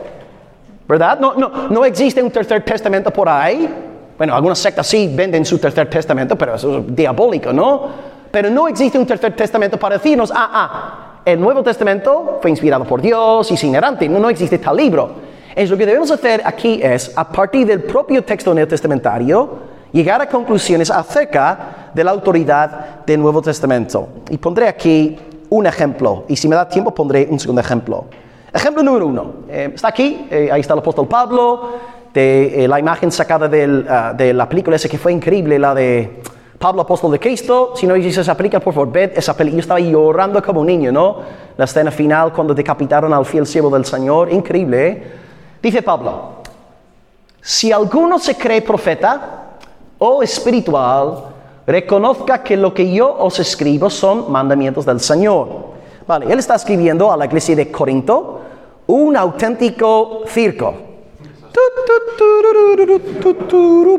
¿verdad? 0.88 1.20
No, 1.20 1.34
no, 1.36 1.70
no 1.70 1.86
existe 1.86 2.22
un 2.22 2.32
tercer 2.32 2.64
testamento 2.64 3.12
por 3.12 3.30
ahí. 3.30 3.70
Bueno, 4.18 4.36
algunas 4.36 4.60
sectas 4.60 4.86
sí 4.86 5.12
venden 5.16 5.46
su 5.46 5.58
tercer 5.58 5.90
testamento, 5.90 6.36
pero 6.36 6.56
eso 6.56 6.80
es 6.80 6.96
diabólico, 6.96 7.54
¿no? 7.54 8.12
Pero 8.30 8.50
no 8.50 8.68
existe 8.68 8.98
un 9.00 9.06
tercer 9.06 9.36
testamento 9.36 9.78
para 9.78 9.96
decirnos, 9.96 10.32
ah, 10.34 10.50
ah, 10.54 11.22
el 11.26 11.40
Nuevo 11.40 11.64
Testamento 11.64 12.40
fue 12.42 12.52
inspirado 12.52 12.86
por 12.86 13.02
Dios 13.02 13.50
y 13.52 13.56
es 13.56 13.64
inerrante, 13.64 14.08
no, 14.08 14.20
no 14.20 14.30
existe 14.30 14.58
tal 14.58 14.78
libro. 14.78 15.32
Es 15.56 15.70
lo 15.70 15.78
que 15.78 15.86
debemos 15.86 16.12
hacer 16.12 16.42
aquí 16.46 16.80
es, 16.82 17.12
a 17.16 17.28
partir 17.28 17.68
del 17.68 17.84
propio 17.84 18.24
texto 18.24 18.54
neotestamentario, 18.54 19.72
llegar 19.92 20.22
a 20.22 20.30
conclusiones 20.30 20.90
acerca 20.90 21.90
de 21.94 22.04
la 22.04 22.12
autoridad 22.12 23.06
del 23.06 23.22
Nuevo 23.22 23.42
Testamento. 23.42 24.08
Y 24.30 24.38
pondré 24.38 24.68
aquí 24.68 25.18
un 25.52 25.68
ejemplo, 25.68 26.24
y 26.28 26.36
si 26.36 26.48
me 26.48 26.56
da 26.56 26.68
tiempo 26.68 26.92
pondré 26.92 27.28
un 27.30 27.40
segundo 27.40 27.62
ejemplo. 27.62 28.06
Ejemplo 28.54 28.82
número 28.84 29.08
uno, 29.08 29.34
eh, 29.50 29.72
está 29.76 29.90
aquí, 29.90 30.28
eh, 30.32 30.50
ahí 30.52 30.62
está 30.62 30.74
el 30.74 30.80
apóstol 30.80 31.08
Pablo, 31.08 31.70
de 32.14 32.64
eh, 32.64 32.68
la 32.68 32.80
imagen 32.80 33.12
sacada 33.12 33.50
ah, 33.90 34.14
de 34.14 34.34
la 34.34 34.48
película 34.48 34.76
esa 34.76 34.90
que 34.90 34.98
fue 34.98 35.12
increíble, 35.12 35.60
la 35.60 35.74
de 35.74 36.22
Pablo 36.58 36.84
apóstol 36.84 37.12
de 37.12 37.20
Cristo. 37.20 37.74
Si 37.76 37.88
no 37.88 37.96
dices 37.96 38.20
esa 38.20 38.36
película, 38.36 38.60
por 38.60 38.74
favor, 38.74 38.92
ved 38.92 39.12
esa 39.16 39.36
película. 39.36 39.58
Yo 39.58 39.62
estaba 39.62 39.80
llorando 39.80 40.42
como 40.44 40.62
un 40.62 40.68
niño, 40.68 40.92
¿no? 40.92 41.18
La 41.58 41.66
escena 41.66 41.92
final 41.92 42.32
cuando 42.32 42.54
decapitaron 42.54 43.12
al 43.14 43.26
fiel 43.26 43.46
siervo 43.46 43.70
del 43.72 43.84
Señor, 43.84 44.32
increíble. 44.32 44.88
¿eh? 44.88 45.04
Dice 45.62 45.82
Pablo, 45.82 46.42
si 47.42 47.72
alguno 47.72 48.20
se 48.20 48.36
cree 48.36 48.62
profeta, 48.62 49.42
o 49.98 50.24
espiritual, 50.24 51.31
reconozca 51.66 52.44
que 52.44 52.58
lo 52.58 52.74
que 52.74 52.92
yo 52.92 53.16
os 53.20 53.40
escribo 53.40 53.90
son 53.90 54.32
mandamientos 54.32 54.86
del 54.86 55.00
Señor. 55.00 55.72
Vale, 56.08 56.32
él 56.32 56.40
está 56.40 56.56
escribiendo 56.56 57.12
a 57.12 57.18
la 57.18 57.26
iglesia 57.26 57.56
de 57.56 57.72
Corinto 57.72 58.40
un 58.88 59.16
auténtico 59.16 60.24
circo. 60.28 60.74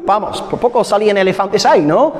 Vamos, 0.05 0.43
por 0.43 0.59
poco 0.59 0.85
salían 0.85 1.17
elefantes 1.19 1.65
ahí, 1.67 1.83
¿no? 1.83 2.13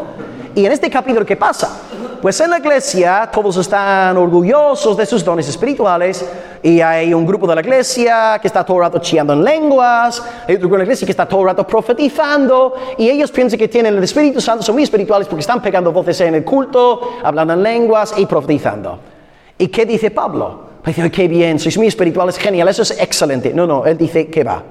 Y 0.55 0.65
en 0.65 0.73
este 0.73 0.91
capítulo, 0.91 1.25
¿qué 1.25 1.37
pasa? 1.37 1.81
Pues 2.23 2.39
en 2.39 2.51
la 2.51 2.59
iglesia 2.59 3.29
todos 3.33 3.57
están 3.57 4.17
orgullosos 4.17 4.97
de 4.97 5.05
sus 5.07 5.25
dones 5.25 5.49
espirituales 5.49 6.25
y 6.63 6.81
hay 6.81 7.13
un 7.13 7.27
grupo 7.27 7.49
de 7.49 7.57
la 7.57 7.63
iglesia 7.63 8.39
que 8.41 8.47
está 8.47 8.65
todo 8.65 8.77
el 8.77 8.85
rato 8.85 9.01
chillando 9.01 9.33
en 9.33 9.43
lenguas, 9.43 10.23
hay 10.47 10.55
otro 10.55 10.69
grupo 10.69 10.75
de 10.77 10.79
la 10.79 10.85
iglesia 10.85 11.05
que 11.05 11.11
está 11.11 11.27
todo 11.27 11.41
el 11.41 11.47
rato 11.47 11.67
profetizando 11.67 12.75
y 12.97 13.11
ellos 13.11 13.33
piensan 13.33 13.59
que 13.59 13.67
tienen 13.67 13.97
el 13.97 14.05
Espíritu 14.05 14.41
Santo, 14.41 14.63
son 14.63 14.77
muy 14.77 14.85
espirituales 14.85 15.27
porque 15.27 15.41
están 15.41 15.61
pegando 15.61 15.91
voces 15.91 16.21
en 16.21 16.37
el 16.37 16.45
culto, 16.45 17.15
hablando 17.25 17.55
en 17.55 17.63
lenguas 17.65 18.15
y 18.17 18.25
profetizando. 18.25 19.01
¿Y 19.59 19.67
qué 19.67 19.85
dice 19.85 20.13
Pablo? 20.13 20.61
Dice, 20.87 21.11
qué 21.11 21.27
bien, 21.27 21.59
sois 21.59 21.77
muy 21.77 21.89
espirituales, 21.89 22.39
genial, 22.39 22.69
eso 22.69 22.83
es 22.83 22.93
excelente. 23.01 23.53
No, 23.53 23.67
no, 23.67 23.85
él 23.85 23.99
dice 23.99 24.29
que 24.29 24.45
va. 24.45 24.63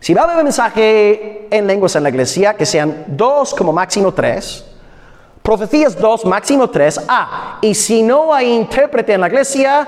Si 0.00 0.12
va 0.12 0.20
a 0.20 0.24
haber 0.24 0.44
mensaje 0.44 1.48
en 1.50 1.66
lenguas 1.66 1.96
en 1.96 2.02
la 2.02 2.10
iglesia, 2.10 2.52
que 2.52 2.66
sean 2.66 3.04
dos 3.06 3.54
como 3.54 3.72
máximo 3.72 4.12
tres, 4.12 4.73
Profecías 5.44 6.00
2, 6.00 6.24
máximo 6.24 6.70
3. 6.70 7.04
Ah, 7.06 7.58
y 7.60 7.74
si 7.74 8.02
no 8.02 8.32
hay 8.32 8.50
intérprete 8.50 9.12
en 9.12 9.20
la 9.20 9.26
iglesia, 9.26 9.86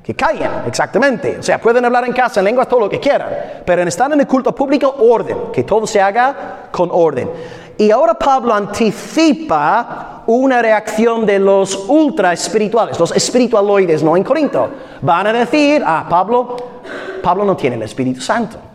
que 0.00 0.14
callen, 0.14 0.48
exactamente. 0.64 1.38
O 1.40 1.42
sea, 1.42 1.60
pueden 1.60 1.84
hablar 1.84 2.04
en 2.04 2.12
casa 2.12 2.38
en 2.38 2.44
lenguas 2.44 2.68
todo 2.68 2.78
lo 2.78 2.88
que 2.88 3.00
quieran, 3.00 3.28
pero 3.66 3.82
en 3.82 3.88
estar 3.88 4.12
en 4.12 4.20
el 4.20 4.28
culto 4.28 4.54
público, 4.54 4.94
orden, 4.96 5.50
que 5.52 5.64
todo 5.64 5.88
se 5.88 6.00
haga 6.00 6.68
con 6.70 6.88
orden. 6.92 7.32
Y 7.78 7.90
ahora 7.90 8.14
Pablo 8.14 8.54
anticipa 8.54 10.22
una 10.28 10.62
reacción 10.62 11.26
de 11.26 11.40
los 11.40 11.74
ultra 11.88 12.32
espirituales, 12.32 12.96
los 12.96 13.10
espiritualoides, 13.10 14.04
no 14.04 14.16
en 14.16 14.22
Corinto. 14.22 14.68
Van 15.02 15.26
a 15.26 15.32
decir, 15.32 15.82
ah, 15.84 16.06
Pablo, 16.08 16.56
Pablo 17.20 17.44
no 17.44 17.56
tiene 17.56 17.74
el 17.74 17.82
Espíritu 17.82 18.20
Santo. 18.20 18.69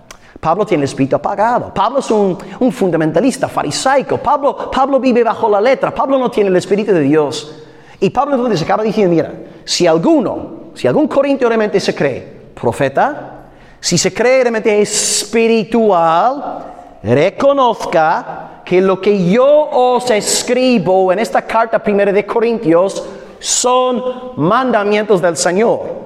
Pablo 0.46 0.64
tiene 0.64 0.84
el 0.84 0.90
espíritu 0.90 1.16
apagado. 1.16 1.74
Pablo 1.74 1.98
es 1.98 2.12
un, 2.12 2.38
fundamentalista, 2.72 3.48
farisaico. 3.48 4.20
Pablo, 4.20 4.70
Pablo 4.70 5.00
vive 5.00 5.24
bajo 5.24 5.50
la 5.50 5.60
letra. 5.60 5.90
Pablo 5.90 6.20
no 6.20 6.30
tiene 6.30 6.52
el 6.52 6.56
espíritu 6.56 6.92
de 6.92 7.00
Dios. 7.00 7.64
Y 8.00 8.12
Pablo 8.12 8.36
entonces 8.36 8.62
acaba 8.62 8.84
diciendo, 8.84 9.16
mira, 9.16 9.34
si 9.64 9.88
alguno, 9.88 10.66
si 10.76 10.88
algún 10.88 11.08
corintio 11.08 11.48
realmente 11.48 11.80
se 11.80 11.96
cree 11.96 12.52
profeta, 12.54 13.48
si 13.80 13.98
se 13.98 14.14
cree 14.14 14.44
realmente 14.44 14.80
espiritual, 14.80 16.64
reconozca 17.02 18.62
que 18.64 18.82
lo 18.82 19.02
que 19.02 19.28
yo 19.28 19.48
os 19.72 20.12
escribo 20.12 21.12
en 21.12 21.18
esta 21.18 21.42
carta 21.42 21.80
primera 21.80 22.12
de 22.14 22.24
Corintios 22.24 23.04
son 23.40 24.36
mandamientos 24.36 25.24
del 25.24 25.38
Señor. 25.38 26.06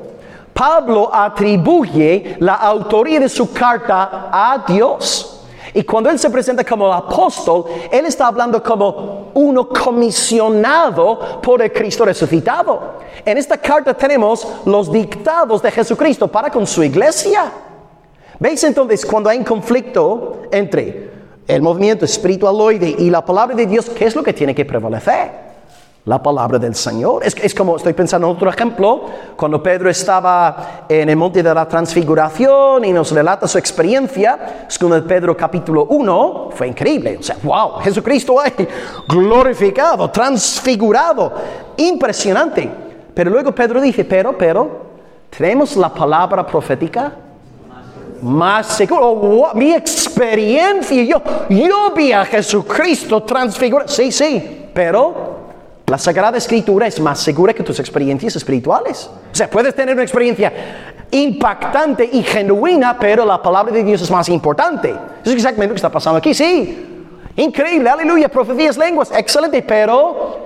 Pablo 0.59 1.09
atribuye 1.09 2.35
la 2.39 2.55
autoría 2.55 3.17
de 3.21 3.29
su 3.29 3.53
carta 3.53 4.29
a 4.29 4.65
Dios. 4.67 5.45
Y 5.73 5.83
cuando 5.83 6.09
él 6.09 6.19
se 6.19 6.29
presenta 6.29 6.65
como 6.65 6.93
apóstol, 6.93 7.63
él 7.89 8.05
está 8.05 8.27
hablando 8.27 8.61
como 8.61 9.31
uno 9.35 9.69
comisionado 9.69 11.39
por 11.41 11.61
el 11.61 11.71
Cristo 11.71 12.03
resucitado. 12.03 12.95
En 13.23 13.37
esta 13.37 13.57
carta 13.57 13.93
tenemos 13.93 14.45
los 14.65 14.91
dictados 14.91 15.61
de 15.61 15.71
Jesucristo 15.71 16.27
para 16.27 16.49
con 16.49 16.67
su 16.67 16.83
iglesia. 16.83 17.49
¿Veis 18.37 18.61
entonces 18.65 19.05
cuando 19.05 19.29
hay 19.29 19.37
un 19.37 19.45
conflicto 19.45 20.41
entre 20.51 21.09
el 21.47 21.61
movimiento 21.61 22.03
espiritualoide 22.03 22.97
y 22.99 23.09
la 23.09 23.23
palabra 23.23 23.55
de 23.55 23.65
Dios, 23.65 23.89
qué 23.89 24.07
es 24.07 24.13
lo 24.13 24.23
que 24.23 24.33
tiene 24.33 24.53
que 24.53 24.65
prevalecer? 24.65 25.48
La 26.05 26.21
palabra 26.21 26.57
del 26.57 26.75
Señor. 26.75 27.21
Es, 27.23 27.53
como, 27.53 27.75
estoy 27.75 27.93
pensando 27.93 28.27
en 28.27 28.35
otro 28.35 28.49
ejemplo, 28.49 29.05
cuando 29.35 29.61
Pedro 29.61 29.89
estaba 29.89 30.85
en 30.87 31.09
el 31.09 31.15
monte 31.15 31.43
de 31.43 31.53
la 31.53 31.67
transfiguración 31.67 32.85
y 32.85 32.93
nos 32.93 33.11
relata 33.11 33.47
su 33.47 33.57
experiencia, 33.57 34.65
es 34.67 34.79
como 34.79 35.01
Pedro 35.03 35.35
capítulo 35.35 35.85
1, 35.85 36.49
fue 36.53 36.67
increíble, 36.67 37.17
o 37.19 37.23
sea, 37.23 37.37
wow, 37.43 37.79
Jesucristo 37.81 38.39
ahí, 38.39 38.67
glorificado, 39.07 40.09
transfigurado, 40.09 41.33
impresionante. 41.77 42.69
Pero 43.13 43.29
luego 43.29 43.53
Pedro 43.53 43.81
dice, 43.81 44.05
pero, 44.05 44.37
pero, 44.37 44.89
tenemos 45.29 45.75
la 45.75 45.93
palabra 45.93 46.45
profética 46.45 47.11
más 48.21 48.67
seguro. 48.67 49.09
Oh, 49.09 49.53
mi 49.53 49.73
experiencia, 49.73 51.03
yo, 51.03 51.21
yo 51.49 51.91
vi 51.95 52.11
a 52.11 52.25
Jesucristo 52.25 53.23
transfigurado. 53.23 53.87
Sí, 53.89 54.11
sí, 54.11 54.69
pero 54.73 55.48
la 55.89 55.97
Sagrada 55.97 56.37
Escritura 56.37 56.85
es 56.85 56.99
más 56.99 57.19
segura 57.19 57.51
que 57.53 57.63
tus 57.63 57.79
experiencias 57.79 58.35
espirituales. 58.35 59.09
O 59.31 59.35
sea, 59.35 59.49
puedes 59.49 59.73
tener 59.73 59.95
una 59.95 60.03
experiencia 60.03 60.53
impactante 61.09 62.07
y 62.11 62.21
genuina, 62.21 62.95
pero 62.99 63.25
la 63.25 63.41
palabra 63.41 63.73
de 63.73 63.83
Dios 63.83 64.01
es 64.03 64.11
más 64.11 64.29
importante. 64.29 64.89
Eso 64.89 65.31
es 65.31 65.33
exactamente 65.33 65.69
lo 65.69 65.73
que 65.73 65.77
está 65.77 65.91
pasando 65.91 66.19
aquí, 66.19 66.33
sí. 66.35 67.05
Increíble, 67.37 67.89
aleluya, 67.89 68.29
profecías, 68.29 68.77
lenguas, 68.77 69.11
excelente, 69.11 69.63
pero 69.63 70.37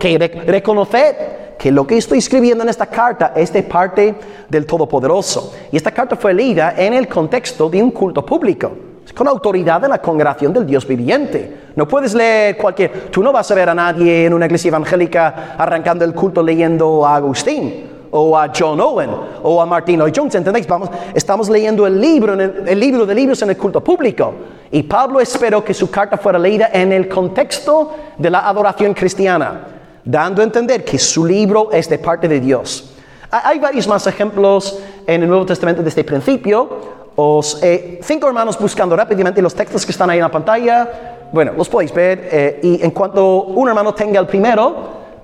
que 0.00 0.44
reconocer 0.46 1.54
que 1.56 1.70
lo 1.70 1.86
que 1.86 1.96
estoy 1.96 2.18
escribiendo 2.18 2.64
en 2.64 2.70
esta 2.70 2.86
carta 2.86 3.32
es 3.36 3.52
de 3.52 3.62
parte 3.62 4.16
del 4.48 4.66
Todopoderoso. 4.66 5.54
Y 5.70 5.76
esta 5.76 5.92
carta 5.92 6.16
fue 6.16 6.34
leída 6.34 6.74
en 6.76 6.94
el 6.94 7.06
contexto 7.06 7.70
de 7.70 7.80
un 7.80 7.92
culto 7.92 8.26
público 8.26 8.72
con 9.12 9.28
autoridad 9.28 9.80
de 9.80 9.88
la 9.88 10.00
congregación 10.00 10.52
del 10.52 10.66
Dios 10.66 10.86
viviente. 10.86 11.64
No 11.76 11.86
puedes 11.86 12.14
leer 12.14 12.56
cualquier... 12.56 13.10
Tú 13.10 13.22
no 13.22 13.32
vas 13.32 13.50
a 13.50 13.54
ver 13.54 13.68
a 13.68 13.74
nadie 13.74 14.26
en 14.26 14.34
una 14.34 14.46
iglesia 14.46 14.68
evangélica 14.68 15.54
arrancando 15.58 16.04
el 16.04 16.14
culto 16.14 16.42
leyendo 16.42 17.04
a 17.06 17.16
Agustín 17.16 17.90
o 18.16 18.38
a 18.38 18.50
John 18.56 18.80
Owen 18.80 19.10
o 19.42 19.60
a 19.60 19.66
Martin 19.66 19.98
Lloyd 19.98 20.12
Jones, 20.14 20.36
¿entendéis? 20.36 20.66
Estamos 21.14 21.48
leyendo 21.48 21.84
el 21.86 22.00
libro, 22.00 22.34
el, 22.34 22.78
libro 22.78 23.04
de 23.04 23.14
libros 23.14 23.42
en 23.42 23.50
el 23.50 23.56
culto 23.56 23.82
público. 23.82 24.34
Y 24.70 24.84
Pablo 24.84 25.20
esperó 25.20 25.64
que 25.64 25.74
su 25.74 25.90
carta 25.90 26.16
fuera 26.16 26.38
leída 26.38 26.70
en 26.72 26.92
el 26.92 27.08
contexto 27.08 27.92
de 28.16 28.30
la 28.30 28.48
adoración 28.48 28.94
cristiana, 28.94 29.66
dando 30.04 30.42
a 30.42 30.44
entender 30.44 30.84
que 30.84 30.96
su 30.96 31.24
libro 31.24 31.70
es 31.72 31.88
de 31.88 31.98
parte 31.98 32.28
de 32.28 32.38
Dios. 32.38 32.94
Hay 33.30 33.58
varios 33.58 33.88
más 33.88 34.06
ejemplos 34.06 34.78
en 35.06 35.22
el 35.22 35.28
Nuevo 35.28 35.44
Testamento 35.44 35.82
desde 35.82 36.02
el 36.02 36.06
principio. 36.06 37.03
Os, 37.16 37.62
eh, 37.62 38.00
cinco 38.02 38.26
hermanos 38.26 38.58
buscando 38.58 38.96
rápidamente 38.96 39.40
los 39.40 39.54
textos 39.54 39.84
que 39.86 39.92
están 39.92 40.10
ahí 40.10 40.18
en 40.18 40.24
la 40.24 40.30
pantalla. 40.30 41.28
Bueno, 41.32 41.52
los 41.56 41.68
podéis 41.68 41.92
ver. 41.94 42.28
Eh, 42.30 42.60
y 42.62 42.84
en 42.84 42.90
cuanto 42.90 43.44
un 43.44 43.68
hermano 43.68 43.94
tenga 43.94 44.20
el 44.20 44.26
primero, 44.26 44.74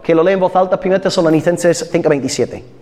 que 0.02 0.14
lo 0.14 0.22
lee 0.22 0.32
en 0.32 0.40
voz 0.40 0.54
alta, 0.54 0.78
1 0.82 1.00
Tesalonicenses 1.00 1.92
5.27. 1.92 2.79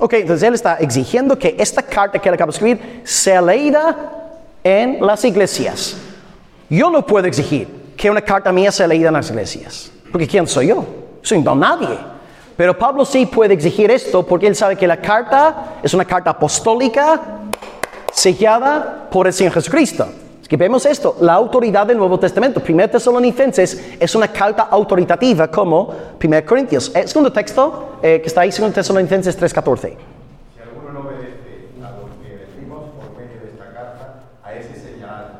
Ok, 0.00 0.14
entonces 0.14 0.48
él 0.48 0.54
está 0.54 0.76
exigiendo 0.76 1.38
que 1.38 1.54
esta 1.58 1.82
carta 1.82 2.18
que 2.18 2.28
él 2.28 2.34
acaba 2.34 2.50
de 2.50 2.56
escribir 2.56 3.02
sea 3.04 3.42
leída 3.42 3.94
en 4.64 4.98
las 5.04 5.22
iglesias. 5.26 5.94
Yo 6.70 6.88
no 6.90 7.04
puedo 7.04 7.26
exigir 7.26 7.68
que 7.98 8.10
una 8.10 8.22
carta 8.22 8.50
mía 8.50 8.72
sea 8.72 8.86
leída 8.86 9.08
en 9.08 9.14
las 9.14 9.28
iglesias, 9.28 9.92
porque 10.10 10.26
¿quién 10.26 10.46
soy 10.46 10.68
yo? 10.68 10.86
Soy 11.20 11.42
don 11.42 11.60
nadie. 11.60 11.98
Pero 12.56 12.78
Pablo 12.78 13.04
sí 13.04 13.26
puede 13.26 13.52
exigir 13.52 13.90
esto 13.90 14.24
porque 14.24 14.46
él 14.46 14.56
sabe 14.56 14.76
que 14.76 14.86
la 14.86 14.96
carta 14.96 15.76
es 15.82 15.92
una 15.92 16.06
carta 16.06 16.30
apostólica 16.30 17.20
sellada 18.10 19.06
por 19.10 19.26
el 19.26 19.34
Señor 19.34 19.52
Jesucristo. 19.52 20.08
Que 20.50 20.56
vemos 20.56 20.84
esto, 20.84 21.16
la 21.20 21.34
autoridad 21.34 21.86
del 21.86 21.96
Nuevo 21.96 22.18
Testamento. 22.18 22.60
1 22.68 22.90
Tesalonicenses 22.90 23.94
es 24.00 24.14
una 24.16 24.26
carta 24.26 24.64
autoritativa 24.64 25.48
como 25.48 25.94
1 26.20 26.44
Corintios. 26.44 26.90
El 26.92 27.06
segundo 27.06 27.32
texto 27.32 28.00
eh, 28.02 28.18
que 28.20 28.26
está 28.26 28.40
ahí, 28.40 28.50
2 28.50 28.72
Tesalonicenses 28.72 29.40
3.14. 29.40 29.94
Si 30.52 30.60
alguno 30.60 30.92
no 30.92 31.00
obedece 31.06 31.68
a 31.78 31.92
lo 31.92 32.08
que 32.20 32.36
decimos 32.36 32.82
por 32.98 33.16
medio 33.16 33.40
de 33.42 33.50
esta 33.50 33.66
carta, 33.66 34.24
a 34.42 34.54
ese 34.54 34.74
señaladlo, 34.74 35.38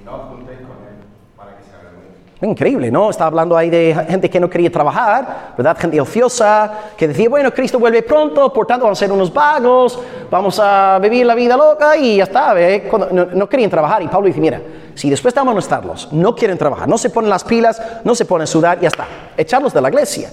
y 0.00 0.04
no 0.04 0.14
os 0.14 0.22
juntéis 0.28 0.60
con 0.60 0.78
él 0.86 1.02
para 1.36 1.56
que 1.56 1.64
se 1.64 1.74
avergüence. 1.74 2.29
Increíble, 2.42 2.90
¿no? 2.90 3.10
Está 3.10 3.26
hablando 3.26 3.54
ahí 3.54 3.68
de 3.68 3.94
gente 4.08 4.30
que 4.30 4.40
no 4.40 4.48
quería 4.48 4.72
trabajar, 4.72 5.52
¿verdad? 5.58 5.76
Gente 5.78 6.00
ociosa, 6.00 6.72
que 6.96 7.06
decía, 7.06 7.28
bueno, 7.28 7.52
Cristo 7.52 7.78
vuelve 7.78 8.02
pronto, 8.02 8.50
por 8.50 8.66
tanto 8.66 8.84
vamos 8.84 8.98
a 8.98 9.00
ser 9.00 9.12
unos 9.12 9.30
vagos, 9.30 10.00
vamos 10.30 10.58
a 10.58 10.98
vivir 11.02 11.26
la 11.26 11.34
vida 11.34 11.54
loca 11.54 11.98
y 11.98 12.16
ya 12.16 12.24
está. 12.24 12.54
Cuando 12.88 13.10
no, 13.10 13.26
no 13.26 13.46
querían 13.46 13.68
trabajar. 13.68 14.02
Y 14.02 14.08
Pablo 14.08 14.26
dice, 14.26 14.40
mira, 14.40 14.58
si 14.94 15.10
después 15.10 15.34
de 15.34 15.40
amonestarlos, 15.40 16.10
no 16.12 16.34
quieren 16.34 16.56
trabajar, 16.56 16.88
no 16.88 16.96
se 16.96 17.10
ponen 17.10 17.28
las 17.28 17.44
pilas, 17.44 17.80
no 18.04 18.14
se 18.14 18.24
ponen 18.24 18.44
a 18.44 18.46
sudar, 18.46 18.80
ya 18.80 18.88
está, 18.88 19.06
echarlos 19.36 19.74
de 19.74 19.80
la 19.82 19.90
iglesia. 19.90 20.30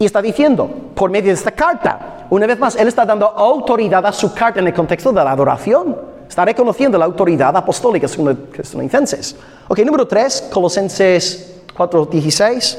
Y 0.00 0.06
está 0.06 0.20
diciendo, 0.20 0.68
por 0.94 1.08
medio 1.08 1.28
de 1.28 1.34
esta 1.34 1.52
carta, 1.52 2.26
una 2.30 2.46
vez 2.46 2.58
más, 2.58 2.74
él 2.74 2.88
está 2.88 3.06
dando 3.06 3.26
autoridad 3.28 4.04
a 4.04 4.12
su 4.12 4.34
carta 4.34 4.58
en 4.58 4.66
el 4.66 4.74
contexto 4.74 5.12
de 5.12 5.22
la 5.22 5.30
adoración. 5.30 6.15
Está 6.28 6.44
reconociendo 6.44 6.98
la 6.98 7.04
autoridad 7.04 7.56
apostólica 7.56 8.08
según 8.08 8.28
los 8.28 8.50
tesalonicenses. 8.50 9.36
Ok, 9.68 9.78
número 9.80 10.06
3, 10.06 10.50
Colosenses 10.52 11.62
4:16. 11.76 12.78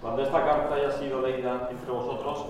Cuando 0.00 0.22
esta 0.22 0.44
carta 0.44 0.74
haya 0.74 0.92
sido 0.98 1.20
leída 1.20 1.68
entre 1.70 1.90
vosotros, 1.90 2.46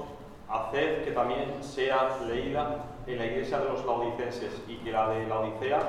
haced 0.48 1.04
que 1.04 1.12
también 1.12 1.56
sea 1.60 2.08
leída 2.26 2.84
en 3.06 3.18
la 3.18 3.26
iglesia 3.26 3.58
de 3.58 3.64
los 3.66 3.84
laodicenses 3.84 4.52
y 4.68 4.76
que 4.76 4.92
la 4.92 5.08
de 5.08 5.26
Laodicea 5.26 5.80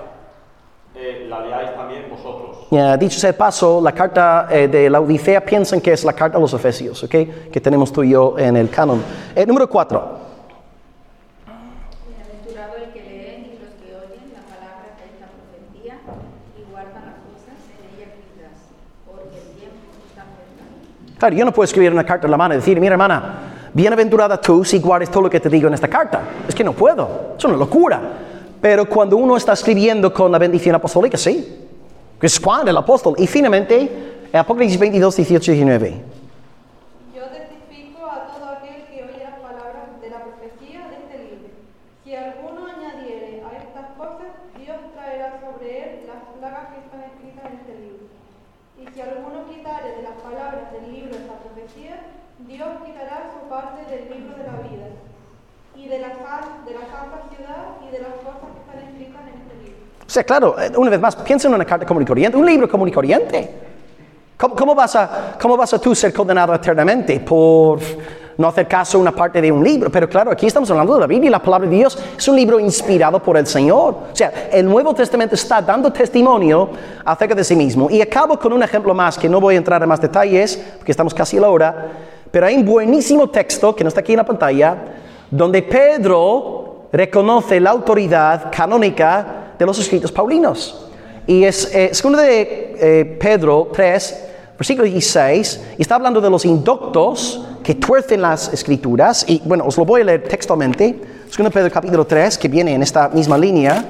eh, 0.95 1.25
la 1.27 1.41
leáis 1.41 1.73
también 1.73 2.05
vosotros. 2.07 2.67
Ya, 2.69 2.95
dicho 2.97 3.19
sea 3.19 3.35
paso, 3.35 3.81
la 3.81 3.91
carta 3.93 4.47
eh, 4.51 4.67
de 4.67 4.91
la 4.91 5.01
Odisea 5.01 5.43
piensan 5.43 5.81
que 5.81 5.91
es 5.91 6.05
la 6.05 6.13
carta 6.13 6.37
a 6.37 6.41
los 6.41 6.53
Efesios, 6.53 7.03
¿ok? 7.03 7.15
Que 7.51 7.59
tenemos 7.61 7.91
tú 7.91 8.03
y 8.03 8.11
yo 8.11 8.37
en 8.37 8.55
el 8.57 8.69
canon. 8.69 9.01
Eh, 9.35 9.43
número 9.43 9.67
4. 9.67 10.19
Bienaventurado 12.07 12.75
el 12.77 12.93
que 12.93 13.01
lee 13.01 13.57
y 13.57 13.63
los 13.63 13.73
que 13.73 13.89
oyen 13.89 14.33
la 14.37 14.45
palabra 14.45 14.93
de 14.93 15.05
esta 15.09 15.25
profecía 15.33 15.97
y 16.55 16.71
guardan 16.71 17.05
las 17.09 17.17
cosas 17.25 17.57
en 17.73 17.81
ella 17.89 18.13
escritas, 18.13 18.53
porque 19.09 19.37
el 19.41 19.49
tiempo 19.57 19.97
está 20.05 20.29
cercano. 20.29 20.77
Yo 21.31 21.45
no 21.45 21.53
puedo 21.53 21.63
escribir 21.65 21.91
una 21.93 22.03
carta 22.05 22.27
en 22.27 22.31
la 22.31 22.37
mano 22.37 22.55
y 22.55 22.57
decir, 22.57 22.79
mira 22.79 22.93
hermana, 22.95 23.69
bienaventurada 23.73 24.41
tú 24.41 24.65
si 24.65 24.79
guardes 24.79 25.09
todo 25.09 25.23
lo 25.23 25.29
que 25.29 25.39
te 25.39 25.47
digo 25.49 25.67
en 25.67 25.73
esta 25.75 25.87
carta. 25.87 26.21
Es 26.47 26.53
que 26.55 26.63
no 26.63 26.73
puedo, 26.73 27.35
es 27.37 27.45
una 27.45 27.55
locura. 27.55 28.01
Pero 28.59 28.85
cuando 28.87 29.15
uno 29.17 29.37
está 29.37 29.53
escribiendo 29.53 30.13
con 30.13 30.31
la 30.31 30.37
bendición 30.39 30.75
apostólica, 30.75 31.17
sí. 31.17 31.59
Es 32.21 32.39
Juan 32.39 32.67
el 32.67 32.77
apóstol. 32.77 33.15
Y 33.17 33.27
finalmente, 33.27 34.29
Apocalipsis 34.33 34.79
22, 34.79 35.15
18 35.17 35.51
y 35.51 35.55
19. 35.55 36.01
Yo 37.13 37.23
testifico 37.27 38.07
a 38.07 38.27
todo 38.31 38.49
aquel 38.57 38.87
que 38.87 39.03
oye 39.03 39.19
las 39.23 39.37
palabras 39.43 39.99
de 40.01 40.09
la 40.09 40.19
profecía 40.23 40.87
de 40.87 40.95
este 41.03 41.15
libro. 41.27 41.51
Si 42.03 42.15
alguno 42.15 42.63
añadiere 42.65 43.43
a 43.43 43.51
estas 43.59 43.91
cosas, 43.99 44.31
Dios 44.55 44.77
traerá 44.95 45.37
sobre 45.43 45.67
él 45.83 45.89
las 46.07 46.23
plagas 46.39 46.71
que 46.71 46.79
están 46.87 47.03
escritas 47.11 47.43
en 47.51 47.53
este 47.59 47.73
libro. 47.83 48.03
Y 48.79 48.83
si 48.87 49.01
alguno 49.03 49.43
quitare 49.51 49.99
de 49.99 50.03
las 50.07 50.15
palabras 50.23 50.71
del 50.71 50.87
libro 50.87 51.11
de 51.11 51.19
esta 51.27 51.35
profecía, 51.43 51.99
Dios 52.47 52.69
quitará 52.87 53.27
su 53.35 53.49
parte 53.51 53.83
del 53.91 54.07
libro 54.07 54.33
de 54.39 54.47
la 54.47 54.57
vida, 54.63 54.87
y 55.75 55.87
de 55.91 55.99
la, 55.99 56.15
sal- 56.15 56.63
de 56.63 56.73
la 56.73 56.87
santa 56.87 57.27
ciudad, 57.27 57.83
y 57.83 57.91
de 57.91 57.99
las 57.99 58.15
cosas 58.23 58.47
que 58.55 58.59
están 58.63 58.79
escritas 58.87 59.21
en 59.27 59.35
este 59.43 59.55
libro. 59.59 59.83
O 60.01 60.02
sea, 60.13 60.23
claro, 60.23 60.55
eh, 60.59 60.71
una 60.77 60.91
vez 60.91 60.99
más, 60.99 61.15
piensa 61.15 61.47
en 61.47 61.55
una 61.55 61.65
carta 61.65 61.85
común 61.85 62.03
y 62.03 62.05
corriente, 62.05 62.37
un 62.37 62.45
libro 62.45 62.69
común 62.69 62.87
y 62.87 62.91
corriente. 62.91 63.49
¿Cómo, 64.37 64.55
cómo 64.55 64.75
vas 64.75 64.95
a, 64.95 65.35
¿Cómo 65.41 65.57
vas 65.57 65.73
a 65.73 65.79
tú 65.79 65.95
ser 65.95 66.13
condenado 66.13 66.53
eternamente 66.53 67.19
por 67.19 67.79
no 68.37 68.47
hacer 68.47 68.67
caso 68.67 68.97
a 68.97 69.01
una 69.01 69.11
parte 69.11 69.41
de 69.41 69.51
un 69.51 69.63
libro? 69.63 69.89
Pero 69.91 70.07
claro, 70.07 70.31
aquí 70.31 70.45
estamos 70.45 70.69
hablando 70.69 70.93
de 70.93 70.99
la 70.99 71.07
Biblia 71.07 71.29
y 71.29 71.31
la 71.31 71.41
palabra 71.41 71.67
de 71.67 71.75
Dios 71.75 71.97
es 72.15 72.27
un 72.27 72.35
libro 72.35 72.59
inspirado 72.59 73.21
por 73.23 73.37
el 73.37 73.47
Señor. 73.47 73.95
O 74.11 74.15
sea, 74.15 74.49
el 74.51 74.67
Nuevo 74.67 74.93
Testamento 74.93 75.33
está 75.33 75.61
dando 75.61 75.91
testimonio 75.91 76.69
acerca 77.03 77.33
de 77.33 77.43
sí 77.43 77.55
mismo. 77.55 77.89
Y 77.89 77.99
acabo 77.99 78.37
con 78.37 78.53
un 78.53 78.61
ejemplo 78.61 78.93
más, 78.93 79.17
que 79.17 79.27
no 79.27 79.41
voy 79.41 79.55
a 79.55 79.57
entrar 79.57 79.81
en 79.81 79.89
más 79.89 79.99
detalles, 79.99 80.61
porque 80.77 80.91
estamos 80.91 81.13
casi 81.13 81.37
a 81.37 81.41
la 81.41 81.49
hora, 81.49 81.87
pero 82.29 82.45
hay 82.45 82.55
un 82.55 82.65
buenísimo 82.65 83.29
texto 83.29 83.75
que 83.75 83.83
no 83.83 83.87
está 83.87 84.01
aquí 84.01 84.13
en 84.13 84.17
la 84.17 84.25
pantalla, 84.25 84.77
donde 85.31 85.63
Pedro 85.63 86.87
reconoce 86.91 87.59
la 87.59 87.71
autoridad 87.71 88.51
canónica 88.55 89.42
de 89.57 89.65
los 89.65 89.77
escritos 89.79 90.11
paulinos. 90.11 90.87
Y 91.25 91.43
es 91.43 91.73
eh, 91.73 91.89
segundo 91.93 92.19
de 92.21 92.75
eh, 92.79 93.17
Pedro 93.19 93.69
3, 93.73 94.25
versículo 94.57 94.85
16, 94.87 95.61
y 95.77 95.81
está 95.81 95.95
hablando 95.95 96.19
de 96.19 96.29
los 96.29 96.45
inductos 96.45 97.45
que 97.63 97.75
tuercen 97.75 98.21
las 98.21 98.51
escrituras. 98.53 99.25
Y 99.27 99.41
bueno, 99.45 99.63
os 99.65 99.77
lo 99.77 99.85
voy 99.85 100.01
a 100.01 100.03
leer 100.05 100.23
textualmente. 100.23 100.99
Segundo 101.29 101.49
Pedro 101.51 101.71
capítulo 101.71 102.05
3, 102.05 102.37
que 102.37 102.47
viene 102.49 102.73
en 102.75 102.83
esta 102.83 103.07
misma 103.09 103.37
línea. 103.37 103.85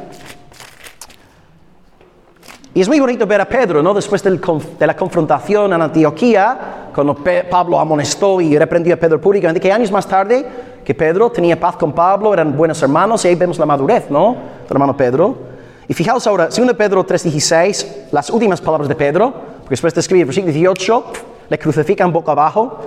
Y 2.76 2.82
es 2.82 2.88
muy 2.88 2.99
bonito 2.99 3.28
ver 3.28 3.39
a 3.39 3.45
Pedro, 3.47 3.84
¿no? 3.84 3.93
Después 3.93 4.24
del 4.24 4.41
de 4.80 4.88
la 4.88 4.95
confrontación 4.95 5.74
en 5.74 5.82
Antioquía, 5.82 6.89
cuando 6.93 7.14
Pe- 7.16 7.43
Pablo 7.43 7.80
amonestó 7.80 8.41
y 8.41 8.57
reprendió 8.57 8.95
a 8.95 8.97
Pedro 8.97 9.22
públicamente, 9.22 9.59
que 9.59 9.72
años 9.72 9.91
más 9.91 10.07
tarde, 10.07 10.43
que 10.84 10.95
Pedro 10.95 11.32
tenía 11.32 11.59
paz 11.59 11.76
con 11.78 11.93
Pablo, 11.93 12.34
eran 12.34 12.55
buenos 12.57 12.82
hermanos, 12.82 13.24
y 13.26 13.28
ahí 13.28 13.36
vemos 13.36 13.59
la 13.59 13.66
madurez, 13.68 14.05
¿no? 14.09 14.32
Del 14.68 14.72
hermano 14.72 14.97
Pedro. 14.97 15.53
Y 15.88 15.93
fijaos 15.93 16.25
ahora, 16.27 16.47
2 16.47 16.73
Pedro 16.73 17.05
3.16, 17.05 18.11
las 18.11 18.29
últimas 18.29 18.61
palabras 18.61 18.88
de 18.88 18.95
Pedro, 18.95 19.34
porque 19.59 19.71
después 19.71 19.93
de 19.93 19.99
escribir 19.99 20.25
versículo 20.25 20.53
18, 20.53 21.05
le 21.49 21.59
crucifican 21.59 22.11
boca 22.11 22.31
abajo. 22.31 22.79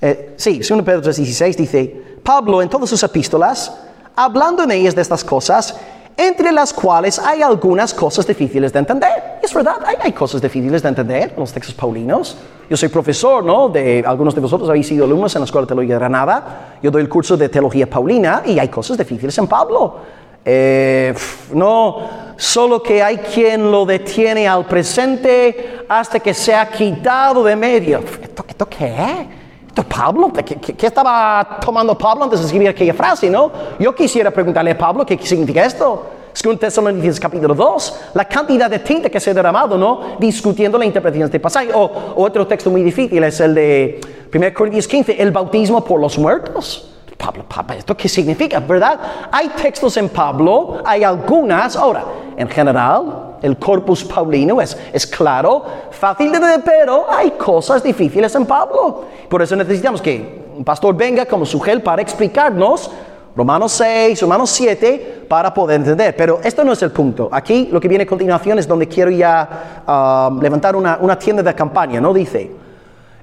Eh, 0.00 0.34
sí, 0.36 0.58
2 0.58 0.82
Pedro 0.82 1.02
3.16 1.02 1.56
dice, 1.56 2.02
Pablo 2.22 2.62
en 2.62 2.68
todas 2.68 2.88
sus 2.88 3.02
epístolas, 3.02 3.76
hablando 4.14 4.62
en 4.62 4.70
ellas 4.70 4.94
de 4.94 5.02
estas 5.02 5.24
cosas, 5.24 5.76
entre 6.16 6.52
las 6.52 6.72
cuales 6.72 7.18
hay 7.18 7.42
algunas 7.42 7.94
cosas 7.94 8.26
difíciles 8.26 8.72
de 8.72 8.78
entender. 8.78 9.38
Es 9.42 9.54
verdad, 9.54 9.76
hay, 9.84 9.96
hay 10.00 10.12
cosas 10.12 10.42
difíciles 10.42 10.82
de 10.82 10.88
entender 10.88 11.32
en 11.34 11.40
los 11.40 11.52
textos 11.52 11.74
paulinos. 11.74 12.36
Yo 12.68 12.76
soy 12.76 12.88
profesor, 12.88 13.42
¿no? 13.42 13.68
De 13.68 14.04
algunos 14.06 14.34
de 14.34 14.40
vosotros 14.40 14.68
habéis 14.68 14.86
sido 14.86 15.04
alumnos 15.04 15.34
en 15.34 15.40
la 15.40 15.44
Escuela 15.46 15.64
de 15.64 15.68
Teología 15.68 15.94
de 15.94 15.98
Granada. 15.98 16.76
Yo 16.82 16.90
doy 16.90 17.02
el 17.02 17.08
curso 17.08 17.36
de 17.36 17.48
Teología 17.48 17.88
Paulina 17.88 18.42
y 18.44 18.58
hay 18.58 18.68
cosas 18.68 18.98
difíciles 18.98 19.36
en 19.38 19.46
Pablo. 19.46 19.96
Eh, 20.44 21.14
no 21.52 22.08
solo 22.36 22.82
que 22.82 23.02
hay 23.02 23.18
quien 23.18 23.70
lo 23.70 23.84
detiene 23.84 24.48
al 24.48 24.64
presente 24.66 25.80
hasta 25.88 26.18
que 26.20 26.32
sea 26.32 26.68
quitado 26.70 27.44
de 27.44 27.54
medio. 27.56 27.98
¿Esto, 28.22 28.44
esto 28.48 28.66
qué 28.68 28.86
es? 28.86 29.26
¿Esto 29.68 29.82
es 29.82 29.86
Pablo? 29.86 30.32
¿Qué, 30.32 30.42
qué- 30.56 30.74
qué 30.74 30.86
estaba 30.86 31.58
tomando 31.64 31.96
Pablo 31.96 32.24
antes 32.24 32.40
de 32.40 32.46
escribir 32.46 32.68
aquella 32.70 32.94
frase, 32.94 33.28
no? 33.30 33.52
Yo 33.78 33.94
quisiera 33.94 34.30
preguntarle 34.30 34.70
a 34.72 34.78
Pablo 34.78 35.04
qué 35.04 35.18
significa 35.22 35.64
esto. 35.64 36.06
Según 36.32 36.58
Tesalonicenses 36.58 37.18
capítulo 37.20 37.54
2, 37.54 38.00
la 38.14 38.24
cantidad 38.24 38.70
de 38.70 38.78
tinta 38.78 39.10
que 39.10 39.18
se 39.20 39.30
ha 39.30 39.34
derramado, 39.34 39.76
¿no? 39.76 40.16
Discutiendo 40.18 40.78
la 40.78 40.84
interpretación 40.86 41.22
de 41.22 41.26
este 41.26 41.40
pasaje. 41.40 41.70
O 41.74 41.90
otro 42.16 42.46
texto 42.46 42.70
muy 42.70 42.82
difícil 42.82 43.22
es 43.24 43.40
el 43.40 43.54
de 43.54 44.00
1 44.32 44.54
Corintios 44.54 44.86
15, 44.88 45.20
el 45.20 45.32
bautismo 45.32 45.84
por 45.84 46.00
los 46.00 46.16
muertos. 46.18 46.88
Pablo, 47.20 47.44
Pablo, 47.46 47.74
¿esto 47.74 47.94
qué 47.94 48.08
significa? 48.08 48.60
¿Verdad? 48.60 48.98
Hay 49.30 49.48
textos 49.50 49.96
en 49.98 50.08
Pablo, 50.08 50.78
hay 50.84 51.04
algunas. 51.04 51.76
Ahora, 51.76 52.04
en 52.36 52.48
general, 52.48 53.36
el 53.42 53.58
corpus 53.58 54.04
paulino 54.04 54.60
es, 54.60 54.76
es 54.90 55.06
claro, 55.06 55.62
fácil 55.90 56.30
de 56.30 56.38
entender, 56.38 56.62
pero 56.64 57.06
hay 57.10 57.32
cosas 57.32 57.82
difíciles 57.82 58.34
en 58.34 58.46
Pablo. 58.46 59.04
Por 59.28 59.42
eso 59.42 59.54
necesitamos 59.54 60.00
que 60.00 60.46
un 60.56 60.64
pastor 60.64 60.96
venga 60.96 61.26
como 61.26 61.44
su 61.44 61.60
gel 61.60 61.82
para 61.82 62.00
explicarnos 62.00 62.90
Romanos 63.36 63.72
6, 63.72 64.20
Romanos 64.22 64.50
7, 64.50 65.26
para 65.28 65.52
poder 65.52 65.80
entender. 65.80 66.16
Pero 66.16 66.40
esto 66.42 66.64
no 66.64 66.72
es 66.72 66.82
el 66.82 66.90
punto. 66.90 67.28
Aquí 67.30 67.68
lo 67.70 67.80
que 67.80 67.88
viene 67.88 68.04
a 68.04 68.06
continuación 68.06 68.58
es 68.58 68.66
donde 68.66 68.88
quiero 68.88 69.10
ya 69.10 69.82
ah, 69.86 70.30
levantar 70.40 70.74
una, 70.74 70.98
una 71.00 71.18
tienda 71.18 71.42
de 71.42 71.54
campaña, 71.54 72.00
¿no? 72.00 72.14
Dice, 72.14 72.50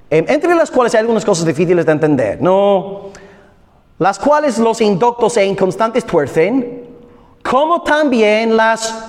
em, 0.10 0.26
entre 0.28 0.54
las 0.54 0.70
cuales 0.70 0.94
hay 0.94 1.02
algunas 1.02 1.26
cosas 1.26 1.46
difíciles 1.46 1.86
de 1.86 1.92
entender, 1.92 2.42
¿no? 2.42 3.27
Las 4.00 4.20
cuales 4.20 4.58
los 4.60 4.80
inductos 4.82 5.38
e 5.38 5.46
inconstantes 5.46 6.06
tuercen, 6.06 6.88
como 7.44 7.82
también 7.82 8.56
las 8.56 9.06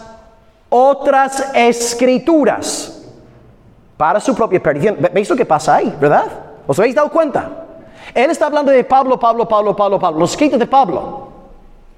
otras 0.71 1.51
escrituras 1.55 3.03
para 3.97 4.21
su 4.21 4.35
propia 4.35 4.63
perdición. 4.63 4.97
Ve- 5.01 5.11
¿Veis 5.13 5.29
lo 5.29 5.37
que 5.37 5.45
pasa 5.47 5.77
ahí, 5.77 5.95
verdad? 6.01 6.27
¿Os 6.67 6.79
habéis 6.79 6.95
dado 6.95 7.11
cuenta? 7.11 7.51
Él 8.15 8.31
está 8.31 8.47
hablando 8.47 8.71
de 8.73 8.85
Pablo, 8.85 9.19
Pablo, 9.19 9.47
Pablo, 9.47 9.75
Pablo, 9.77 9.99
Pablo, 9.99 10.21
los 10.21 10.31
escritos 10.31 10.59
de 10.59 10.67
Pablo. 10.67 11.29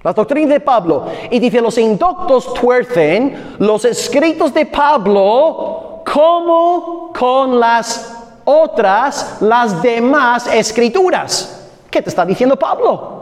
Las 0.02 0.14
doctrinas 0.14 0.48
de 0.50 0.60
Pablo. 0.60 1.04
Y 1.30 1.38
dice, 1.38 1.60
los 1.60 1.76
indoctos 1.76 2.54
tuercen 2.54 3.56
los 3.58 3.84
escritos 3.84 4.52
de 4.54 4.64
Pablo 4.64 6.02
como 6.10 7.12
con 7.16 7.60
las 7.60 8.16
otras, 8.44 9.36
las 9.42 9.82
demás 9.82 10.46
escrituras. 10.46 11.59
¿Qué 11.90 12.00
te 12.00 12.08
está 12.08 12.24
diciendo 12.24 12.56
Pablo? 12.56 13.20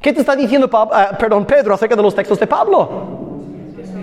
¿Qué 0.00 0.12
te 0.12 0.20
está 0.20 0.34
diciendo 0.34 0.70
ah, 0.72 1.10
perdón, 1.18 1.44
Pedro 1.44 1.74
acerca 1.74 1.96
de 1.96 2.02
los 2.02 2.14
textos 2.14 2.38
de 2.38 2.46
Pablo? 2.46 2.88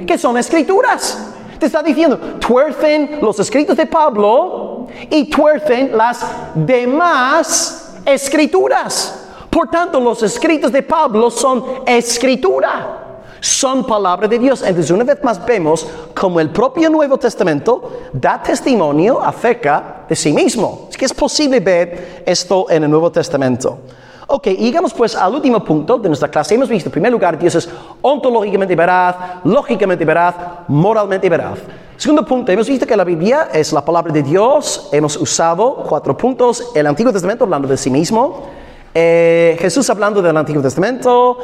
Que 0.05 0.17
son 0.17 0.37
escrituras. 0.37 1.33
Te 1.57 1.65
está 1.65 1.81
diciendo, 1.81 2.17
tuercen 2.39 3.17
los 3.21 3.39
escritos 3.39 3.75
de 3.75 3.87
Pablo 3.87 4.87
y 5.09 5.27
tuercen 5.29 5.97
las 5.97 6.23
demás 6.53 7.95
escrituras. 8.05 9.27
Por 9.49 9.69
tanto, 9.69 9.99
los 9.99 10.21
escritos 10.21 10.71
de 10.71 10.83
Pablo 10.83 11.31
son 11.31 11.63
escritura. 11.87 13.06
Son 13.47 13.85
palabra 13.85 14.27
de 14.27 14.37
Dios. 14.37 14.61
Entonces, 14.61 14.91
una 14.91 15.05
vez 15.05 15.23
más 15.23 15.43
vemos 15.45 15.87
como 16.13 16.41
el 16.41 16.49
propio 16.49 16.89
Nuevo 16.89 17.17
Testamento 17.17 18.09
da 18.11 18.43
testimonio 18.43 19.21
acerca 19.21 20.03
de 20.09 20.17
sí 20.17 20.33
mismo. 20.33 20.87
Es 20.91 20.97
que 20.97 21.05
es 21.05 21.13
posible 21.13 21.61
ver 21.61 22.23
esto 22.25 22.65
en 22.69 22.83
el 22.83 22.89
Nuevo 22.91 23.09
Testamento. 23.09 23.79
Ok, 24.27 24.47
llegamos 24.47 24.93
pues 24.93 25.15
al 25.15 25.33
último 25.33 25.63
punto 25.63 25.97
de 25.97 26.09
nuestra 26.09 26.27
clase. 26.27 26.55
Hemos 26.55 26.67
visto, 26.67 26.89
en 26.89 26.91
primer 26.91 27.09
lugar, 27.09 27.39
Dios 27.39 27.55
es 27.55 27.69
ontológicamente 28.01 28.75
veraz, 28.75 29.15
lógicamente 29.45 30.03
veraz, 30.03 30.35
moralmente 30.67 31.29
veraz. 31.29 31.59
Segundo 31.95 32.25
punto, 32.25 32.51
hemos 32.51 32.67
visto 32.67 32.85
que 32.85 32.97
la 32.97 33.05
Biblia 33.05 33.47
es 33.53 33.71
la 33.71 33.83
palabra 33.83 34.11
de 34.11 34.23
Dios. 34.23 34.89
Hemos 34.91 35.15
usado 35.15 35.85
cuatro 35.87 36.17
puntos. 36.17 36.71
El 36.75 36.85
Antiguo 36.85 37.13
Testamento 37.13 37.45
hablando 37.45 37.65
de 37.69 37.77
sí 37.77 37.89
mismo. 37.89 38.45
Eh, 38.93 39.55
Jesús 39.61 39.89
hablando 39.89 40.21
del 40.21 40.35
Antiguo 40.35 40.61
Testamento. 40.61 41.37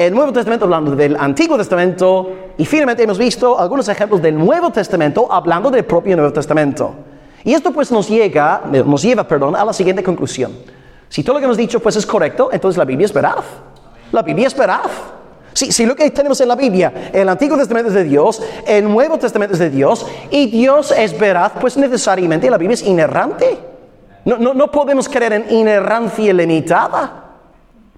El 0.00 0.14
Nuevo 0.14 0.32
Testamento 0.32 0.64
hablando 0.64 0.96
del 0.96 1.14
Antiguo 1.14 1.58
Testamento. 1.58 2.30
Y 2.56 2.64
finalmente 2.64 3.02
hemos 3.02 3.18
visto 3.18 3.60
algunos 3.60 3.86
ejemplos 3.86 4.22
del 4.22 4.34
Nuevo 4.34 4.72
Testamento 4.72 5.30
hablando 5.30 5.70
del 5.70 5.84
propio 5.84 6.16
Nuevo 6.16 6.32
Testamento. 6.32 6.94
Y 7.44 7.52
esto 7.52 7.70
pues 7.70 7.92
nos, 7.92 8.08
llega, 8.08 8.62
nos 8.86 9.02
lleva 9.02 9.28
perdón, 9.28 9.54
a 9.54 9.62
la 9.62 9.74
siguiente 9.74 10.02
conclusión. 10.02 10.52
Si 11.06 11.22
todo 11.22 11.34
lo 11.34 11.40
que 11.40 11.44
hemos 11.44 11.58
dicho 11.58 11.80
pues 11.80 11.96
es 11.96 12.06
correcto, 12.06 12.48
entonces 12.50 12.78
la 12.78 12.86
Biblia 12.86 13.04
es 13.04 13.12
veraz. 13.12 13.44
La 14.10 14.22
Biblia 14.22 14.46
es 14.46 14.56
veraz. 14.56 14.90
Si, 15.52 15.70
si 15.70 15.84
lo 15.84 15.94
que 15.94 16.10
tenemos 16.10 16.40
en 16.40 16.48
la 16.48 16.56
Biblia, 16.56 17.10
el 17.12 17.28
Antiguo 17.28 17.58
Testamento 17.58 17.88
es 17.88 17.94
de 17.94 18.04
Dios, 18.04 18.42
el 18.66 18.90
Nuevo 18.90 19.18
Testamento 19.18 19.52
es 19.52 19.58
de 19.58 19.68
Dios, 19.68 20.06
y 20.30 20.46
Dios 20.46 20.94
es 20.96 21.18
veraz, 21.18 21.52
pues 21.60 21.76
necesariamente 21.76 22.48
la 22.48 22.56
Biblia 22.56 22.72
es 22.72 22.86
inerrante. 22.86 23.58
No, 24.24 24.38
no, 24.38 24.54
no 24.54 24.70
podemos 24.70 25.10
creer 25.10 25.34
en 25.34 25.50
inerrancia 25.50 26.32
limitada. 26.32 27.29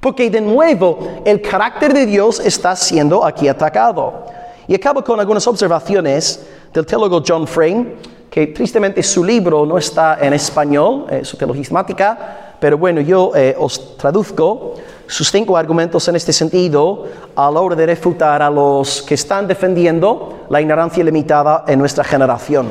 Porque 0.02 0.28
de 0.28 0.40
nuevo 0.40 1.22
el 1.24 1.40
carácter 1.40 1.94
de 1.94 2.06
Dios 2.06 2.40
está 2.40 2.74
siendo 2.74 3.24
aquí 3.24 3.46
atacado. 3.46 4.24
Y 4.66 4.74
acabo 4.74 5.04
con 5.04 5.20
algunas 5.20 5.46
observaciones 5.46 6.44
del 6.74 6.84
teólogo 6.84 7.22
John 7.24 7.46
Frame, 7.46 7.94
que 8.28 8.48
tristemente 8.48 9.00
su 9.04 9.22
libro 9.22 9.64
no 9.64 9.78
está 9.78 10.18
en 10.20 10.32
español, 10.32 11.06
eh, 11.08 11.24
su 11.24 11.36
teología 11.36 11.62
sistemática, 11.62 12.56
pero 12.58 12.76
bueno, 12.78 13.00
yo 13.00 13.30
eh, 13.36 13.54
os 13.56 13.96
traduzco 13.96 14.74
sus 15.06 15.30
cinco 15.30 15.56
argumentos 15.56 16.08
en 16.08 16.16
este 16.16 16.32
sentido 16.32 17.06
a 17.36 17.48
la 17.48 17.60
hora 17.60 17.76
de 17.76 17.86
refutar 17.86 18.42
a 18.42 18.50
los 18.50 19.02
que 19.02 19.14
están 19.14 19.46
defendiendo 19.46 20.46
la 20.48 20.60
ignorancia 20.60 21.04
limitada 21.04 21.62
en 21.68 21.78
nuestra 21.78 22.02
generación. 22.02 22.66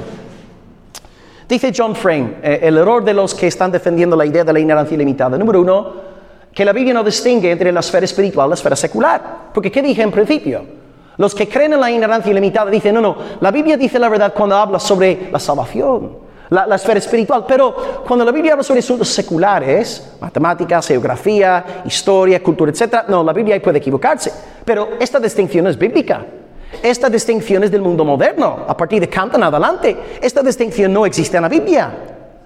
Dice 1.47 1.71
John 1.73 1.95
Frame, 1.95 2.39
eh, 2.43 2.59
el 2.63 2.77
error 2.77 3.05
de 3.05 3.13
los 3.13 3.33
que 3.33 3.47
están 3.47 3.71
defendiendo 3.71 4.17
la 4.17 4.25
idea 4.25 4.43
de 4.43 4.51
la 4.51 4.59
ignorancia 4.59 4.95
ilimitada. 4.95 5.37
Número 5.37 5.61
uno, 5.61 6.11
que 6.53 6.65
la 6.65 6.73
Biblia 6.73 6.93
no 6.93 7.03
distingue 7.03 7.51
entre 7.51 7.71
la 7.71 7.79
esfera 7.79 8.05
espiritual 8.05 8.47
y 8.47 8.49
la 8.49 8.55
esfera 8.55 8.75
secular. 8.75 9.49
Porque 9.53 9.71
¿qué 9.71 9.81
dije 9.81 10.01
en 10.01 10.11
principio? 10.11 10.63
Los 11.17 11.35
que 11.35 11.47
creen 11.47 11.73
en 11.73 11.79
la 11.79 11.91
ignorancia 11.91 12.31
ilimitada 12.31 12.69
dicen, 12.71 12.95
no, 12.95 13.01
no, 13.01 13.17
la 13.39 13.51
Biblia 13.51 13.77
dice 13.77 13.99
la 13.99 14.09
verdad 14.09 14.33
cuando 14.35 14.55
habla 14.55 14.79
sobre 14.79 15.29
la 15.31 15.39
salvación, 15.39 16.17
la, 16.49 16.75
esfera 16.75 16.99
espiritual, 16.99 17.45
pero 17.47 17.75
cuando 18.05 18.25
la 18.25 18.31
Biblia 18.31 18.53
habla 18.53 18.63
sobre 18.63 18.79
asuntos 18.79 19.07
seculares, 19.07 20.15
matemáticas, 20.19 20.87
geografía, 20.87 21.81
historia, 21.85 22.43
cultura, 22.43 22.71
etc., 22.71 23.03
no, 23.07 23.23
la 23.23 23.33
Biblia 23.33 23.55
ahí 23.55 23.61
puede 23.61 23.77
equivocarse. 23.77 24.31
Pero 24.65 24.89
esta 24.99 25.19
distinción 25.19 25.67
es 25.67 25.77
bíblica. 25.77 26.25
Esta 26.83 27.09
distinción 27.09 27.63
es 27.63 27.71
del 27.71 27.81
mundo 27.81 28.03
moderno, 28.03 28.65
a 28.67 28.75
partir 28.75 28.99
de 28.99 29.07
Kant 29.07 29.35
en 29.35 29.43
adelante. 29.43 29.97
Esta 30.21 30.41
distinción 30.41 30.91
no 30.91 31.05
existe 31.05 31.37
en 31.37 31.43
la 31.43 31.49
Biblia. 31.49 31.91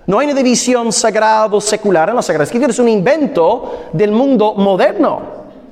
No 0.07 0.19
hay 0.19 0.27
una 0.27 0.35
división 0.35 0.91
sagrado 0.91 1.59
secular 1.59 2.09
en 2.09 2.15
la 2.15 2.21
Sagrada 2.21 2.43
Escritura, 2.43 2.71
es 2.71 2.79
un 2.79 2.89
invento 2.89 3.87
del 3.91 4.11
mundo 4.11 4.53
moderno. 4.53 5.21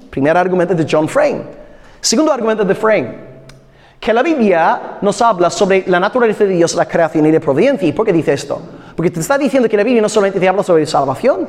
Primer 0.09 0.35
argumento 0.35 0.73
de 0.73 0.87
John 0.89 1.07
Frame. 1.07 1.41
Segundo 2.01 2.33
argumento 2.33 2.65
de 2.65 2.75
Frame, 2.75 3.15
que 3.99 4.11
la 4.11 4.21
Biblia 4.21 4.97
nos 5.01 5.21
habla 5.21 5.49
sobre 5.49 5.85
la 5.87 5.99
naturaleza 5.99 6.43
de 6.43 6.49
Dios, 6.49 6.75
la 6.75 6.85
creación 6.85 7.25
y 7.25 7.31
la 7.31 7.39
providencia. 7.39 7.87
¿Y 7.87 7.93
por 7.93 8.05
qué 8.05 8.11
dice 8.11 8.33
esto? 8.33 8.59
Porque 8.95 9.09
te 9.09 9.19
está 9.19 9.37
diciendo 9.37 9.69
que 9.69 9.77
la 9.77 9.83
Biblia 9.83 10.01
no 10.01 10.09
solamente 10.09 10.39
te 10.39 10.47
habla 10.47 10.63
sobre 10.63 10.85
salvación. 10.85 11.47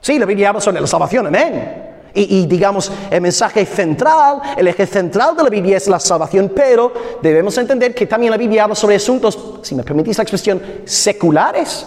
Sí, 0.00 0.18
la 0.18 0.26
Biblia 0.26 0.50
habla 0.50 0.60
sobre 0.60 0.80
la 0.80 0.86
salvación, 0.86 1.28
amén. 1.28 1.86
Y, 2.12 2.40
y, 2.40 2.46
digamos, 2.46 2.90
el 3.10 3.20
mensaje 3.20 3.64
central, 3.64 4.42
el 4.56 4.66
eje 4.66 4.84
central 4.84 5.36
de 5.36 5.44
la 5.44 5.48
Biblia 5.48 5.76
es 5.76 5.86
la 5.88 6.00
salvación, 6.00 6.52
pero 6.54 6.92
debemos 7.22 7.56
entender 7.56 7.94
que 7.94 8.06
también 8.06 8.32
la 8.32 8.36
Biblia 8.36 8.64
habla 8.64 8.74
sobre 8.74 8.96
asuntos, 8.96 9.60
si 9.62 9.74
me 9.74 9.84
permitís 9.84 10.18
la 10.18 10.24
expresión, 10.24 10.60
seculares. 10.84 11.86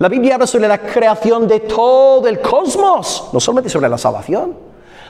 La 0.00 0.08
Biblia 0.08 0.36
habla 0.36 0.46
sobre 0.46 0.66
la 0.66 0.78
creación 0.78 1.46
de 1.46 1.60
todo 1.60 2.26
el 2.26 2.40
cosmos, 2.40 3.28
no 3.34 3.38
solamente 3.38 3.68
sobre 3.68 3.86
la 3.86 3.98
salvación. 3.98 4.54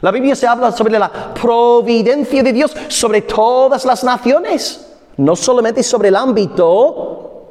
La 0.00 0.10
Biblia 0.10 0.34
se 0.34 0.48
habla 0.48 0.72
sobre 0.72 0.98
la 0.98 1.32
providencia 1.32 2.42
de 2.42 2.52
Dios 2.52 2.74
sobre 2.88 3.22
todas 3.22 3.84
las 3.84 4.02
naciones, 4.02 4.92
no 5.16 5.36
solamente 5.36 5.84
sobre 5.84 6.08
el 6.08 6.16
ámbito 6.16 7.44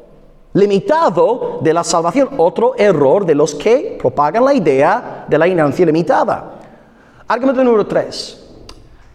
limitado 0.51 1.59
de 1.61 1.73
la 1.73 1.85
salvación. 1.85 2.31
Otro 2.35 2.73
error 2.77 3.25
de 3.25 3.35
los 3.35 3.55
que 3.55 3.97
propagan 3.97 4.43
la 4.43 4.53
idea 4.53 5.25
de 5.25 5.37
la 5.37 5.47
ignorancia 5.47 5.85
limitada. 5.85 6.59
Argumento 7.25 7.63
número 7.63 7.87
tres. 7.87 8.47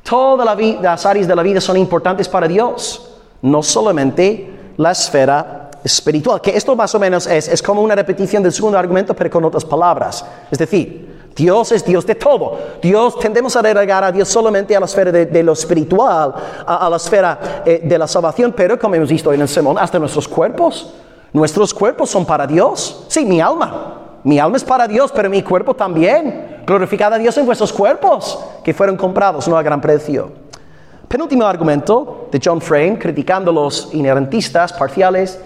Todas 0.02 0.46
la 0.46 0.54
las 0.80 1.04
áreas 1.04 1.28
de 1.28 1.36
la 1.36 1.42
vida 1.42 1.60
son 1.60 1.76
importantes 1.76 2.26
para 2.26 2.48
Dios, 2.48 3.16
no 3.42 3.62
solamente 3.62 4.72
la 4.78 4.92
esfera 4.92 5.63
espiritual. 5.84 6.40
Que 6.40 6.56
esto 6.56 6.74
más 6.74 6.94
o 6.94 6.98
menos 6.98 7.26
es, 7.26 7.46
es 7.46 7.62
como 7.62 7.82
una 7.82 7.94
repetición 7.94 8.42
del 8.42 8.52
segundo 8.52 8.78
argumento, 8.78 9.14
pero 9.14 9.30
con 9.30 9.44
otras 9.44 9.64
palabras. 9.64 10.24
Es 10.50 10.58
decir, 10.58 11.14
Dios 11.36 11.72
es 11.72 11.84
Dios 11.84 12.06
de 12.06 12.14
todo. 12.14 12.58
Dios 12.80 13.18
tendemos 13.18 13.54
a 13.56 13.62
relegar 13.62 14.04
a 14.04 14.12
Dios 14.12 14.28
solamente 14.28 14.74
a 14.74 14.80
la 14.80 14.86
esfera 14.86 15.10
de, 15.10 15.42
lo 15.42 15.52
espiritual, 15.52 16.34
a, 16.66 16.88
la 16.88 16.96
esfera 16.96 17.62
eh, 17.64 17.82
de 17.84 17.98
la 17.98 18.06
salvación, 18.06 18.54
pero 18.56 18.78
como 18.78 18.94
hemos 18.94 19.10
visto 19.10 19.32
en 19.32 19.40
el 19.40 19.48
sermón, 19.48 19.76
hasta 19.78 19.98
nuestros 19.98 20.28
cuerpos. 20.28 20.94
Nuestros 21.32 21.74
cuerpos 21.74 22.10
son 22.10 22.24
para 22.24 22.46
Dios. 22.46 23.04
Sí, 23.08 23.24
mi 23.24 23.40
alma. 23.40 24.20
Mi 24.22 24.38
alma 24.38 24.56
es 24.56 24.64
para 24.64 24.86
Dios, 24.86 25.12
pero 25.12 25.28
mi 25.28 25.42
cuerpo 25.42 25.74
también. 25.74 26.62
Glorificad 26.64 27.12
a 27.12 27.18
Dios 27.18 27.36
en 27.36 27.44
vuestros 27.44 27.72
cuerpos, 27.72 28.38
que 28.62 28.72
fueron 28.72 28.96
comprados 28.96 29.48
no 29.48 29.58
a 29.58 29.62
gran 29.62 29.80
precio. 29.80 30.32
Penúltimo 31.08 31.44
argumento 31.44 32.28
de 32.30 32.40
John 32.42 32.60
Frame, 32.60 32.98
criticando 32.98 33.52
los 33.52 33.92
inerentistas 33.92 34.72
parciales. 34.72 35.38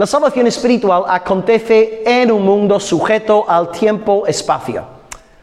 La 0.00 0.06
salvación 0.06 0.46
espiritual 0.46 1.04
acontece 1.06 2.02
en 2.06 2.32
un 2.32 2.42
mundo 2.42 2.80
sujeto 2.80 3.44
al 3.46 3.70
tiempo-espacio. 3.70 4.82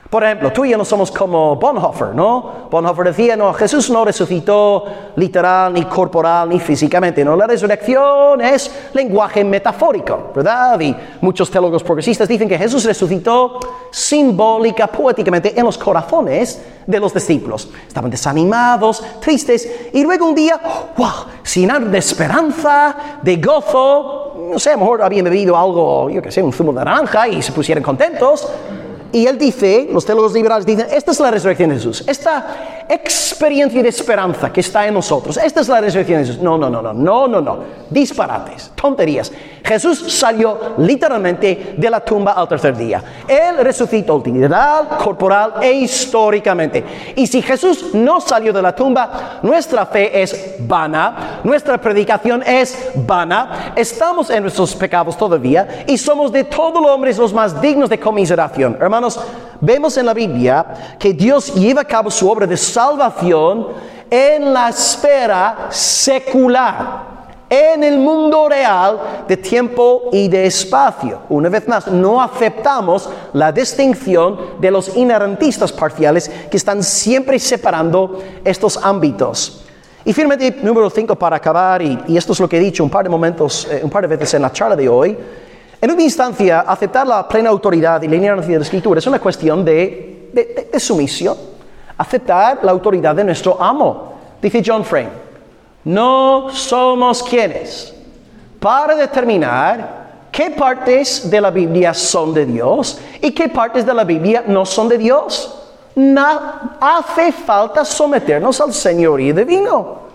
Por 0.09 0.23
ejemplo, 0.23 0.51
tú 0.51 0.65
y 0.65 0.71
yo 0.71 0.77
no 0.79 0.83
somos 0.83 1.11
como 1.11 1.57
Bonhoeffer, 1.57 2.15
¿no? 2.15 2.67
Bonhoeffer 2.71 3.05
decía, 3.05 3.35
no, 3.35 3.53
Jesús 3.53 3.91
no 3.91 4.03
resucitó 4.03 4.85
literal, 5.15 5.73
ni 5.73 5.83
corporal, 5.83 6.49
ni 6.49 6.59
físicamente, 6.59 7.23
no, 7.23 7.35
la 7.35 7.45
resurrección 7.45 8.41
es 8.41 8.89
lenguaje 8.93 9.43
metafórico, 9.43 10.31
¿verdad? 10.33 10.79
Y 10.79 10.95
muchos 11.21 11.51
teólogos 11.51 11.83
progresistas 11.83 12.27
dicen 12.27 12.49
que 12.49 12.57
Jesús 12.57 12.83
resucitó 12.83 13.59
simbólica, 13.91 14.87
poéticamente 14.87 15.53
en 15.55 15.65
los 15.65 15.77
corazones 15.77 16.65
de 16.87 16.99
los 16.99 17.13
discípulos. 17.13 17.69
Estaban 17.87 18.09
desanimados, 18.09 19.03
tristes, 19.19 19.89
y 19.93 20.01
luego 20.01 20.25
un 20.25 20.33
día, 20.33 20.59
wow, 20.97 21.25
sin 21.43 21.91
de 21.91 21.97
esperanza, 21.99 22.95
de 23.21 23.35
gozo, 23.35 24.26
no 24.47 24.59
sé, 24.59 24.71
a 24.71 24.73
lo 24.73 24.79
mejor 24.79 25.01
habían 25.01 25.25
bebido 25.25 25.57
algo, 25.57 26.09
yo 26.09 26.21
qué 26.21 26.31
sé, 26.31 26.41
un 26.41 26.53
zumo 26.53 26.71
de 26.71 26.77
naranja 26.77 27.27
y 27.27 27.41
se 27.41 27.51
pusieron 27.51 27.83
contentos. 27.83 28.49
Y 29.11 29.25
él 29.25 29.37
dice, 29.37 29.87
los 29.91 30.05
teólogos 30.05 30.33
liberales 30.33 30.65
dicen, 30.65 30.87
esta 30.91 31.11
es 31.11 31.19
la 31.19 31.31
resurrección 31.31 31.69
de 31.69 31.75
Jesús, 31.75 32.03
esta 32.07 32.85
experiencia 32.89 33.81
de 33.81 33.89
esperanza 33.89 34.51
que 34.51 34.61
está 34.61 34.87
en 34.87 34.93
nosotros, 34.93 35.37
esta 35.37 35.61
es 35.61 35.67
la 35.67 35.81
resurrección 35.81 36.19
de 36.19 36.25
Jesús. 36.25 36.41
No, 36.41 36.57
no, 36.57 36.69
no, 36.69 36.81
no, 36.81 36.93
no, 36.93 37.27
no, 37.27 37.41
no, 37.41 37.59
disparates, 37.89 38.71
tonterías. 38.75 39.31
Jesús 39.63 40.13
salió 40.13 40.75
literalmente 40.77 41.75
de 41.77 41.89
la 41.89 41.99
tumba 41.99 42.31
al 42.31 42.47
tercer 42.47 42.75
día. 42.75 43.03
Él 43.27 43.57
resucitó 43.57 44.21
literal, 44.25 44.87
corporal 45.03 45.55
e 45.61 45.71
históricamente. 45.73 46.83
Y 47.15 47.27
si 47.27 47.41
Jesús 47.41 47.93
no 47.93 48.21
salió 48.21 48.53
de 48.53 48.61
la 48.61 48.73
tumba, 48.73 49.39
nuestra 49.43 49.85
fe 49.85 50.21
es 50.21 50.55
vana, 50.59 51.41
nuestra 51.43 51.79
predicación 51.79 52.43
es 52.43 52.91
vana, 52.95 53.73
estamos 53.75 54.29
en 54.29 54.43
nuestros 54.43 54.73
pecados 54.75 55.17
todavía 55.17 55.85
y 55.85 55.97
somos 55.97 56.31
de 56.31 56.45
todos 56.45 56.81
los 56.81 56.91
hombres 56.91 57.17
los 57.17 57.33
más 57.33 57.59
dignos 57.61 57.89
de 57.89 57.99
conmiseración. 57.99 58.77
Hermanos, 58.79 58.96
vemos 59.61 59.97
en 59.97 60.05
la 60.05 60.13
Biblia 60.13 60.95
que 60.99 61.13
Dios 61.13 61.53
lleva 61.55 61.81
a 61.81 61.85
cabo 61.85 62.11
su 62.11 62.29
obra 62.29 62.47
de 62.47 62.57
salvación 62.57 63.67
en 64.09 64.53
la 64.53 64.69
esfera 64.69 65.67
secular 65.69 67.17
en 67.49 67.83
el 67.83 67.97
mundo 67.97 68.49
real 68.49 69.25
de 69.27 69.37
tiempo 69.37 70.09
y 70.11 70.27
de 70.27 70.45
espacio. 70.45 71.21
Una 71.29 71.49
vez 71.49 71.67
más, 71.67 71.87
no 71.87 72.21
aceptamos 72.21 73.09
la 73.33 73.51
distinción 73.51 74.37
de 74.59 74.71
los 74.71 74.95
inerrantistas 74.97 75.71
parciales 75.71 76.29
que 76.51 76.57
están 76.57 76.83
siempre 76.83 77.39
separando 77.39 78.19
estos 78.43 78.77
ámbitos. 78.83 79.63
Y 80.03 80.13
finalmente, 80.13 80.59
número 80.61 80.89
5 80.89 81.15
para 81.15 81.37
acabar, 81.37 81.81
y, 81.81 82.17
esto 82.17 82.33
es 82.33 82.39
lo 82.39 82.47
que 82.47 82.57
he 82.57 82.61
dicho 82.61 82.83
un 82.83 82.89
par 82.89 83.03
de 83.03 83.09
momentos, 83.09 83.67
eh, 83.69 83.81
un 83.83 83.89
par 83.89 84.03
de 84.03 84.07
veces 84.07 84.33
en 84.33 84.41
la 84.41 84.51
charla 84.51 84.75
de 84.75 84.87
hoy. 84.87 85.17
En 85.79 85.91
una 85.91 86.01
instancia, 86.01 86.61
aceptar 86.61 87.05
la 87.05 87.27
plena 87.27 87.49
autoridad 87.49 88.01
y 88.01 88.07
la 88.07 88.15
inerrancia 88.15 88.53
de 88.53 88.59
la 88.59 88.65
escritura 88.65 88.99
es 88.99 89.07
una 89.07 89.19
cuestión 89.19 89.63
de, 89.63 90.29
de 90.71 90.79
sumisión. 90.79 91.37
Aceptar 91.97 92.59
la 92.63 92.71
autoridad 92.71 93.15
de 93.15 93.23
nuestro 93.23 93.61
amo. 93.61 94.13
Dice 94.41 94.61
John 94.65 94.83
Frame, 94.83 95.09
no 95.83 96.49
somos 96.51 97.23
quienes 97.23 97.93
para 98.59 98.95
determinar 98.95 100.07
qué 100.31 100.51
partes 100.51 101.29
de 101.29 101.41
la 101.41 101.51
Biblia 101.51 101.93
son 101.93 102.33
de 102.33 102.45
Dios 102.45 102.99
y 103.21 103.31
qué 103.31 103.49
partes 103.49 103.85
de 103.85 103.93
la 103.93 104.03
Biblia 104.03 104.43
no 104.47 104.65
son 104.65 104.89
de 104.89 104.97
Dios. 104.97 105.53
No 105.95 106.23
hace 106.79 107.31
falta 107.31 107.83
someternos 107.83 108.61
al 108.61 108.73
señorío 108.73 109.33
divino. 109.33 110.06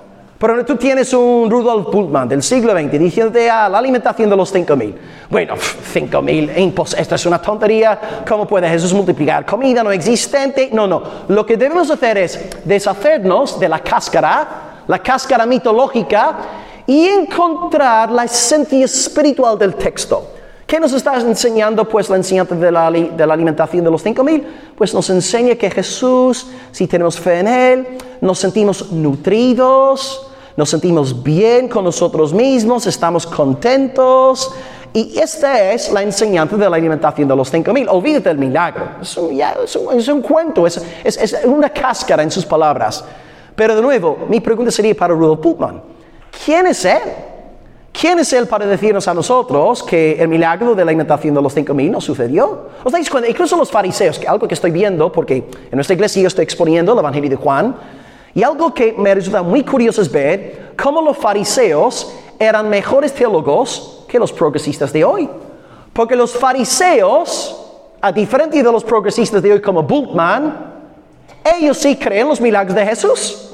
Pero 0.43 0.67
tú 0.67 0.75
tienes 0.75 1.15
un 1.15 1.49
Rudolf 1.49 1.87
Bultmann 1.93 2.29
del 2.29 2.43
siglo 2.43 2.73
XX 2.73 2.99
diciéndote 2.99 3.49
a 3.49 3.69
la 3.69 3.79
alimentación 3.79 4.29
de 4.29 4.37
los 4.37 4.53
5.000. 4.53 4.93
Bueno, 5.31 5.55
5.000, 5.55 6.97
esto 6.99 7.15
es 7.15 7.27
una 7.27 7.41
tontería. 7.41 8.25
¿Cómo 8.29 8.45
puede 8.45 8.69
Jesús 8.69 8.93
multiplicar 8.93 9.47
comida 9.47 9.85
no 9.85 9.93
existente? 9.93 10.69
No, 10.73 10.89
no. 10.89 11.01
Lo 11.29 11.47
que 11.47 11.57
debemos 11.57 11.89
hacer 11.93 12.19
es 12.19 12.41
deshacernos 12.65 13.61
de 13.61 13.69
la 13.69 13.79
cáscara 13.79 14.73
la 14.89 14.99
cáscara 14.99 15.47
mitológica 15.47 16.37
y 16.89 17.07
encontrar 17.07 18.11
la 18.11 18.25
esencia 18.25 18.85
espiritual 18.85 19.57
del 19.57 19.77
texto. 19.77 20.27
¿Qué 20.67 20.81
nos 20.81 20.93
está 20.93 21.21
enseñando 21.21 21.89
pues 21.89 22.11
la 22.11 22.17
enseñanza 22.17 22.57
de 22.57 22.73
la, 22.73 22.91
de 22.91 23.27
la 23.27 23.35
alimentación 23.35 23.85
de 23.85 23.91
los 23.93 24.03
cinco 24.03 24.25
mil? 24.25 24.45
Pues 24.77 24.93
nos 24.93 25.09
enseña 25.09 25.55
que 25.55 25.71
Jesús, 25.71 26.49
si 26.73 26.89
tenemos 26.89 27.17
fe 27.21 27.39
en 27.39 27.47
Él, 27.47 27.87
nos 28.21 28.41
sentimos 28.41 28.91
nutridos, 28.91 30.32
nos 30.57 30.71
sentimos 30.71 31.23
bien 31.23 31.69
con 31.69 31.85
nosotros 31.85 32.33
mismos, 32.33 32.87
estamos 32.87 33.27
contentos. 33.27 34.53
Y 34.95 35.19
esta 35.19 35.73
es 35.73 35.91
la 35.91 36.03
enseñanza 36.03 36.57
de 36.57 36.69
la 36.69 36.77
alimentación 36.77 37.27
de 37.27 37.35
los 37.35 37.51
cinco 37.51 37.73
mil. 37.73 37.89
Olvídate 37.89 38.29
del 38.29 38.39
milagro. 38.39 38.85
Es 39.01 39.17
un, 40.09 40.21
cuento, 40.21 40.67
es, 40.67 40.79
una 41.45 41.71
cáscara 41.71 42.23
en 42.23 42.31
sus 42.31 42.45
palabras. 42.45 43.03
Pero 43.57 43.75
de 43.75 43.81
nuevo, 43.81 44.19
mi 44.29 44.41
pregunta 44.41 44.71
sería 44.71 44.95
para 44.95 45.15
Rudolf 45.15 45.41
Putman. 45.41 45.83
¿Quién 46.45 46.67
es 46.67 46.85
él? 46.85 47.01
¿Quién 47.91 48.19
es 48.19 48.33
él 48.33 48.47
para 48.47 48.67
decirnos 48.67 49.07
a 49.09 49.15
nosotros 49.15 49.83
que 49.83 50.21
el 50.21 50.29
milagro 50.29 50.75
de 50.75 50.85
la 50.85 50.91
alimentación 50.91 51.35
de 51.35 51.43
los 51.43 51.55
cinco 51.55 51.73
mil 51.73 51.91
no 51.91 52.01
sucedió? 52.01 52.69
¿Os 52.85 52.93
dais 52.93 53.09
cuenta? 53.09 53.29
Incluso 53.29 53.57
los 53.57 53.71
fariseos, 53.71 54.19
que 54.19 54.27
algo 54.29 54.49
que 54.49 54.55
estoy 54.55 54.71
viendo, 54.71 55.13
porque 55.13 55.37
en 55.37 55.75
nuestra 55.77 55.95
iglesia 55.95 56.23
yo 56.23 56.29
estoy 56.29 56.45
exponiendo 56.45 56.93
el 56.93 56.99
Evangelio 56.99 57.31
de 57.31 57.37
Juan, 57.37 57.77
y 58.35 58.43
algo 58.43 58.73
que 58.73 58.95
me 58.97 59.15
resulta 59.15 59.43
muy 59.43 59.63
curioso 59.63 60.01
es 60.01 60.11
ver 60.11 60.73
cómo 60.81 61.03
los 61.03 61.17
fariseos 61.17 62.13
eran 62.39 62.69
mejores 62.69 63.13
teólogos 63.13 64.05
que 64.09 64.19
los 64.19 64.33
progresistas 64.33 64.93
de 64.93 65.05
hoy. 65.05 65.29
Porque 65.93 66.17
los 66.17 66.33
fariseos, 66.33 67.71
a 68.01 68.11
diferencia 68.11 68.63
de 68.63 68.73
los 68.73 68.85
progresistas 68.85 69.43
de 69.43 69.53
hoy 69.53 69.61
como 69.61 69.83
Bultmann, 69.83 70.73
ellos 71.59 71.77
sí 71.77 71.97
creen 71.97 72.29
los 72.29 72.41
milagros 72.41 72.75
de 72.75 72.87
Jesús. 72.87 73.49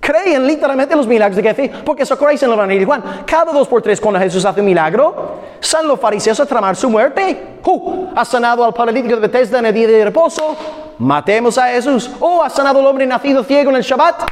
Creen 0.00 0.46
literalmente 0.46 0.96
los 0.96 1.06
milagros 1.06 1.36
de 1.36 1.54
Jesús. 1.54 1.82
Porque 1.84 2.04
eso 2.04 2.16
creéis 2.16 2.42
en 2.42 2.48
el 2.48 2.54
Evangelio 2.54 2.80
de 2.80 2.86
Juan. 2.86 3.24
Cada 3.26 3.52
dos 3.52 3.68
por 3.68 3.82
tres 3.82 4.00
cuando 4.00 4.18
Jesús 4.18 4.44
hace 4.46 4.60
un 4.60 4.66
milagro, 4.66 5.34
salen 5.60 5.88
los 5.88 6.00
fariseos 6.00 6.40
a 6.40 6.46
tramar 6.46 6.74
su 6.74 6.88
muerte. 6.88 7.58
Uh, 7.66 8.06
ha 8.16 8.24
sanado 8.24 8.64
al 8.64 8.72
paralítico 8.72 9.16
de 9.16 9.20
Bethesda 9.20 9.58
en 9.58 9.66
el 9.66 9.74
día 9.74 9.88
de 9.88 10.04
reposo. 10.04 10.56
Matemos 10.98 11.58
a 11.58 11.68
Jesús. 11.68 12.10
Oh, 12.20 12.42
ha 12.42 12.50
sanado 12.50 12.80
al 12.80 12.86
hombre 12.86 13.06
nacido 13.06 13.44
ciego 13.44 13.70
en 13.70 13.76
el 13.76 13.82
Shabbat. 13.82 14.22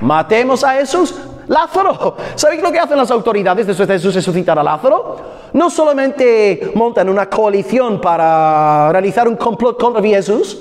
Matemos 0.00 0.64
a 0.64 0.72
Jesús. 0.72 1.14
Lázaro. 1.48 2.16
¿Sabéis 2.34 2.60
lo 2.60 2.72
que 2.72 2.80
hacen 2.80 2.98
las 2.98 3.10
autoridades 3.10 3.66
después 3.66 3.86
de 3.86 3.94
Jesús 3.94 4.14
resucitar 4.14 4.58
a 4.58 4.62
Lázaro? 4.62 5.16
No 5.52 5.70
solamente 5.70 6.72
montan 6.74 7.08
una 7.08 7.30
coalición 7.30 8.00
para 8.00 8.90
realizar 8.90 9.28
un 9.28 9.36
complot 9.36 9.80
contra 9.80 10.02
Jesús, 10.02 10.58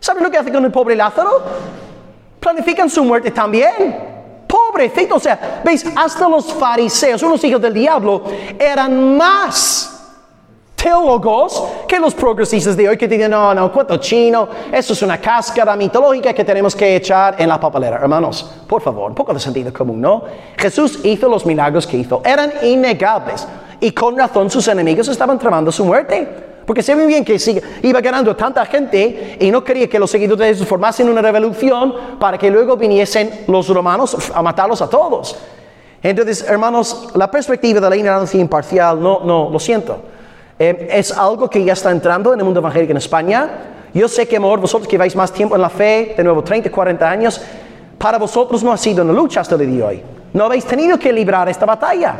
¿Saben 0.00 0.22
lo 0.22 0.30
que 0.30 0.38
hace 0.38 0.52
con 0.52 0.64
el 0.64 0.70
pobre 0.70 0.94
Lázaro? 0.94 1.42
Planifican 2.40 2.88
su 2.88 3.04
muerte 3.04 3.30
también. 3.30 4.16
Pobrecito, 4.46 5.16
o 5.16 5.20
sea, 5.20 5.60
veis, 5.64 5.84
hasta 5.94 6.28
los 6.28 6.52
fariseos, 6.52 7.22
unos 7.22 7.42
hijos 7.44 7.60
del 7.60 7.74
diablo, 7.74 8.22
eran 8.58 9.16
más 9.16 9.97
teólogos 10.80 11.64
que 11.88 11.98
los 11.98 12.14
progresistas 12.14 12.76
de 12.76 12.88
hoy 12.88 12.96
que 12.96 13.08
dicen, 13.08 13.30
no, 13.30 13.52
no, 13.52 13.72
cuento 13.72 13.96
chino, 13.96 14.48
eso 14.72 14.92
es 14.92 15.02
una 15.02 15.20
cáscara 15.20 15.74
mitológica 15.76 16.32
que 16.32 16.44
tenemos 16.44 16.74
que 16.74 16.96
echar 16.96 17.34
en 17.38 17.48
la 17.48 17.58
papelera. 17.58 17.96
Hermanos, 17.96 18.48
por 18.66 18.80
favor, 18.80 19.10
un 19.10 19.14
poco 19.14 19.34
de 19.34 19.40
sentido 19.40 19.72
común, 19.72 20.00
¿no? 20.00 20.22
Jesús 20.56 21.00
hizo 21.04 21.28
los 21.28 21.44
milagros 21.44 21.86
que 21.86 21.96
hizo, 21.96 22.22
eran 22.24 22.52
innegables 22.62 23.46
y 23.80 23.90
con 23.90 24.16
razón 24.16 24.50
sus 24.50 24.68
enemigos 24.68 25.08
estaban 25.08 25.38
tramando 25.38 25.72
su 25.72 25.84
muerte. 25.84 26.46
Porque 26.64 26.82
se 26.82 26.94
ve 26.94 27.06
bien 27.06 27.24
que 27.24 27.38
iba 27.82 28.00
ganando 28.02 28.36
tanta 28.36 28.66
gente 28.66 29.38
y 29.40 29.50
no 29.50 29.64
quería 29.64 29.88
que 29.88 29.98
los 29.98 30.10
seguidores 30.10 30.38
de 30.40 30.48
Jesús 30.48 30.68
formasen 30.68 31.08
una 31.08 31.22
revolución 31.22 31.94
para 32.20 32.36
que 32.36 32.50
luego 32.50 32.76
viniesen 32.76 33.46
los 33.48 33.68
romanos 33.68 34.30
a 34.34 34.42
matarlos 34.42 34.82
a 34.82 34.90
todos. 34.90 35.34
Entonces, 36.02 36.44
hermanos, 36.46 37.08
la 37.14 37.30
perspectiva 37.30 37.80
de 37.80 37.88
la 37.88 37.96
ignorancia 37.96 38.38
imparcial, 38.38 39.02
no, 39.02 39.20
no, 39.24 39.48
lo 39.50 39.58
siento. 39.58 39.98
Eh, 40.58 40.88
es 40.92 41.12
algo 41.12 41.48
que 41.48 41.62
ya 41.62 41.72
está 41.72 41.90
entrando 41.90 42.32
en 42.32 42.40
el 42.40 42.44
mundo 42.44 42.60
evangélico 42.60 42.90
en 42.90 42.96
España. 42.96 43.48
Yo 43.94 44.08
sé 44.08 44.26
que, 44.26 44.38
vosotros 44.38 44.88
que 44.88 44.98
vais 44.98 45.14
más 45.14 45.32
tiempo 45.32 45.54
en 45.54 45.62
la 45.62 45.70
fe, 45.70 46.14
de 46.16 46.24
nuevo 46.24 46.42
30, 46.42 46.70
40 46.70 47.08
años, 47.08 47.40
para 47.96 48.18
vosotros 48.18 48.62
no 48.62 48.72
ha 48.72 48.76
sido 48.76 49.04
una 49.04 49.12
lucha 49.12 49.40
hasta 49.40 49.54
el 49.54 49.70
día 49.70 49.76
de 49.76 49.82
hoy. 49.82 50.02
No 50.32 50.44
habéis 50.44 50.64
tenido 50.64 50.98
que 50.98 51.12
librar 51.12 51.48
esta 51.48 51.64
batalla. 51.64 52.14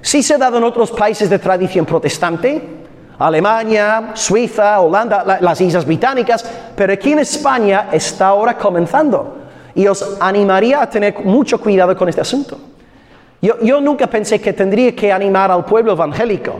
Sí 0.00 0.22
se 0.22 0.34
ha 0.34 0.38
dado 0.38 0.58
en 0.58 0.64
otros 0.64 0.90
países 0.92 1.28
de 1.28 1.38
tradición 1.38 1.84
protestante, 1.84 2.80
Alemania, 3.18 4.12
Suiza, 4.14 4.80
Holanda, 4.80 5.38
las 5.40 5.60
Islas 5.60 5.84
Británicas, 5.84 6.44
pero 6.74 6.92
aquí 6.92 7.12
en 7.12 7.18
España 7.18 7.88
está 7.92 8.28
ahora 8.28 8.56
comenzando. 8.56 9.36
Y 9.74 9.86
os 9.86 10.16
animaría 10.20 10.82
a 10.82 10.88
tener 10.88 11.18
mucho 11.22 11.60
cuidado 11.60 11.94
con 11.96 12.08
este 12.08 12.22
asunto. 12.22 12.58
Yo, 13.42 13.80
nunca 13.80 14.06
pensé 14.06 14.40
que 14.40 14.52
tendría 14.52 14.94
que 14.94 15.12
animar 15.12 15.50
al 15.50 15.64
pueblo 15.64 15.92
evangélico 15.92 16.54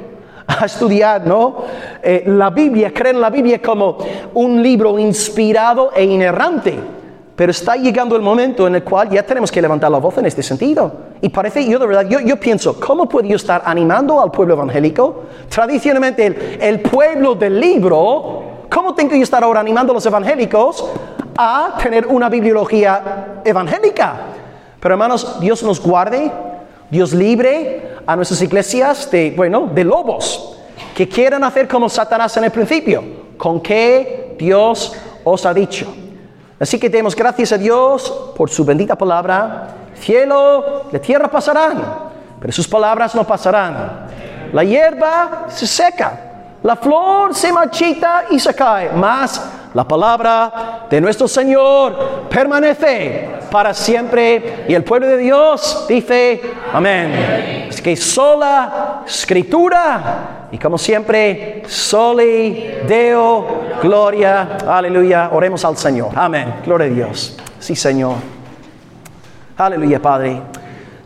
a 0.59 0.67
estudiar 0.67 1.27
¿no? 1.27 1.57
Eh, 2.03 2.25
la 2.27 2.51
Biblia, 2.51 2.93
creer 2.93 3.15
en 3.15 3.21
la 3.21 3.31
Biblia 3.31 3.61
como 3.63 3.99
un 4.35 4.63
libro 4.63 4.99
inspirado 4.99 5.91
e 5.95 6.05
inerrante. 6.05 6.79
Pero 7.37 7.53
está 7.53 7.75
llegando 7.77 8.17
el 8.17 8.23
momento 8.23 8.67
en 8.67 8.75
el 8.75 8.85
cual 8.85 9.09
ya 9.09 9.23
tenemos 9.23 9.51
que 9.51 9.63
levantar 9.63 9.91
la 9.91 9.97
voz 9.97 10.19
en 10.19 10.27
este 10.27 10.43
sentido. 10.43 10.93
Y 11.23 11.31
parece, 11.31 11.67
yo 11.67 11.79
de 11.79 11.87
verdad, 11.87 12.07
yo, 12.07 12.39
pienso, 12.39 12.79
¿cómo 12.79 13.09
puedo 13.09 13.27
yo 13.27 13.37
estar 13.37 13.63
animando 13.65 14.21
al 14.21 14.31
pueblo 14.31 14.53
evangélico? 14.55 15.23
Tradicionalmente, 15.49 16.59
el, 16.61 16.81
pueblo 16.81 17.35
del 17.35 17.59
libro, 17.59 18.43
¿cómo 18.69 18.95
tengo 18.95 19.13
que 19.13 19.23
estar 19.23 19.43
ahora 19.43 19.61
animando 19.61 19.93
a 19.93 19.95
los 19.95 20.05
evangélicos 20.05 20.85
a 21.35 21.79
tener 21.83 22.07
una 22.09 22.29
bibliología 22.29 23.41
evangélica? 23.43 24.17
Pero 24.79 24.95
hermanos, 24.95 25.41
Dios 25.41 25.63
nos 25.63 25.81
guarde, 25.81 26.31
Dios 26.91 27.15
libre 27.15 28.00
a 28.11 28.17
nuestras 28.17 28.43
iglesias 28.43 29.09
de, 29.09 29.33
bueno, 29.37 29.69
de 29.73 29.85
lobos 29.85 30.57
que 30.97 31.09
quieran 31.09 31.45
hacer 31.45 31.69
como 31.69 31.89
Satanás 31.89 32.37
en 32.37 32.43
el 32.43 32.51
principio. 32.51 33.05
¿Con 33.39 33.61
qué 33.61 34.35
Dios 34.37 34.93
os 35.23 35.47
ha 35.47 35.55
dicho? 35.55 35.95
Así 36.59 36.77
que 36.81 36.91
demos 36.91 37.15
gracias 37.15 37.53
a 37.53 37.59
Dios 37.59 38.33
por 38.37 38.51
su 38.51 38.65
bendita 38.65 38.97
palabra. 38.97 39.69
Cielo, 39.95 40.87
la 40.91 40.99
tierra 40.99 41.31
pasarán, 41.31 42.11
pero 42.41 42.53
sus 42.53 42.67
palabras 42.67 43.15
no 43.15 43.25
pasarán. 43.25 44.09
La 44.53 44.65
hierba 44.65 45.47
se 45.47 45.69
seca, 45.69 46.57
la 46.65 46.75
flor 46.75 47.33
se 47.33 47.53
marchita 47.53 48.25
y 48.29 48.41
se 48.41 48.53
cae, 48.53 48.91
mas 48.93 49.41
la 49.75 49.87
palabra 49.87 50.87
de 50.91 51.01
nuestro 51.01 51.29
Señor 51.29 52.29
permanece 52.29 53.29
para 53.51 53.73
siempre. 53.73 54.65
Y 54.69 54.75
el 54.75 54.83
pueblo 54.83 55.07
de 55.07 55.19
Dios 55.19 55.87
dice, 55.89 56.41
amén. 56.73 57.67
Es 57.69 57.81
que 57.81 57.97
sola 57.97 59.03
escritura 59.07 60.49
y 60.53 60.59
como 60.59 60.77
siempre, 60.77 61.63
soli 61.67 62.79
Deo, 62.87 63.47
gloria, 63.83 64.59
aleluya. 64.67 65.31
Oremos 65.33 65.65
al 65.65 65.77
Señor. 65.77 66.11
Amén. 66.17 66.55
Gloria 66.65 66.87
a 66.89 66.91
Dios. 66.91 67.37
Sí, 67.61 67.77
Señor. 67.77 68.17
Aleluya, 69.57 70.01
Padre. 70.01 70.43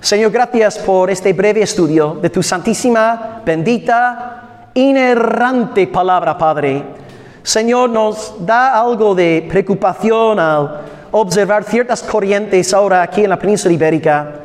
Señor, 0.01 0.31
gracias 0.31 0.79
por 0.79 1.11
este 1.11 1.33
breve 1.33 1.63
estudio 1.63 2.19
de 2.21 2.31
tu 2.31 2.43
santísima, 2.43 3.43
bendita, 3.45 4.69
inerrante 4.75 5.87
palabra, 5.87 6.39
Padre. 6.39 7.04
Señor, 7.45 7.91
nos 7.91 8.47
da 8.47 8.81
algo 8.81 9.15
de 9.15 9.47
preocupación 9.47 10.41
al 10.41 10.81
observar 11.11 11.63
ciertas 11.63 12.03
corrientes 12.03 12.73
ahora 12.73 13.03
aquí 13.03 13.23
en 13.23 13.29
la 13.29 13.39
península 13.39 13.75
ibérica. 13.75 14.37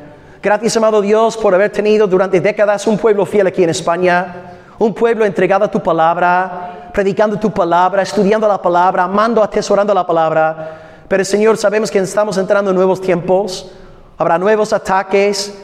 Gracias, 0.43 0.75
amado 0.75 1.01
Dios, 1.01 1.37
por 1.37 1.55
haber 1.55 1.71
tenido 1.71 2.07
durante 2.07 2.41
décadas 2.41 2.85
un 2.87 2.97
pueblo 2.97 3.25
fiel 3.25 3.47
aquí 3.47 3.63
en 3.63 3.69
España, 3.69 4.35
un 4.77 4.93
pueblo 4.93 5.23
entregado 5.23 5.63
a 5.63 5.71
tu 5.71 5.81
palabra, 5.81 6.89
predicando 6.93 7.39
tu 7.39 7.49
palabra, 7.51 8.01
estudiando 8.01 8.49
la 8.49 8.61
palabra, 8.61 9.05
amando, 9.05 9.41
atesorando 9.41 9.93
la 9.93 10.05
palabra. 10.05 11.05
Pero 11.07 11.23
Señor, 11.23 11.55
sabemos 11.55 11.89
que 11.89 11.99
estamos 11.99 12.37
entrando 12.37 12.71
en 12.71 12.75
nuevos 12.75 12.99
tiempos, 12.99 13.71
habrá 14.17 14.37
nuevos 14.37 14.73
ataques. 14.73 15.57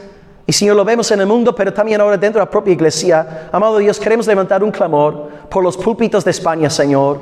Y 0.46 0.52
Señor, 0.52 0.76
lo 0.76 0.84
vemos 0.84 1.10
en 1.10 1.20
el 1.20 1.26
mundo, 1.26 1.54
pero 1.54 1.72
también 1.72 2.00
ahora 2.00 2.16
dentro 2.16 2.40
de 2.40 2.46
la 2.46 2.50
propia 2.50 2.72
iglesia. 2.72 3.48
Amado 3.50 3.78
Dios, 3.78 3.98
queremos 3.98 4.26
levantar 4.28 4.62
un 4.62 4.70
clamor 4.70 5.28
por 5.50 5.64
los 5.64 5.76
púlpitos 5.76 6.24
de 6.24 6.30
España, 6.30 6.70
Señor. 6.70 7.18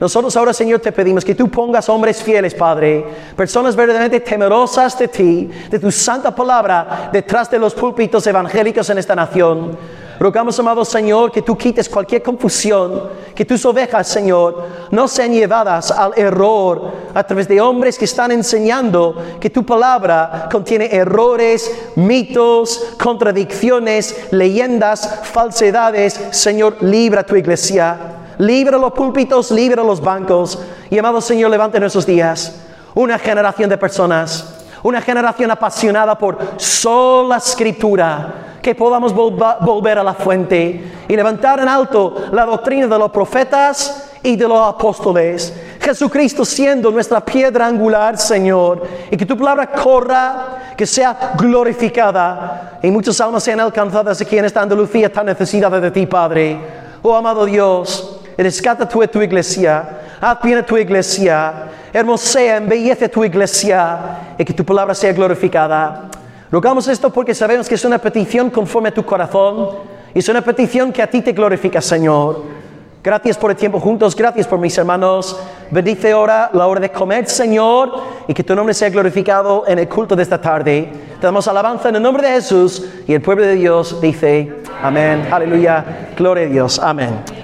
Nosotros 0.00 0.34
ahora, 0.36 0.52
Señor, 0.52 0.80
te 0.80 0.90
pedimos 0.90 1.24
que 1.24 1.34
tú 1.34 1.48
pongas 1.48 1.88
hombres 1.88 2.22
fieles, 2.22 2.54
Padre, 2.54 3.04
personas 3.36 3.76
verdaderamente 3.76 4.18
temerosas 4.20 4.98
de 4.98 5.06
ti, 5.06 5.50
de 5.70 5.78
tu 5.78 5.92
santa 5.92 6.34
palabra, 6.34 7.10
detrás 7.12 7.50
de 7.50 7.58
los 7.58 7.74
púlpitos 7.74 8.26
evangélicos 8.26 8.88
en 8.90 8.98
esta 8.98 9.14
nación. 9.14 9.76
Rogamos, 10.22 10.56
amado 10.60 10.84
Señor, 10.84 11.32
que 11.32 11.42
tú 11.42 11.58
quites 11.58 11.88
cualquier 11.88 12.22
confusión, 12.22 13.08
que 13.34 13.44
tus 13.44 13.66
ovejas, 13.66 14.06
Señor, 14.06 14.66
no 14.92 15.08
sean 15.08 15.32
llevadas 15.32 15.90
al 15.90 16.12
error 16.16 16.92
a 17.12 17.24
través 17.24 17.48
de 17.48 17.60
hombres 17.60 17.98
que 17.98 18.04
están 18.04 18.30
enseñando 18.30 19.16
que 19.40 19.50
tu 19.50 19.66
palabra 19.66 20.48
contiene 20.48 20.94
errores, 20.94 21.68
mitos, 21.96 22.94
contradicciones, 23.02 24.28
leyendas, 24.30 25.22
falsedades. 25.24 26.12
Señor, 26.30 26.76
libra 26.82 27.26
tu 27.26 27.34
iglesia. 27.34 27.98
Libra 28.38 28.78
los 28.78 28.92
púlpitos, 28.92 29.50
libra 29.50 29.82
los 29.82 30.00
bancos. 30.00 30.56
Y 30.88 30.98
amado 30.98 31.20
Señor, 31.20 31.50
levante 31.50 31.78
en 31.78 31.82
esos 31.82 32.06
días 32.06 32.60
una 32.94 33.18
generación 33.18 33.68
de 33.68 33.76
personas, 33.76 34.61
una 34.82 35.00
generación 35.00 35.50
apasionada 35.50 36.16
por 36.16 36.38
sola 36.56 37.36
escritura, 37.36 38.58
que 38.60 38.74
podamos 38.74 39.12
volver 39.12 39.98
a 39.98 40.04
la 40.04 40.14
fuente 40.14 40.92
y 41.08 41.16
levantar 41.16 41.60
en 41.60 41.68
alto 41.68 42.14
la 42.32 42.44
doctrina 42.44 42.86
de 42.86 42.98
los 42.98 43.10
profetas 43.10 44.12
y 44.22 44.36
de 44.36 44.46
los 44.46 44.60
apóstoles. 44.60 45.52
Jesucristo 45.80 46.44
siendo 46.44 46.90
nuestra 46.92 47.24
piedra 47.24 47.66
angular, 47.66 48.16
Señor, 48.16 48.86
y 49.10 49.16
que 49.16 49.26
tu 49.26 49.36
palabra 49.36 49.66
corra, 49.66 50.74
que 50.76 50.86
sea 50.86 51.32
glorificada 51.36 52.78
y 52.82 52.90
muchas 52.90 53.20
almas 53.20 53.42
sean 53.42 53.60
alcanzadas 53.60 54.20
aquí 54.20 54.38
en 54.38 54.44
esta 54.44 54.62
Andalucía 54.62 55.12
tan 55.12 55.26
necesitada 55.26 55.80
de 55.80 55.90
ti, 55.90 56.06
Padre. 56.06 56.58
Oh 57.02 57.16
amado 57.16 57.44
Dios, 57.44 58.21
rescata 58.42 58.88
tú 58.88 59.02
a 59.02 59.06
tu 59.06 59.20
iglesia, 59.22 60.00
haz 60.20 60.42
bien 60.42 60.58
a 60.58 60.66
tu 60.66 60.76
iglesia, 60.76 61.68
hermosea, 61.92 62.56
embellece 62.56 63.08
tu 63.08 63.24
iglesia 63.24 64.34
y 64.38 64.44
que 64.44 64.52
tu 64.52 64.64
palabra 64.64 64.94
sea 64.94 65.12
glorificada. 65.12 66.08
Rogamos 66.50 66.86
esto 66.88 67.10
porque 67.12 67.34
sabemos 67.34 67.68
que 67.68 67.74
es 67.74 67.84
una 67.84 67.98
petición 67.98 68.50
conforme 68.50 68.90
a 68.90 68.94
tu 68.94 69.04
corazón 69.04 69.70
y 70.14 70.18
es 70.18 70.28
una 70.28 70.42
petición 70.42 70.92
que 70.92 71.02
a 71.02 71.06
ti 71.06 71.22
te 71.22 71.32
glorifica, 71.32 71.80
Señor. 71.80 72.62
Gracias 73.02 73.36
por 73.36 73.50
el 73.50 73.56
tiempo 73.56 73.80
juntos, 73.80 74.14
gracias 74.14 74.46
por 74.46 74.60
mis 74.60 74.78
hermanos. 74.78 75.36
Bendice 75.72 76.12
ahora 76.12 76.50
la 76.52 76.68
hora 76.68 76.78
de 76.78 76.90
comer, 76.90 77.26
Señor, 77.26 77.90
y 78.28 78.34
que 78.34 78.44
tu 78.44 78.54
nombre 78.54 78.74
sea 78.74 78.90
glorificado 78.90 79.64
en 79.66 79.80
el 79.80 79.88
culto 79.88 80.14
de 80.14 80.22
esta 80.22 80.40
tarde. 80.40 80.88
Te 81.20 81.26
damos 81.26 81.48
alabanza 81.48 81.88
en 81.88 81.96
el 81.96 82.02
nombre 82.02 82.28
de 82.28 82.34
Jesús 82.34 82.86
y 83.08 83.14
el 83.14 83.20
pueblo 83.20 83.44
de 83.44 83.56
Dios 83.56 84.00
dice, 84.00 84.52
amén, 84.80 85.26
aleluya, 85.32 85.84
gloria 86.16 86.44
a 86.44 86.48
Dios, 86.48 86.78
amén. 86.78 87.41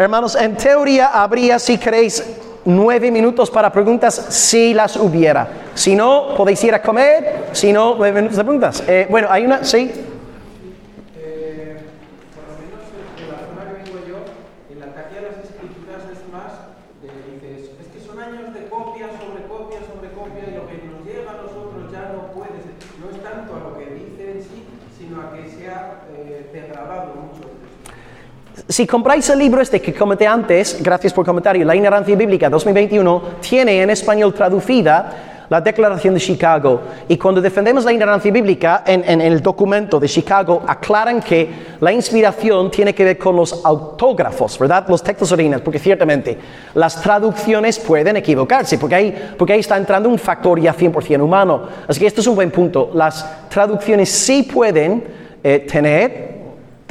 Hermanos, 0.00 0.34
en 0.34 0.56
teoría 0.56 1.08
habría, 1.08 1.58
si 1.58 1.76
queréis, 1.76 2.24
nueve 2.64 3.10
minutos 3.10 3.50
para 3.50 3.70
preguntas, 3.70 4.14
si 4.14 4.72
las 4.72 4.96
hubiera. 4.96 5.46
Si 5.74 5.94
no, 5.94 6.34
podéis 6.38 6.64
ir 6.64 6.72
a 6.74 6.80
comer, 6.80 7.50
si 7.52 7.70
no, 7.70 7.96
nueve 7.98 8.14
minutos 8.22 8.38
de 8.38 8.44
preguntas. 8.44 8.82
Eh, 8.88 9.06
bueno, 9.10 9.28
hay 9.30 9.44
una, 9.44 9.62
sí. 9.62 9.92
Eh, 11.18 11.84
por 12.32 12.48
lo 12.48 12.56
menos 12.64 12.80
en 13.20 13.28
la 13.28 13.44
zona 13.44 13.60
que 13.68 13.76
vengo 13.84 14.00
yo, 14.08 14.24
en 14.72 14.80
la 14.80 14.88
calle 14.96 15.16
de 15.20 15.20
las 15.20 15.36
escrituras 15.44 16.00
es 16.08 16.24
más, 16.32 16.72
de, 17.04 17.12
dices, 17.36 17.68
es 17.76 17.88
que 17.92 18.00
son 18.00 18.16
años 18.24 18.54
de 18.54 18.72
copia 18.72 19.04
sobre 19.20 19.44
copia 19.52 19.80
sobre 19.84 20.16
copia 20.16 20.48
y 20.48 20.56
lo 20.56 20.64
que 20.64 20.80
nos 20.80 21.04
llega 21.04 21.28
a 21.28 21.44
nosotros 21.44 21.92
ya 21.92 22.16
no 22.16 22.32
puede 22.32 22.56
ser, 22.64 22.72
no 23.04 23.12
es 23.12 23.20
tanto 23.20 23.52
a 23.52 23.68
lo 23.68 23.76
que 23.76 23.84
dice 24.00 24.32
en 24.32 24.40
sí, 24.40 24.64
sino 24.96 25.20
a 25.20 25.36
que 25.36 25.44
se 25.44 25.68
ha 25.68 26.08
eh, 26.16 26.48
degradado 26.54 27.12
mucho. 27.20 27.52
Si 28.70 28.86
compráis 28.86 29.28
el 29.30 29.40
libro 29.40 29.60
este 29.60 29.82
que 29.82 29.92
comenté 29.92 30.28
antes, 30.28 30.80
gracias 30.80 31.12
por 31.12 31.24
el 31.24 31.26
comentario, 31.26 31.64
La 31.64 31.74
ignorancia 31.74 32.14
bíblica 32.14 32.48
2021, 32.48 33.22
tiene 33.40 33.82
en 33.82 33.90
español 33.90 34.32
traducida 34.32 35.46
la 35.48 35.60
Declaración 35.60 36.14
de 36.14 36.20
Chicago. 36.20 36.80
Y 37.08 37.18
cuando 37.18 37.40
defendemos 37.40 37.84
la 37.84 37.92
ignorancia 37.92 38.30
bíblica, 38.30 38.84
en, 38.86 39.02
en 39.10 39.22
el 39.22 39.42
documento 39.42 39.98
de 39.98 40.06
Chicago 40.06 40.62
aclaran 40.68 41.20
que 41.20 41.50
la 41.80 41.90
inspiración 41.90 42.70
tiene 42.70 42.94
que 42.94 43.02
ver 43.02 43.18
con 43.18 43.34
los 43.34 43.60
autógrafos, 43.64 44.56
¿verdad? 44.56 44.86
Los 44.88 45.02
textos 45.02 45.32
originales, 45.32 45.64
porque 45.64 45.80
ciertamente 45.80 46.38
las 46.74 47.02
traducciones 47.02 47.76
pueden 47.80 48.18
equivocarse, 48.18 48.78
porque 48.78 48.94
ahí, 48.94 49.32
porque 49.36 49.54
ahí 49.54 49.60
está 49.60 49.78
entrando 49.78 50.08
un 50.08 50.16
factor 50.16 50.60
ya 50.60 50.72
100% 50.72 51.20
humano. 51.20 51.64
Así 51.88 51.98
que 51.98 52.06
esto 52.06 52.20
es 52.20 52.26
un 52.28 52.36
buen 52.36 52.52
punto. 52.52 52.92
Las 52.94 53.48
traducciones 53.48 54.10
sí 54.10 54.44
pueden 54.44 55.02
eh, 55.42 55.66
tener 55.68 56.29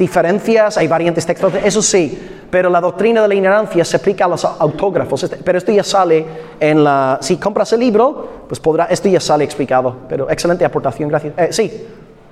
diferencias, 0.00 0.76
hay 0.78 0.88
variantes 0.88 1.24
textuales, 1.24 1.64
eso 1.64 1.80
sí, 1.82 2.18
pero 2.50 2.68
la 2.68 2.80
doctrina 2.80 3.22
de 3.22 3.28
la 3.28 3.34
ignorancia 3.34 3.84
se 3.84 3.96
aplica 3.96 4.24
a 4.24 4.28
los 4.28 4.44
autógrafos, 4.44 5.22
Este- 5.22 5.36
pero 5.36 5.58
esto 5.58 5.70
ya 5.70 5.84
sale 5.84 6.26
en 6.58 6.82
la, 6.82 7.18
si 7.20 7.36
compras 7.36 7.72
el 7.74 7.80
libro, 7.80 8.44
pues 8.48 8.58
podrá, 8.58 8.86
esto 8.86 9.08
ya 9.08 9.20
sale 9.20 9.44
explicado, 9.44 9.94
pero 10.08 10.28
excelente 10.28 10.64
aportación, 10.64 11.08
gracias. 11.08 11.34
Eh, 11.38 11.48
sí, 11.52 11.86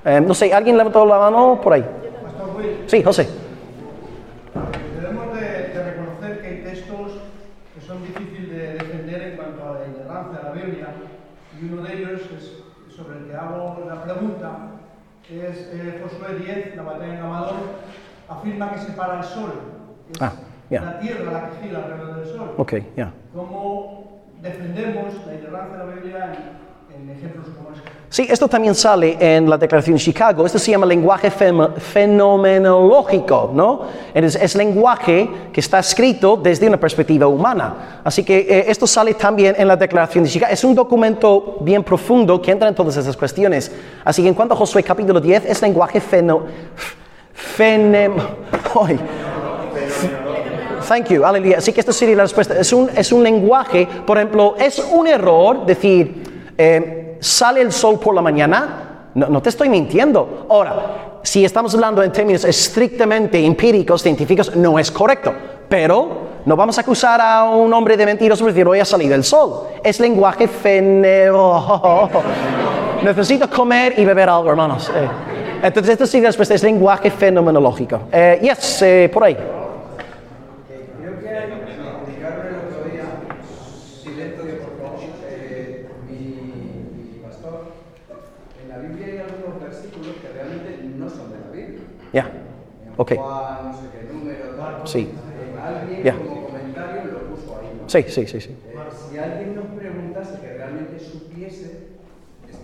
Eh, 0.05 0.21
no 0.21 0.33
sé, 0.33 0.55
¿alguien 0.55 0.77
levantó 0.79 1.05
la 1.05 1.19
mano 1.19 1.61
por 1.63 1.73
ahí? 1.75 1.85
Sí, 2.87 3.03
José. 3.03 3.29
debemos 5.01 5.35
de, 5.35 5.41
de 5.75 5.85
reconocer 5.85 6.41
que 6.41 6.47
hay 6.49 6.63
textos 6.63 7.13
que 7.75 7.81
son 7.87 8.03
difíciles 8.03 8.49
de 8.51 8.73
defender 8.75 9.23
en 9.23 9.37
cuanto 9.37 9.63
a 9.69 9.73
la 9.81 9.87
ignorancia 9.87 10.39
de 10.39 10.45
la 10.45 10.51
Biblia, 10.53 10.87
y 11.61 11.65
uno 11.73 11.83
de 11.83 11.95
ellos 11.95 12.21
es 12.39 12.95
sobre 12.97 13.19
el 13.19 13.25
que 13.27 13.35
hago 13.35 13.85
la 13.89 14.03
pregunta, 14.05 14.49
es 15.51 15.69
eh, 15.73 16.01
Josué 16.03 16.39
10, 16.39 16.77
la 16.77 16.83
batalla 16.83 17.15
en 17.19 17.21
Amador, 17.25 17.55
afirma 18.29 18.73
que 18.73 18.79
separa 18.81 19.19
el 19.19 19.25
sol. 19.25 19.53
Es 20.13 20.23
Ah, 20.23 20.33
ya. 20.71 20.81
la 20.83 21.01
tierra 21.01 21.33
la 21.33 21.51
que 21.51 21.67
gira 21.69 21.79
alrededor 21.85 22.17
del 22.17 22.27
sol. 22.27 22.55
Ok, 22.57 22.75
ya. 22.97 23.13
¿Cómo 23.35 24.23
defendemos 24.43 25.27
la 25.27 25.35
ignorancia 25.35 25.77
de 25.79 25.85
la 25.87 25.93
Biblia 25.95 26.25
en, 26.27 26.68
este? 27.11 27.29
Sí, 28.11 28.27
esto 28.31 28.49
también 28.49 28.75
sale 28.75 29.19
en 29.21 29.51
la 29.51 29.59
Declaración 29.59 29.97
de 29.97 30.03
Chicago. 30.03 30.47
Esto 30.47 30.59
se 30.59 30.71
llama 30.71 30.87
lenguaje 30.87 31.31
fenomenológico, 31.31 33.51
¿no? 33.53 33.83
Es, 34.15 34.55
lenguaje 34.55 35.29
que 35.53 35.61
está 35.61 35.81
escrito 35.81 36.35
desde 36.37 36.67
una 36.67 36.81
perspectiva 36.81 37.27
humana. 37.27 38.01
Así 38.03 38.25
que 38.25 38.39
eh, 38.39 38.65
esto 38.69 38.87
sale 38.87 39.13
también 39.13 39.55
en 39.59 39.69
la 39.69 39.77
Declaración 39.77 40.25
de 40.25 40.31
Chicago. 40.31 40.51
Es 40.51 40.65
un 40.65 40.75
documento 40.75 41.59
bien 41.61 41.85
profundo 41.85 42.41
que 42.41 42.51
entra 42.51 42.69
en 42.69 42.75
todas 42.75 42.97
esas 42.97 43.15
cuestiones. 43.15 43.71
Así 44.03 44.23
que 44.23 44.29
en 44.29 44.35
cuanto 44.35 44.55
a 44.55 44.57
Josué 44.57 44.83
capítulo 44.83 45.21
10, 45.21 45.45
es 45.45 45.61
lenguaje 45.61 46.01
feno... 46.01 46.45
Fenem... 47.35 48.15
Thank 50.89 51.11
you, 51.11 51.25
aleluya. 51.25 51.59
Así 51.59 51.73
que 51.73 51.81
esto 51.81 51.93
sería 51.93 52.17
la 52.17 52.23
respuesta. 52.23 52.59
Es 52.59 52.73
un, 52.73 52.89
es 52.97 53.13
un 53.13 53.23
lenguaje, 53.23 53.87
por 54.07 54.17
ejemplo, 54.17 54.55
es 54.59 54.79
un 54.79 55.07
error 55.07 55.67
decir, 55.67 56.38
eh, 56.59 57.17
sale 57.21 57.63
el 57.63 57.73
sol 57.73 57.99
por 57.99 58.15
la 58.15 58.21
mañana. 58.21 59.11
No, 59.15 59.41
te 59.41 59.49
estoy 59.49 59.69
mintiendo. 59.69 60.47
Ahora, 60.51 61.21
si 61.23 61.45
estamos 61.45 61.75
hablando 61.75 62.03
en 62.03 62.13
términos 62.13 62.45
estrictamente 62.45 63.45
empíricos, 63.45 64.03
científicos, 64.03 64.55
no 64.55 64.79
es 64.79 64.91
correcto. 64.91 65.33
Pero 65.69 66.29
no 66.45 66.57
vamos 66.57 66.77
a 66.79 66.83
acusar 66.83 67.21
a 67.21 67.45
un 67.45 67.73
hombre 67.73 67.97
de 67.97 68.05
mentiroso 68.05 68.45
por 68.45 68.53
decir, 68.53 68.67
hoy 68.67 68.81
ha 68.81 68.85
salido 68.85 69.15
el 69.15 69.25
sol. 69.25 69.69
Es 69.83 69.99
lenguaje 70.01 70.47
feneo. 70.47 72.11
Necesito 73.03 73.49
comer 73.49 73.95
y 73.97 74.05
beber 74.05 74.29
algo, 74.29 74.51
hermanos. 74.51 74.91
Eh, 74.95 75.09
entonces, 75.63 75.93
esto 75.93 76.07
sí 76.07 76.21
respuesta 76.21 76.55
es 76.55 76.63
lenguaje 76.63 77.11
fenomenológico. 77.11 78.03
Eh, 78.13 78.39
yes, 78.43 78.83
eh, 78.83 79.11
por 79.13 79.25
ahí. 79.25 79.35
Creo 79.35 81.19
que 81.21 81.29
hay, 81.29 81.51
explicaron 81.51 82.47
el 82.47 82.55
otro 82.55 82.85
día, 82.89 83.05
silencio 84.03 84.45
por 84.59 84.77
favor, 84.79 85.01
eh, 85.29 85.89
mi, 86.09 86.15
mi 86.15 87.19
pastor, 87.19 87.73
en 88.63 88.69
la 88.69 88.79
Biblia 88.79 89.07
hay 89.07 89.19
algunos 89.19 89.61
versículos 89.61 90.15
que 90.23 90.29
realmente 90.29 90.79
no 90.97 91.11
son 91.11 91.33
de 91.33 91.39
la 91.41 91.51
Biblia. 91.51 91.81
Ya. 92.13 92.31
En 92.87 92.88
Ok. 92.99 93.13
Juan, 93.15 93.63
no 93.63 93.73
sé 93.73 93.89
qué 93.93 94.13
número, 94.13 94.45
tal. 94.57 94.87
Sí. 94.87 95.09
Alguien 95.57 96.03
Ya. 96.05 96.15
como 96.15 96.43
comentario 96.49 97.05
lo 97.05 97.19
puso 97.21 97.57
ahí. 97.59 97.69
¿no? 97.81 97.89
Sí, 97.89 98.03
sí, 98.09 98.27
sí, 98.27 98.41
sí. 98.41 98.51
Eh, 98.51 98.91
si 99.11 99.17
alguien 99.19 99.55
nos 99.55 99.67
preguntase 99.67 100.41
que 100.41 100.53
realmente 100.53 100.99
supiese. 100.99 101.89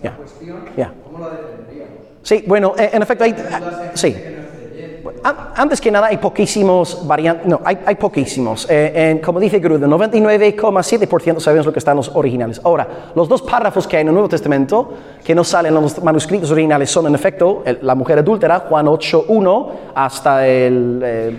La 0.03 0.17
cuestión. 0.17 0.65
¿cómo 1.03 1.19
la 1.19 1.29
defenderíamos? 1.29 1.95
Sí, 2.23 2.43
bueno, 2.47 2.73
eh, 2.77 2.89
en 2.93 3.01
efecto 3.01 3.23
ah, 3.49 3.59
gente 3.61 3.91
sí. 3.95 4.13
que 4.13 4.29
no 4.31 4.41
es 4.41 4.47
creyente. 4.51 5.01
An- 5.04 5.04
Antes 5.23 5.81
que 5.81 5.89
nada, 5.89 6.07
hay 6.07 6.17
poquísimos 6.17 7.07
variantes. 7.07 7.47
No, 7.47 7.59
hay, 7.63 7.79
hay 7.85 7.95
poquísimos. 7.95 8.67
Eh, 8.69 8.91
en- 9.11 9.19
como 9.19 9.39
dice 9.39 9.59
Gruder, 9.59 9.87
99,7% 9.89 11.39
sabemos 11.39 11.65
lo 11.65 11.73
que 11.73 11.79
están 11.79 11.97
los 11.97 12.11
originales. 12.15 12.61
Ahora, 12.63 12.87
los 13.15 13.27
dos 13.27 13.41
párrafos 13.41 13.87
que 13.87 13.97
hay 13.97 14.01
en 14.01 14.09
el 14.09 14.13
Nuevo 14.13 14.29
Testamento 14.29 14.93
que 15.23 15.33
no 15.33 15.43
salen 15.43 15.75
en 15.75 15.81
los 15.81 16.03
manuscritos 16.03 16.51
originales 16.51 16.89
son, 16.91 17.07
en 17.07 17.15
efecto, 17.15 17.63
el- 17.65 17.79
la 17.81 17.95
mujer 17.95 18.19
adúltera, 18.19 18.65
Juan 18.69 18.87
8.1, 18.87 19.71
hasta 19.95 20.45
el. 20.47 21.01
eh, 21.03 21.37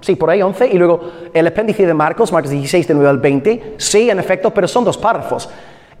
sí, 0.00 0.16
por 0.16 0.30
ahí 0.30 0.40
11. 0.40 0.66
Y 0.68 0.78
luego 0.78 1.00
el 1.34 1.46
apéndice 1.46 1.86
de 1.86 1.92
Marcos, 1.94 2.32
Marcos 2.32 2.50
16, 2.50 2.88
de 2.88 2.94
9 2.94 3.10
al 3.10 3.18
20. 3.18 3.74
Sí, 3.76 4.08
en 4.08 4.18
efecto, 4.18 4.50
pero 4.54 4.66
son 4.66 4.84
dos 4.84 4.96
párrafos. 4.96 5.48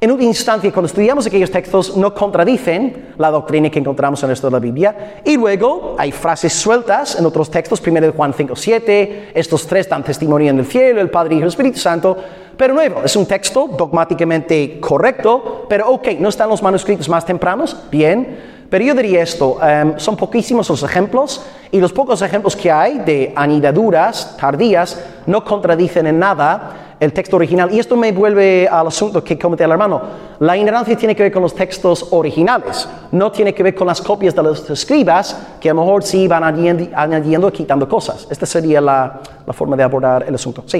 En 0.00 0.12
última 0.12 0.28
instancia, 0.28 0.70
cuando 0.70 0.86
estudiamos 0.86 1.26
aquellos 1.26 1.50
textos, 1.50 1.96
no 1.96 2.14
contradicen 2.14 3.14
la 3.18 3.32
doctrina 3.32 3.68
que 3.68 3.80
encontramos 3.80 4.22
en 4.22 4.26
el 4.26 4.30
resto 4.30 4.46
de 4.46 4.52
la 4.52 4.60
Biblia. 4.60 5.20
Y 5.24 5.36
luego 5.36 5.96
hay 5.98 6.12
frases 6.12 6.52
sueltas 6.52 7.18
en 7.18 7.26
otros 7.26 7.50
textos, 7.50 7.80
primero 7.80 8.06
de 8.06 8.12
Juan 8.12 8.32
5, 8.32 8.54
7, 8.54 9.32
estos 9.34 9.66
tres 9.66 9.88
dan 9.88 10.04
testimonio 10.04 10.50
en 10.50 10.60
el 10.60 10.66
cielo, 10.66 11.00
el 11.00 11.10
Padre, 11.10 11.34
y 11.34 11.40
el 11.40 11.48
Espíritu 11.48 11.80
Santo. 11.80 12.16
Pero 12.56 12.74
nuevo, 12.74 13.02
es 13.02 13.16
un 13.16 13.26
texto 13.26 13.68
dogmáticamente 13.76 14.78
correcto, 14.78 15.66
pero 15.68 15.90
ok, 15.90 16.10
no 16.20 16.28
están 16.28 16.48
los 16.48 16.62
manuscritos 16.62 17.08
más 17.08 17.26
tempranos, 17.26 17.76
bien. 17.90 18.38
Pero 18.70 18.84
yo 18.84 18.94
diría 18.94 19.22
esto, 19.22 19.58
em, 19.66 19.98
son 19.98 20.16
poquísimos 20.16 20.68
los 20.68 20.82
ejemplos 20.84 21.42
y 21.72 21.80
los 21.80 21.92
pocos 21.92 22.22
ejemplos 22.22 22.54
que 22.54 22.70
hay 22.70 22.98
de 22.98 23.32
anidaduras 23.34 24.36
tardías 24.36 25.02
no 25.26 25.44
contradicen 25.44 26.06
en 26.06 26.20
nada 26.20 26.87
el 27.00 27.12
texto 27.12 27.36
original. 27.36 27.72
Y 27.72 27.78
esto 27.78 27.96
me 27.96 28.10
vuelve 28.12 28.68
al 28.68 28.86
asunto 28.88 29.22
que 29.22 29.38
comenté 29.38 29.64
al 29.64 29.70
hermano. 29.72 30.02
La 30.40 30.56
ignorancia 30.56 30.96
tiene 30.96 31.14
que 31.14 31.22
ver 31.22 31.32
con 31.32 31.42
los 31.42 31.54
textos 31.54 32.08
originales, 32.12 32.88
no 33.12 33.30
tiene 33.32 33.54
que 33.54 33.62
ver 33.62 33.74
con 33.74 33.86
las 33.86 34.00
copias 34.00 34.34
de 34.34 34.42
los 34.42 34.68
escribas 34.70 35.36
que 35.60 35.70
a 35.70 35.74
lo 35.74 35.80
mejor 35.82 36.02
sí 36.02 36.26
van 36.28 36.42
añadi- 36.42 36.90
añadiendo 36.94 37.48
y 37.48 37.52
quitando 37.52 37.88
cosas. 37.88 38.26
Esta 38.30 38.46
sería 38.46 38.80
la, 38.80 39.20
la 39.46 39.52
forma 39.52 39.76
de 39.76 39.82
abordar 39.82 40.24
el 40.26 40.34
asunto. 40.34 40.62
Sí. 40.66 40.78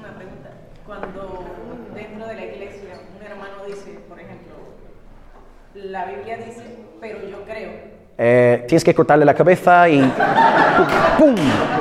Una 0.00 0.16
pregunta. 0.16 0.50
Cuando 0.86 1.44
dentro 1.94 2.26
de 2.26 2.34
la 2.34 2.44
iglesia 2.44 2.90
un 3.18 3.26
hermano 3.26 3.64
dice, 3.66 3.98
por 4.08 4.18
ejemplo, 4.18 4.54
la 5.74 6.04
Biblia 6.06 6.36
dice, 6.38 6.62
pero 7.00 7.18
yo 7.28 7.42
creo. 7.44 7.70
Eh, 8.18 8.64
tienes 8.66 8.82
que 8.82 8.94
cortarle 8.94 9.24
la 9.24 9.34
cabeza 9.34 9.88
y 9.88 10.00
¡pum! 11.18 11.34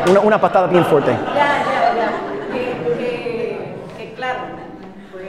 Una, 0.09 0.20
una 0.20 0.41
patada 0.41 0.68
bien 0.68 0.84
fuerte. 0.86 1.11
Ya, 1.11 1.63
ya, 1.63 1.95
ya. 1.95 2.11
Que, 2.51 2.97
que, 2.97 3.59
que 3.97 4.13
claro, 4.16 4.39
pues 5.13 5.24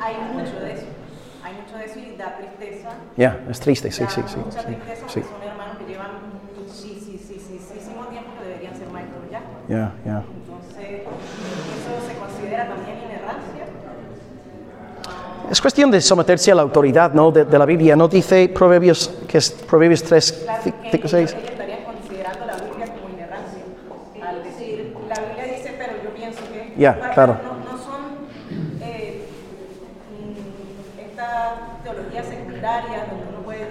hay 0.00 0.14
mucho 0.32 0.58
de 0.64 0.72
eso. 0.72 0.86
Hay 1.44 1.52
mucho 1.54 1.76
de 1.76 1.84
eso 1.84 1.98
y 1.98 2.16
da 2.16 2.38
Ya, 3.16 3.40
es 3.48 3.60
triste, 3.60 3.90
sí, 3.92 4.04
sí, 4.08 4.20
sí. 4.26 4.36
Mucha 4.38 4.60
sí, 4.60 4.66
tristeza 4.66 5.08
sí. 5.08 5.22
son 5.22 5.42
hermanos 5.48 5.76
que 5.78 5.84
llevan 5.92 6.10
muchísimo 6.58 8.06
tiempo 8.06 8.30
que 8.40 8.44
deberían 8.48 8.76
ser 8.76 8.88
maestros 8.88 9.22
ya. 9.30 9.40
Ya, 9.68 9.92
ya. 10.04 10.22
Entonces, 10.24 11.02
¿eso 11.02 12.08
se 12.08 12.18
considera 12.18 12.66
también 12.68 12.98
inerrancia? 13.04 13.66
Es 15.50 15.60
cuestión 15.60 15.90
de 15.92 16.00
someterse 16.00 16.50
a 16.50 16.54
la 16.56 16.62
autoridad 16.62 17.12
¿no? 17.12 17.30
de, 17.30 17.44
de 17.44 17.58
la 17.58 17.64
Biblia. 17.66 17.94
No 17.94 18.08
dice 18.08 18.48
Proverbios, 18.48 19.08
que 19.28 19.38
es 19.38 19.50
Proverbios 19.50 20.02
3, 20.02 20.32
Claro, 20.44 20.62
que 20.64 20.70
5, 20.72 20.96
ellos, 20.96 21.10
6. 21.10 21.32
ellos 21.34 21.50
estarían 21.50 21.84
considerando 21.84 22.46
la 22.46 22.54
Biblia 22.56 22.86
como 22.86 23.14
inerrancia. 23.14 23.60
Al 24.28 24.42
decir, 24.42 24.96
la 25.08 25.20
Biblia 25.20 25.44
dice, 25.56 25.74
pero 25.78 25.92
yo 26.02 26.10
pienso 26.14 26.40
que. 26.52 26.74
Ya, 26.76 26.94
Pero 27.00 27.14
claro. 27.14 27.36
No, 27.44 27.72
no 27.72 27.78
son 27.78 28.02
eh, 28.82 29.24
mm, 30.18 31.00
estas 31.10 31.52
secundarias 32.64 33.10
donde 33.10 33.24
uno 33.28 33.44
puede 33.44 33.68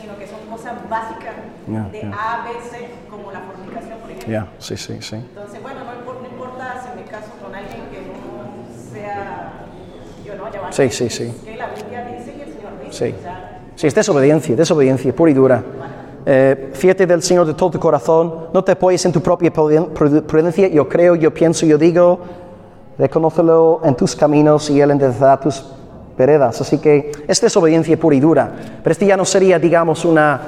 sino 0.00 0.18
que 0.18 0.26
son 0.26 0.40
cosas 0.50 0.72
básicas 0.90 1.34
de. 1.66 2.02
A, 2.12 2.44
B, 2.44 2.50
C, 2.68 2.88
como 3.10 3.30
la 3.32 3.40
fornicación, 3.40 3.98
por 4.00 4.10
ejemplo. 4.10 4.48
Sí, 4.58 4.76
sí, 4.76 4.98
sí. 5.00 5.16
Entonces, 5.16 5.62
bueno, 5.62 5.80
no, 5.84 5.92
impor- 5.92 6.20
no 6.20 6.28
importa 6.28 6.82
si 6.82 6.98
me 7.00 7.06
caso 7.06 7.30
con 7.42 7.54
alguien 7.54 7.82
que 7.90 8.00
no 8.00 8.92
sea. 8.92 9.52
Yo 10.26 10.34
no, 10.36 10.52
ya 10.52 10.60
va. 10.60 10.72
Sí, 10.72 10.90
sí, 10.90 11.08
sí. 11.08 11.32
Que 11.44 11.56
la 11.56 11.68
Biblia 11.68 12.04
dice 12.06 12.34
y 12.36 12.40
el 12.42 12.52
Señor 12.54 12.72
dice. 12.84 12.92
Sí. 13.10 13.14
O 13.18 13.22
sea, 13.22 13.50
Sí, 13.76 13.86
es 13.88 13.94
desobediencia, 13.94 14.54
desobediencia 14.54 15.12
pura 15.14 15.30
y 15.30 15.34
dura. 15.34 15.62
Eh, 16.26 16.70
fíjate 16.74 17.06
del 17.06 17.22
Señor 17.22 17.46
de 17.46 17.54
todo 17.54 17.72
tu 17.72 17.80
corazón, 17.80 18.48
no 18.52 18.62
te 18.62 18.72
apoyes 18.72 19.04
en 19.04 19.12
tu 19.12 19.20
propia 19.20 19.52
prudencia, 19.52 20.68
yo 20.68 20.88
creo, 20.88 21.16
yo 21.16 21.34
pienso, 21.34 21.66
yo 21.66 21.76
digo, 21.76 22.20
reconócelo 22.96 23.80
en 23.84 23.94
tus 23.96 24.14
caminos 24.14 24.70
y 24.70 24.80
Él 24.80 24.92
enderezará 24.92 25.38
tus 25.40 25.60
veredas. 26.16 26.60
Así 26.60 26.78
que 26.78 27.10
es 27.26 27.40
desobediencia 27.40 27.96
pura 27.98 28.16
y 28.16 28.20
dura. 28.20 28.50
Pero 28.82 28.92
este 28.92 29.06
ya 29.06 29.16
no 29.16 29.24
sería, 29.24 29.58
digamos, 29.58 30.04
una... 30.04 30.40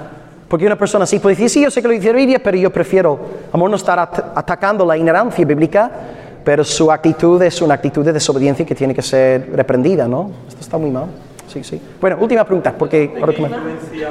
Porque 0.49 0.65
una 0.65 0.77
persona 0.79 1.03
así 1.03 1.19
puede 1.19 1.35
decir, 1.35 1.51
sí, 1.51 1.63
yo 1.63 1.71
sé 1.73 1.83
que 1.83 1.89
lo 1.89 1.95
dice 1.95 2.41
pero 2.43 2.57
yo 2.57 2.71
prefiero, 2.73 3.19
amor, 3.53 3.69
no 3.69 3.75
estar 3.75 3.99
at- 3.99 4.33
atacando 4.37 4.87
la 4.87 4.97
ignorancia 4.97 5.45
bíblica, 5.45 5.91
pero 6.45 6.63
su 6.63 6.93
actitud 6.93 7.43
es 7.43 7.61
una 7.61 7.75
actitud 7.75 8.05
de 8.05 8.13
desobediencia 8.13 8.65
que 8.65 8.77
tiene 8.77 8.95
que 8.95 9.03
ser 9.03 9.51
reprendida, 9.53 10.07
¿no? 10.07 10.31
Esto 10.47 10.61
está 10.61 10.79
muy 10.79 10.91
mal. 10.91 11.07
Sí, 11.49 11.65
sí. 11.65 11.83
Bueno, 12.01 12.19
última 12.21 12.45
pregunta, 12.45 12.73
porque... 12.79 13.09
¿De 13.09 13.19
ahora 13.21 13.33
qué 13.33 13.43
que 13.43 13.43
me- 13.43 13.57
influencia 13.57 14.09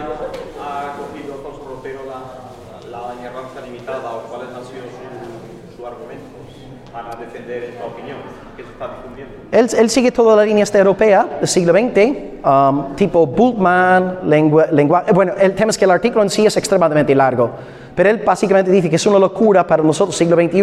ha 0.60 0.98
cogido 0.98 1.36
Alfonso 1.36 1.76
Rotero 1.76 2.00
la, 2.04 2.90
la 2.92 3.14
inerrancia 3.16 3.62
limitada 3.64 4.12
o 4.12 4.24
cuáles 4.28 4.50
han 4.50 4.64
sido 4.68 4.84
sus 4.92 5.78
su 5.78 5.88
argumentos 5.88 6.52
para 6.92 7.16
defender 7.16 7.64
esta 7.64 7.86
opinión 7.86 8.18
que 8.58 8.64
se 8.64 8.70
está 8.72 8.88
difundiendo? 8.98 9.36
Él, 9.56 9.90
sigue 9.90 10.12
toda 10.12 10.36
la 10.36 10.44
línea 10.44 10.66
esta 10.66 10.78
europea 10.80 11.38
del 11.40 11.48
siglo 11.48 11.72
XX, 11.72 12.12
um, 12.44 12.94
tipo 12.96 13.26
Bultmann, 13.26 14.20
lengua, 14.26 14.68
lenguaje. 14.70 15.14
Bueno, 15.14 15.32
el 15.40 15.56
tema 15.56 15.72
es 15.72 15.78
que 15.78 15.86
el 15.86 15.92
artículo 15.92 16.24
en 16.24 16.30
sí 16.30 16.46
es 16.46 16.58
extremadamente 16.58 17.16
largo, 17.16 17.52
pero 17.96 18.10
él 18.10 18.22
básicamente 18.26 18.70
dice 18.70 18.90
que 18.90 18.98
es 18.98 19.06
una 19.06 19.18
locura 19.18 19.66
para 19.66 19.82
nosotros, 19.82 20.18
siglo 20.18 20.36
XXI, 20.36 20.60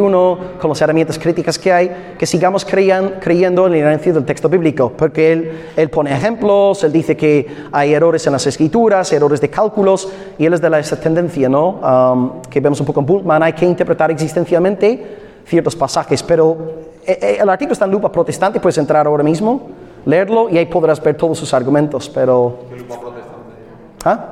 con 0.61 0.69
las 0.69 0.83
herramientas 0.83 1.19
críticas 1.19 1.59
que 1.59 1.73
hay, 1.73 1.91
que 2.19 2.27
sigamos 2.27 2.67
creyendo 2.67 3.67
en 3.67 3.73
la 3.73 3.79
herencia 3.79 4.13
del 4.13 4.27
texto 4.27 4.51
bíblico, 4.51 4.93
porque 4.95 5.33
él, 5.75 5.89
pone 5.89 6.13
ejemplos, 6.15 6.85
él 6.85 6.93
dice 6.93 7.17
que 7.17 7.47
hay 7.73 7.95
errores 7.95 8.27
en 8.27 8.35
las 8.35 8.47
escrituras, 8.47 9.11
errores 9.11 9.41
de 9.41 9.49
cálculos, 9.49 10.13
y 10.37 10.45
él 10.45 10.53
es 10.53 10.61
de 10.61 10.69
la, 10.69 10.79
esa 10.79 11.01
tendencia, 11.01 11.49
¿no? 11.49 11.81
Um, 11.81 12.43
que 12.43 12.61
vemos 12.61 12.79
un 12.79 12.85
poco 12.85 13.01
en 13.01 13.07
Bultmann, 13.07 13.43
hay 13.43 13.55
que 13.55 13.65
interpretar 13.65 14.11
existencialmente 14.11 15.33
ciertos 15.47 15.75
pasajes, 15.75 16.23
pero 16.23 16.92
el 17.07 17.49
artículo 17.49 17.73
está 17.73 17.85
en 17.85 17.91
lupa 17.91 18.11
protestante, 18.11 18.61
puedes 18.61 18.79
entrar 18.79 19.07
ahora 19.07 19.23
mismo, 19.23 19.69
leerlo 20.07 20.49
y 20.49 20.59
ahí 20.59 20.67
podrás 20.67 21.03
ver 21.03 21.17
todos 21.17 21.39
sus 21.39 21.53
argumentos, 21.55 22.09
pero... 22.09 22.61
¿Qué 22.71 22.79
lupa 22.79 23.01
protestante? 23.01 23.51
¿Ah? 24.05 24.29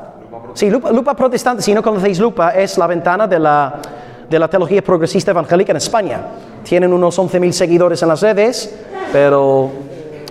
Sí, 0.55 0.71
lupa, 0.71 0.91
lupa 0.91 1.15
protestante, 1.15 1.63
si 1.63 1.75
no 1.75 1.83
conocéis 1.83 2.19
lupa, 2.19 2.51
es 2.51 2.77
la 2.79 2.87
ventana 2.87 3.27
de 3.27 3.39
la, 3.39 3.81
de 4.29 4.39
la 4.39 4.49
teología 4.49 4.83
progresista 4.83 5.31
evangélica 5.31 5.73
en 5.73 5.77
España. 5.77 6.21
Tienen 6.65 6.93
unos 6.93 7.19
11.000 7.19 7.53
seguidores 7.53 8.03
en 8.03 8.09
las 8.09 8.21
redes, 8.21 8.75
pero 9.13 9.71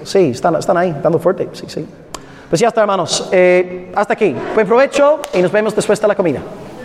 sí, 0.03 0.31
están, 0.31 0.55
están 0.55 0.77
ahí, 0.77 0.95
dando 1.01 1.19
fuerte, 1.19 1.49
sí, 1.53 1.65
sí. 1.67 1.85
Pues 2.49 2.59
ya 2.59 2.69
está, 2.69 2.81
hermanos. 2.81 3.29
Eh, 3.31 3.91
hasta 3.95 4.13
aquí. 4.13 4.35
Buen 4.55 4.65
provecho 4.65 5.19
y 5.33 5.41
nos 5.41 5.51
vemos 5.51 5.75
después 5.75 6.01
de 6.01 6.07
la 6.07 6.15
comida. 6.15 6.39